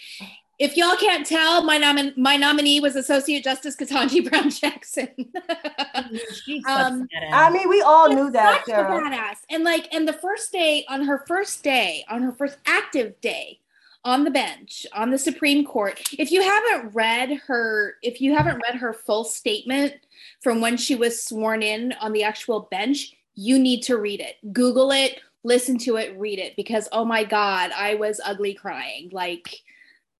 If 0.59 0.77
y'all 0.77 0.97
can't 0.97 1.27
tell, 1.27 1.63
my, 1.65 1.77
nom- 1.77 2.13
my 2.17 2.37
nominee 2.37 2.81
was 2.81 2.97
Associate 2.97 3.45
Justice 3.45 3.77
Ketanji 3.77 4.29
Brown 4.29 4.51
Jackson. 4.51 5.09
um, 6.67 7.07
I 7.31 7.51
mean, 7.51 7.69
we 7.69 7.83
all 7.83 8.09
knew 8.09 8.31
that. 8.31 8.65
Such 8.65 8.75
Sara. 8.75 8.97
a 8.97 9.11
badass. 9.11 9.37
And 9.51 9.65
like, 9.65 9.93
and 9.93 10.09
the 10.09 10.15
first 10.15 10.53
day, 10.53 10.87
on 10.89 11.03
her 11.03 11.25
first 11.27 11.63
day, 11.63 12.05
on 12.09 12.23
her 12.23 12.33
first 12.33 12.57
active 12.67 13.21
day, 13.21 13.61
on 14.07 14.23
the 14.23 14.31
bench 14.31 14.87
on 14.93 15.11
the 15.11 15.19
Supreme 15.19 15.65
Court. 15.65 16.01
If 16.17 16.31
you 16.31 16.41
haven't 16.41 16.95
read 16.95 17.33
her, 17.49 17.97
if 18.03 18.21
you 18.21 18.37
haven't 18.37 18.63
read 18.63 18.77
her 18.77 18.93
full 18.93 19.25
statement 19.25 19.95
from 20.43 20.61
when 20.61 20.77
she 20.77 20.95
was 20.95 21.25
sworn 21.25 21.61
in 21.61 21.93
on 21.95 22.13
the 22.13 22.23
actual 22.23 22.69
bench, 22.71 23.17
you 23.35 23.59
need 23.59 23.83
to 23.83 23.99
read 23.99 24.21
it. 24.21 24.37
Google 24.53 24.93
it, 24.93 25.21
listen 25.43 25.77
to 25.79 25.97
it, 25.97 26.17
read 26.17 26.39
it 26.39 26.55
because 26.55 26.89
oh 26.93 27.05
my 27.05 27.25
god, 27.25 27.73
I 27.77 27.97
was 27.97 28.21
ugly 28.25 28.55
crying. 28.55 29.11
Like 29.13 29.63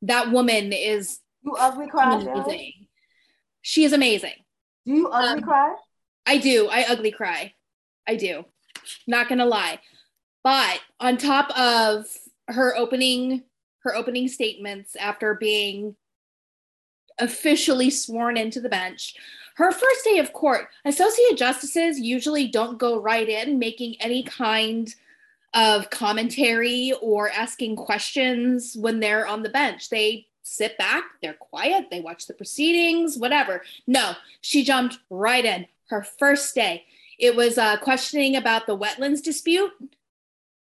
that 0.07 0.31
woman 0.31 0.73
is 0.73 1.21
you 1.43 1.55
ugly 1.59 1.89
cry. 1.89 2.15
Amazing. 2.15 2.73
She 3.63 3.85
is 3.85 3.93
amazing. 3.93 4.35
Do 4.85 4.93
you 4.93 5.09
ugly 5.09 5.43
um, 5.43 5.43
cry? 5.43 5.75
I 6.25 6.39
do. 6.39 6.69
I 6.69 6.85
ugly 6.89 7.11
cry. 7.11 7.55
I 8.07 8.17
do. 8.17 8.45
Not 9.07 9.29
gonna 9.29 9.47
lie. 9.47 9.81
But 10.43 10.81
on 11.01 11.17
top 11.17 11.57
of 11.59 12.07
her 12.49 12.77
opening 12.77 13.43
her 13.81 13.95
opening 13.95 14.27
statements 14.29 14.97
after 14.97 15.35
being 15.35 15.95
officially 17.19 17.91
sworn 17.91 18.37
into 18.37 18.61
the 18.61 18.69
bench. 18.69 19.15
Her 19.57 19.73
first 19.73 20.05
day 20.05 20.19
of 20.19 20.33
court, 20.33 20.69
associate 20.85 21.39
justices 21.39 21.99
usually 21.99 22.49
don't 22.49 22.79
go 22.79 23.01
right 23.01 23.29
in 23.29 23.59
making 23.59 23.97
any 24.01 24.23
kind 24.23 24.93
of 25.57 25.91
commentary 25.91 26.93
or 27.03 27.31
asking 27.31 27.75
questions 27.75 28.77
when 28.77 29.01
they're 29.01 29.27
on 29.27 29.43
the 29.43 29.49
bench. 29.49 29.91
They 29.91 30.27
sit 30.43 30.79
back, 30.79 31.05
they're 31.21 31.35
quiet, 31.35 31.87
they 31.91 32.01
watch 32.01 32.27
the 32.27 32.35
proceedings, 32.35 33.17
whatever. 33.17 33.63
No, 33.89 34.13
she 34.43 34.63
jumped 34.63 34.99
right 35.11 35.45
in 35.45 35.67
her 35.89 36.05
first 36.05 36.55
day. 36.55 36.85
It 37.19 37.35
was 37.35 37.59
uh, 37.59 37.79
questioning 37.79 38.37
about 38.37 38.67
the 38.67 38.79
wetlands 38.79 39.23
dispute 39.23 39.73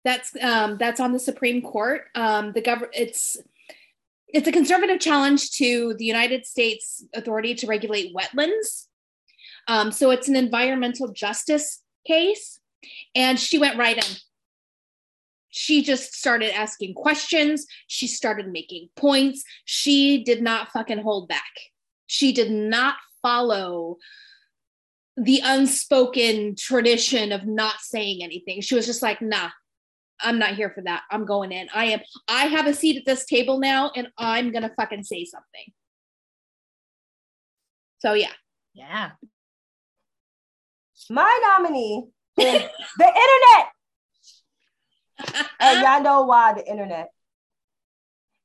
that's 0.05 0.35
um, 0.43 0.77
that's 0.79 1.01
on 1.01 1.13
the 1.13 1.19
Supreme 1.19 1.63
Court. 1.63 2.07
Um, 2.15 2.53
the 2.53 2.63
government 2.63 2.93
it's 2.97 3.39
it's 4.29 4.49
a 4.49 4.53
conservative 4.53 5.01
challenge 5.01 5.53
to 5.53 5.95
the 5.95 6.05
United 6.05 6.47
States 6.47 7.05
authority 7.15 7.55
to 7.57 7.67
regulate 7.67 8.15
wetlands. 8.15 8.87
Um, 9.69 9.93
so 9.93 10.11
it's 10.11 10.29
an 10.29 10.37
environmental 10.37 11.09
justice 11.09 11.83
case, 12.07 12.61
and 13.15 13.39
she 13.39 13.59
went 13.59 13.77
right 13.77 13.97
in. 13.97 14.17
She 15.51 15.83
just 15.83 16.15
started 16.15 16.57
asking 16.57 16.95
questions. 16.95 17.67
She 17.87 18.07
started 18.07 18.49
making 18.49 18.89
points. 18.97 19.45
She 19.65 20.23
did 20.25 20.43
not 20.43 20.71
fucking 20.73 21.03
hold 21.03 21.29
back. 21.29 21.51
She 22.07 22.33
did 22.33 22.51
not 22.51 22.95
follow 23.23 23.99
the 25.17 25.43
unspoken 25.45 26.55
tradition 26.57 27.33
of 27.33 27.47
not 27.47 27.81
saying 27.81 28.23
anything. 28.23 28.61
She 28.61 28.75
was 28.75 28.87
just 28.87 29.03
like, 29.03 29.21
nah, 29.21 29.51
I'm 30.21 30.39
not 30.39 30.55
here 30.55 30.71
for 30.71 30.83
that. 30.83 31.03
I'm 31.11 31.27
going 31.27 31.53
in. 31.53 31.69
I 31.75 31.87
am. 31.87 32.01
I 32.29 32.47
have 32.47 32.67
a 32.67 32.75
seat 32.75 32.97
at 32.97 33.05
this 33.05 33.25
table 33.25 33.59
now, 33.59 33.91
and 33.95 34.09
I'm 34.19 34.53
gonna 34.53 34.73
fucking 34.77 35.05
say 35.05 35.25
something. 35.25 35.73
So 37.99 38.15
yeah. 38.15 38.33
Yeah. 38.75 39.11
My 41.09 41.41
nominee 41.43 42.05
is 42.39 42.63
the 42.99 43.07
internet. 43.07 43.73
And 45.61 45.83
y'all 45.83 46.03
know 46.03 46.23
why 46.23 46.53
the 46.53 46.69
internet. 46.69 47.11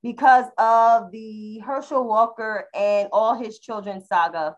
Because 0.04 0.46
of 0.58 1.12
the 1.12 1.60
Herschel 1.60 2.08
Walker 2.08 2.68
and 2.76 3.10
all 3.12 3.36
his 3.36 3.60
children 3.60 4.04
saga. 4.06 4.56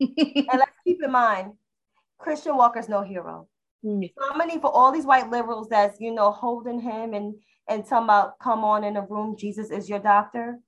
and 0.00 0.46
let's 0.52 0.70
keep 0.86 1.02
in 1.02 1.10
mind, 1.10 1.52
Christian 2.18 2.56
Walker's 2.56 2.88
no 2.88 3.02
hero. 3.02 3.48
Mm. 3.84 4.12
So 4.18 4.36
many 4.36 4.58
for 4.58 4.70
all 4.70 4.92
these 4.92 5.06
white 5.06 5.30
liberals 5.30 5.68
that's 5.68 6.00
you 6.00 6.12
know 6.12 6.30
holding 6.30 6.80
him 6.80 7.14
and 7.14 7.34
and 7.68 7.84
talking 7.84 8.04
about 8.04 8.38
come 8.38 8.64
on 8.64 8.84
in 8.84 8.94
the 8.94 9.02
room, 9.02 9.36
Jesus 9.38 9.70
is 9.70 9.88
your 9.88 9.98
doctor. 9.98 10.58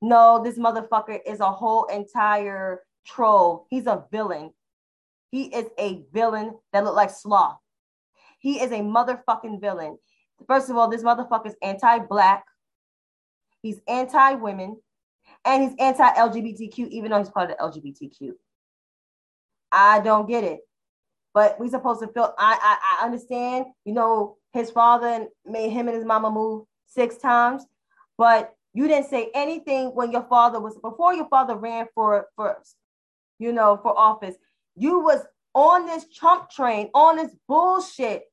No, 0.00 0.42
this 0.42 0.58
motherfucker 0.58 1.20
is 1.26 1.40
a 1.40 1.52
whole 1.52 1.84
entire 1.84 2.80
troll. 3.06 3.66
He's 3.70 3.86
a 3.86 4.04
villain. 4.10 4.52
He 5.30 5.44
is 5.44 5.66
a 5.78 6.02
villain 6.12 6.58
that 6.72 6.84
look 6.84 6.96
like 6.96 7.10
sloth. 7.10 7.58
He 8.42 8.60
is 8.60 8.70
a 8.70 8.80
motherfucking 8.80 9.60
villain. 9.60 9.96
First 10.46 10.68
of 10.68 10.76
all, 10.76 10.88
this 10.88 11.02
motherfucker 11.02 11.46
is 11.46 11.56
anti-black. 11.62 12.44
He's 13.62 13.80
anti-women, 13.88 14.76
and 15.44 15.62
he's 15.62 15.74
anti-LGBTQ, 15.78 16.88
even 16.88 17.10
though 17.10 17.18
he's 17.18 17.30
part 17.30 17.50
of 17.50 17.56
the 17.56 17.80
LGBTQ. 17.80 18.32
I 19.72 20.00
don't 20.00 20.28
get 20.28 20.44
it 20.44 20.60
but 21.34 21.58
we 21.58 21.68
supposed 21.68 22.00
to 22.00 22.08
feel 22.08 22.34
I, 22.38 22.58
I 22.60 23.00
I 23.00 23.04
understand, 23.04 23.66
you 23.84 23.94
know, 23.94 24.36
his 24.52 24.70
father 24.70 25.26
made 25.46 25.70
him 25.70 25.88
and 25.88 25.96
his 25.96 26.04
mama 26.04 26.30
move 26.30 26.66
six 26.86 27.16
times, 27.16 27.64
but 28.18 28.54
you 28.74 28.88
didn't 28.88 29.08
say 29.08 29.30
anything 29.34 29.88
when 29.88 30.12
your 30.12 30.24
father 30.24 30.60
was 30.60 30.78
before 30.78 31.14
your 31.14 31.28
father 31.28 31.56
ran 31.56 31.86
for 31.94 32.26
for 32.36 32.62
you 33.38 33.52
know 33.52 33.78
for 33.82 33.98
office. 33.98 34.36
You 34.76 35.00
was 35.00 35.20
on 35.54 35.86
this 35.86 36.06
Trump 36.14 36.50
train, 36.50 36.90
on 36.94 37.16
this 37.16 37.34
bullshit, 37.48 38.24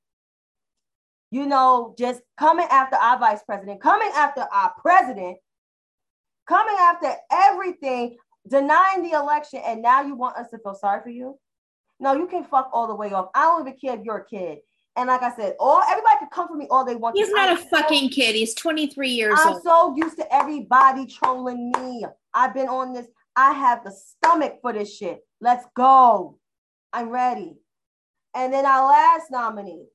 you 1.31 1.45
know, 1.45 1.95
just 1.97 2.21
coming 2.37 2.67
after 2.69 2.95
our 2.95 3.19
vice 3.19 3.43
president, 3.43 3.81
coming 3.81 4.09
after 4.15 4.41
our 4.41 4.73
president, 4.79 5.37
coming 6.47 6.75
after 6.79 7.13
everything, 7.31 8.17
denying 8.47 9.03
the 9.03 9.11
election, 9.11 9.61
and 9.65 9.81
now 9.81 10.01
you 10.01 10.15
want 10.15 10.37
us 10.37 10.49
to 10.49 10.57
feel 10.57 10.75
sorry 10.75 11.01
for 11.03 11.09
you? 11.09 11.37
No, 11.99 12.13
you 12.13 12.27
can 12.27 12.43
fuck 12.45 12.69
all 12.73 12.87
the 12.87 12.95
way 12.95 13.11
off. 13.11 13.29
I 13.35 13.43
don't 13.43 13.61
even 13.67 13.79
care 13.79 13.97
if 13.97 14.03
you're 14.03 14.17
a 14.17 14.25
kid. 14.25 14.59
And 14.95 15.07
like 15.07 15.21
I 15.21 15.33
said, 15.35 15.55
all 15.59 15.81
everybody 15.81 16.17
can 16.19 16.29
come 16.33 16.47
for 16.47 16.55
me 16.55 16.67
all 16.69 16.83
they 16.83 16.95
want. 16.95 17.15
He's 17.15 17.29
not 17.29 17.49
I'm 17.49 17.57
a 17.57 17.61
fucking 17.61 18.09
kid. 18.09 18.35
He's 18.35 18.53
23 18.53 19.09
years 19.09 19.39
old. 19.45 19.57
I'm 19.57 19.61
so 19.61 19.95
used 19.95 20.17
to 20.17 20.33
everybody 20.33 21.05
trolling 21.05 21.71
me. 21.71 22.05
I've 22.33 22.53
been 22.53 22.67
on 22.67 22.93
this. 22.93 23.07
I 23.35 23.53
have 23.53 23.83
the 23.83 23.91
stomach 23.91 24.57
for 24.61 24.73
this 24.73 24.93
shit. 24.93 25.19
Let's 25.39 25.65
go. 25.75 26.37
I'm 26.91 27.09
ready. 27.09 27.55
And 28.35 28.51
then 28.51 28.65
our 28.65 28.87
last 28.87 29.31
nominee 29.31 29.85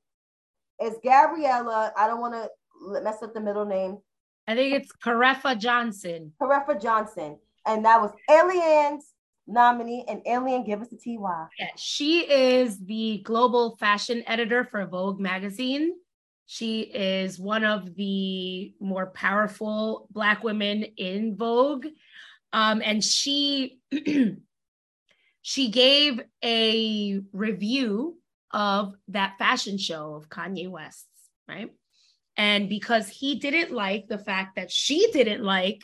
is 0.81 0.95
Gabriella. 1.03 1.93
I 1.97 2.07
don't 2.07 2.21
want 2.21 2.33
to 2.33 3.01
mess 3.01 3.21
up 3.21 3.33
the 3.33 3.41
middle 3.41 3.65
name. 3.65 3.97
I 4.47 4.55
think 4.55 4.75
it's 4.75 4.91
Karefa 5.03 5.57
Johnson. 5.57 6.33
Karefa 6.41 6.81
Johnson. 6.81 7.37
And 7.65 7.83
that 7.85 8.01
was 8.01 8.11
Eliann's 8.29 9.13
nominee 9.47 10.05
and 10.07 10.21
Eliann 10.25 10.65
Give 10.65 10.81
Us 10.81 10.91
a 10.91 10.97
TY. 10.97 11.47
Yeah, 11.59 11.67
she 11.75 12.21
is 12.31 12.79
the 12.85 13.21
global 13.23 13.75
fashion 13.77 14.23
editor 14.27 14.63
for 14.63 14.85
Vogue 14.85 15.19
magazine. 15.19 15.93
She 16.47 16.81
is 16.81 17.39
one 17.39 17.63
of 17.63 17.95
the 17.95 18.73
more 18.79 19.07
powerful 19.07 20.07
Black 20.11 20.43
women 20.43 20.83
in 20.97 21.35
Vogue. 21.35 21.87
Um, 22.53 22.81
and 22.85 23.03
she 23.03 23.79
she 25.41 25.69
gave 25.69 26.21
a 26.43 27.21
review 27.33 28.17
of 28.55 28.95
that 29.09 29.37
fashion 29.37 29.77
show 29.77 30.15
of 30.15 30.29
Kanye 30.29 30.69
West's, 30.69 31.05
right? 31.45 31.69
And 32.37 32.69
because 32.69 33.09
he 33.09 33.35
didn't 33.35 33.71
like 33.71 34.07
the 34.07 34.17
fact 34.17 34.55
that 34.55 34.71
she 34.71 35.11
didn't 35.11 35.43
like 35.43 35.83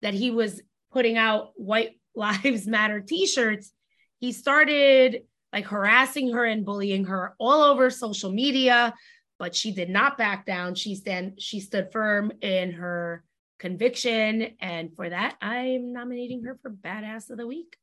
that 0.00 0.14
he 0.14 0.30
was 0.30 0.62
putting 0.90 1.18
out 1.18 1.50
white 1.56 2.00
lives 2.16 2.66
matter 2.66 3.00
t-shirts, 3.00 3.70
he 4.18 4.32
started 4.32 5.22
like 5.52 5.66
harassing 5.66 6.32
her 6.32 6.44
and 6.44 6.64
bullying 6.64 7.04
her 7.04 7.34
all 7.38 7.62
over 7.62 7.90
social 7.90 8.32
media, 8.32 8.94
but 9.38 9.54
she 9.54 9.72
did 9.72 9.90
not 9.90 10.16
back 10.16 10.46
down. 10.46 10.74
She 10.74 10.94
stand 10.94 11.34
she 11.38 11.60
stood 11.60 11.92
firm 11.92 12.32
in 12.40 12.72
her 12.72 13.24
conviction 13.58 14.54
and 14.58 14.96
for 14.96 15.10
that 15.10 15.36
I'm 15.42 15.92
nominating 15.92 16.44
her 16.44 16.58
for 16.62 16.70
badass 16.70 17.28
of 17.28 17.36
the 17.36 17.46
week. 17.46 17.76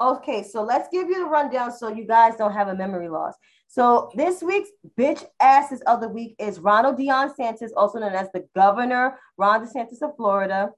Okay, 0.00 0.42
so 0.42 0.62
let's 0.62 0.88
give 0.90 1.08
you 1.08 1.20
the 1.20 1.24
rundown 1.24 1.72
so 1.72 1.88
you 1.88 2.04
guys 2.04 2.36
don't 2.36 2.52
have 2.52 2.68
a 2.68 2.74
memory 2.74 3.08
loss. 3.08 3.34
So 3.66 4.10
this 4.14 4.42
week's 4.42 4.70
bitch 4.98 5.24
asses 5.40 5.80
of 5.82 6.00
the 6.00 6.08
week 6.08 6.36
is 6.38 6.60
Ronald 6.60 6.98
Dion 6.98 7.34
Santos, 7.34 7.72
also 7.76 7.98
known 7.98 8.12
as 8.12 8.28
the 8.32 8.46
governor, 8.54 9.18
Ron 9.38 9.66
DeSantis 9.66 10.02
of 10.02 10.14
Florida, 10.16 10.70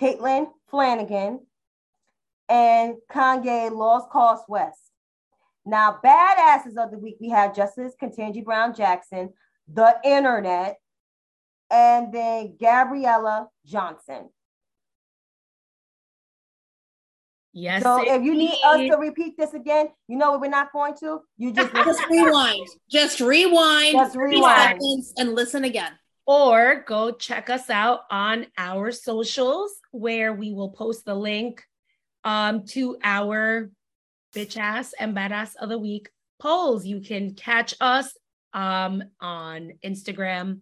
Caitlin 0.00 0.48
Flanagan, 0.68 1.40
and 2.48 2.96
Kanye 3.10 3.70
Lost 3.70 4.10
Cause 4.10 4.40
West. 4.48 4.80
Now, 5.64 5.98
badasses 6.04 6.76
of 6.76 6.90
the 6.90 6.98
week, 6.98 7.16
we 7.20 7.30
have 7.30 7.56
Justice 7.56 7.94
Ketanji 8.00 8.44
Brown 8.44 8.74
Jackson, 8.74 9.32
the 9.72 9.96
internet, 10.04 10.78
and 11.70 12.12
then 12.12 12.56
Gabriella 12.60 13.48
Johnson. 13.64 14.28
Yes. 17.56 17.84
So 17.84 18.02
if 18.02 18.22
you 18.22 18.34
need 18.34 18.58
us 18.64 18.80
to 18.80 18.96
repeat 18.96 19.36
this 19.38 19.54
again, 19.54 19.88
you 20.08 20.18
know 20.18 20.32
what 20.32 20.40
we're 20.40 20.50
not 20.50 20.72
going 20.72 20.94
to. 20.98 21.20
You 21.38 21.52
just 21.52 21.72
just 21.74 22.08
rewind. 22.10 22.66
Just 22.90 23.20
rewind. 23.20 23.92
Just 23.92 24.16
rewind. 24.16 24.80
and 25.16 25.34
listen 25.34 25.62
again. 25.62 25.92
Or 26.26 26.82
go 26.86 27.12
check 27.12 27.50
us 27.50 27.70
out 27.70 28.00
on 28.10 28.46
our 28.58 28.90
socials 28.90 29.70
where 29.92 30.32
we 30.32 30.52
will 30.52 30.70
post 30.70 31.04
the 31.04 31.14
link 31.14 31.62
um, 32.24 32.66
to 32.68 32.96
our 33.04 33.70
bitch 34.34 34.56
ass 34.56 34.92
and 34.98 35.16
badass 35.16 35.54
of 35.56 35.68
the 35.68 35.78
week 35.78 36.08
polls. 36.40 36.84
You 36.84 37.00
can 37.00 37.34
catch 37.34 37.74
us 37.80 38.12
um, 38.52 39.04
on 39.20 39.74
Instagram, 39.84 40.60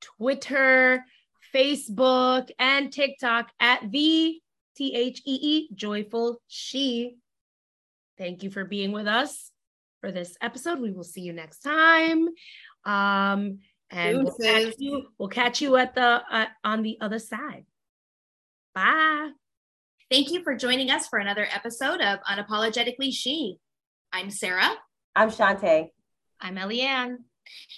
Twitter, 0.00 1.04
Facebook, 1.54 2.48
and 2.58 2.90
TikTok 2.90 3.50
at 3.60 3.90
the 3.90 4.40
T 4.76 4.94
H 4.94 5.22
E 5.24 5.38
E, 5.42 5.68
joyful 5.74 6.40
she. 6.48 7.16
Thank 8.18 8.42
you 8.42 8.50
for 8.50 8.64
being 8.64 8.92
with 8.92 9.06
us 9.06 9.50
for 10.00 10.12
this 10.12 10.36
episode. 10.40 10.80
We 10.80 10.92
will 10.92 11.04
see 11.04 11.22
you 11.22 11.32
next 11.32 11.60
time. 11.60 12.28
Um, 12.84 13.58
and 13.90 14.24
we'll 14.24 14.34
catch, 14.34 14.74
you, 14.78 15.06
we'll 15.18 15.28
catch 15.28 15.60
you 15.60 15.76
at 15.76 15.94
the 15.94 16.22
uh, 16.30 16.46
on 16.64 16.82
the 16.82 16.98
other 17.00 17.18
side. 17.18 17.64
Bye. 18.74 19.30
Thank 20.10 20.30
you 20.30 20.42
for 20.42 20.54
joining 20.54 20.90
us 20.90 21.08
for 21.08 21.18
another 21.18 21.46
episode 21.52 22.00
of 22.00 22.20
Unapologetically 22.30 23.12
She. 23.12 23.58
I'm 24.12 24.30
Sara. 24.30 24.70
I'm 25.14 25.30
Chantay. 25.30 25.88
I'm 26.40 26.56
Eliann. 26.56 27.16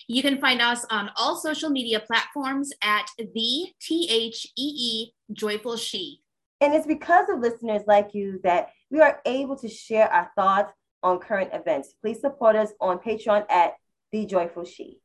You 0.06 0.22
can 0.22 0.40
find 0.40 0.60
us 0.60 0.84
on 0.90 1.10
all 1.16 1.36
social 1.36 1.70
media 1.70 2.00
platforms 2.00 2.70
at 2.82 3.06
the 3.18 3.66
T 3.80 4.08
H 4.10 4.46
E 4.56 4.74
E 4.76 5.12
Joyful 5.32 5.76
She. 5.76 6.20
And 6.60 6.74
it's 6.74 6.86
because 6.86 7.28
of 7.28 7.40
listeners 7.40 7.82
like 7.86 8.14
you 8.14 8.40
that 8.42 8.70
we 8.90 9.00
are 9.00 9.20
able 9.24 9.56
to 9.56 9.68
share 9.68 10.12
our 10.12 10.30
thoughts 10.36 10.72
on 11.02 11.20
current 11.20 11.50
events. 11.52 11.94
Please 12.02 12.20
support 12.20 12.56
us 12.56 12.72
on 12.80 12.98
Patreon 12.98 13.44
at 13.48 13.74
The 14.12 14.26
Joyful 14.26 14.64
She. 14.64 14.98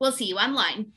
We'll 0.00 0.12
see 0.12 0.26
you 0.26 0.36
online. 0.36 0.92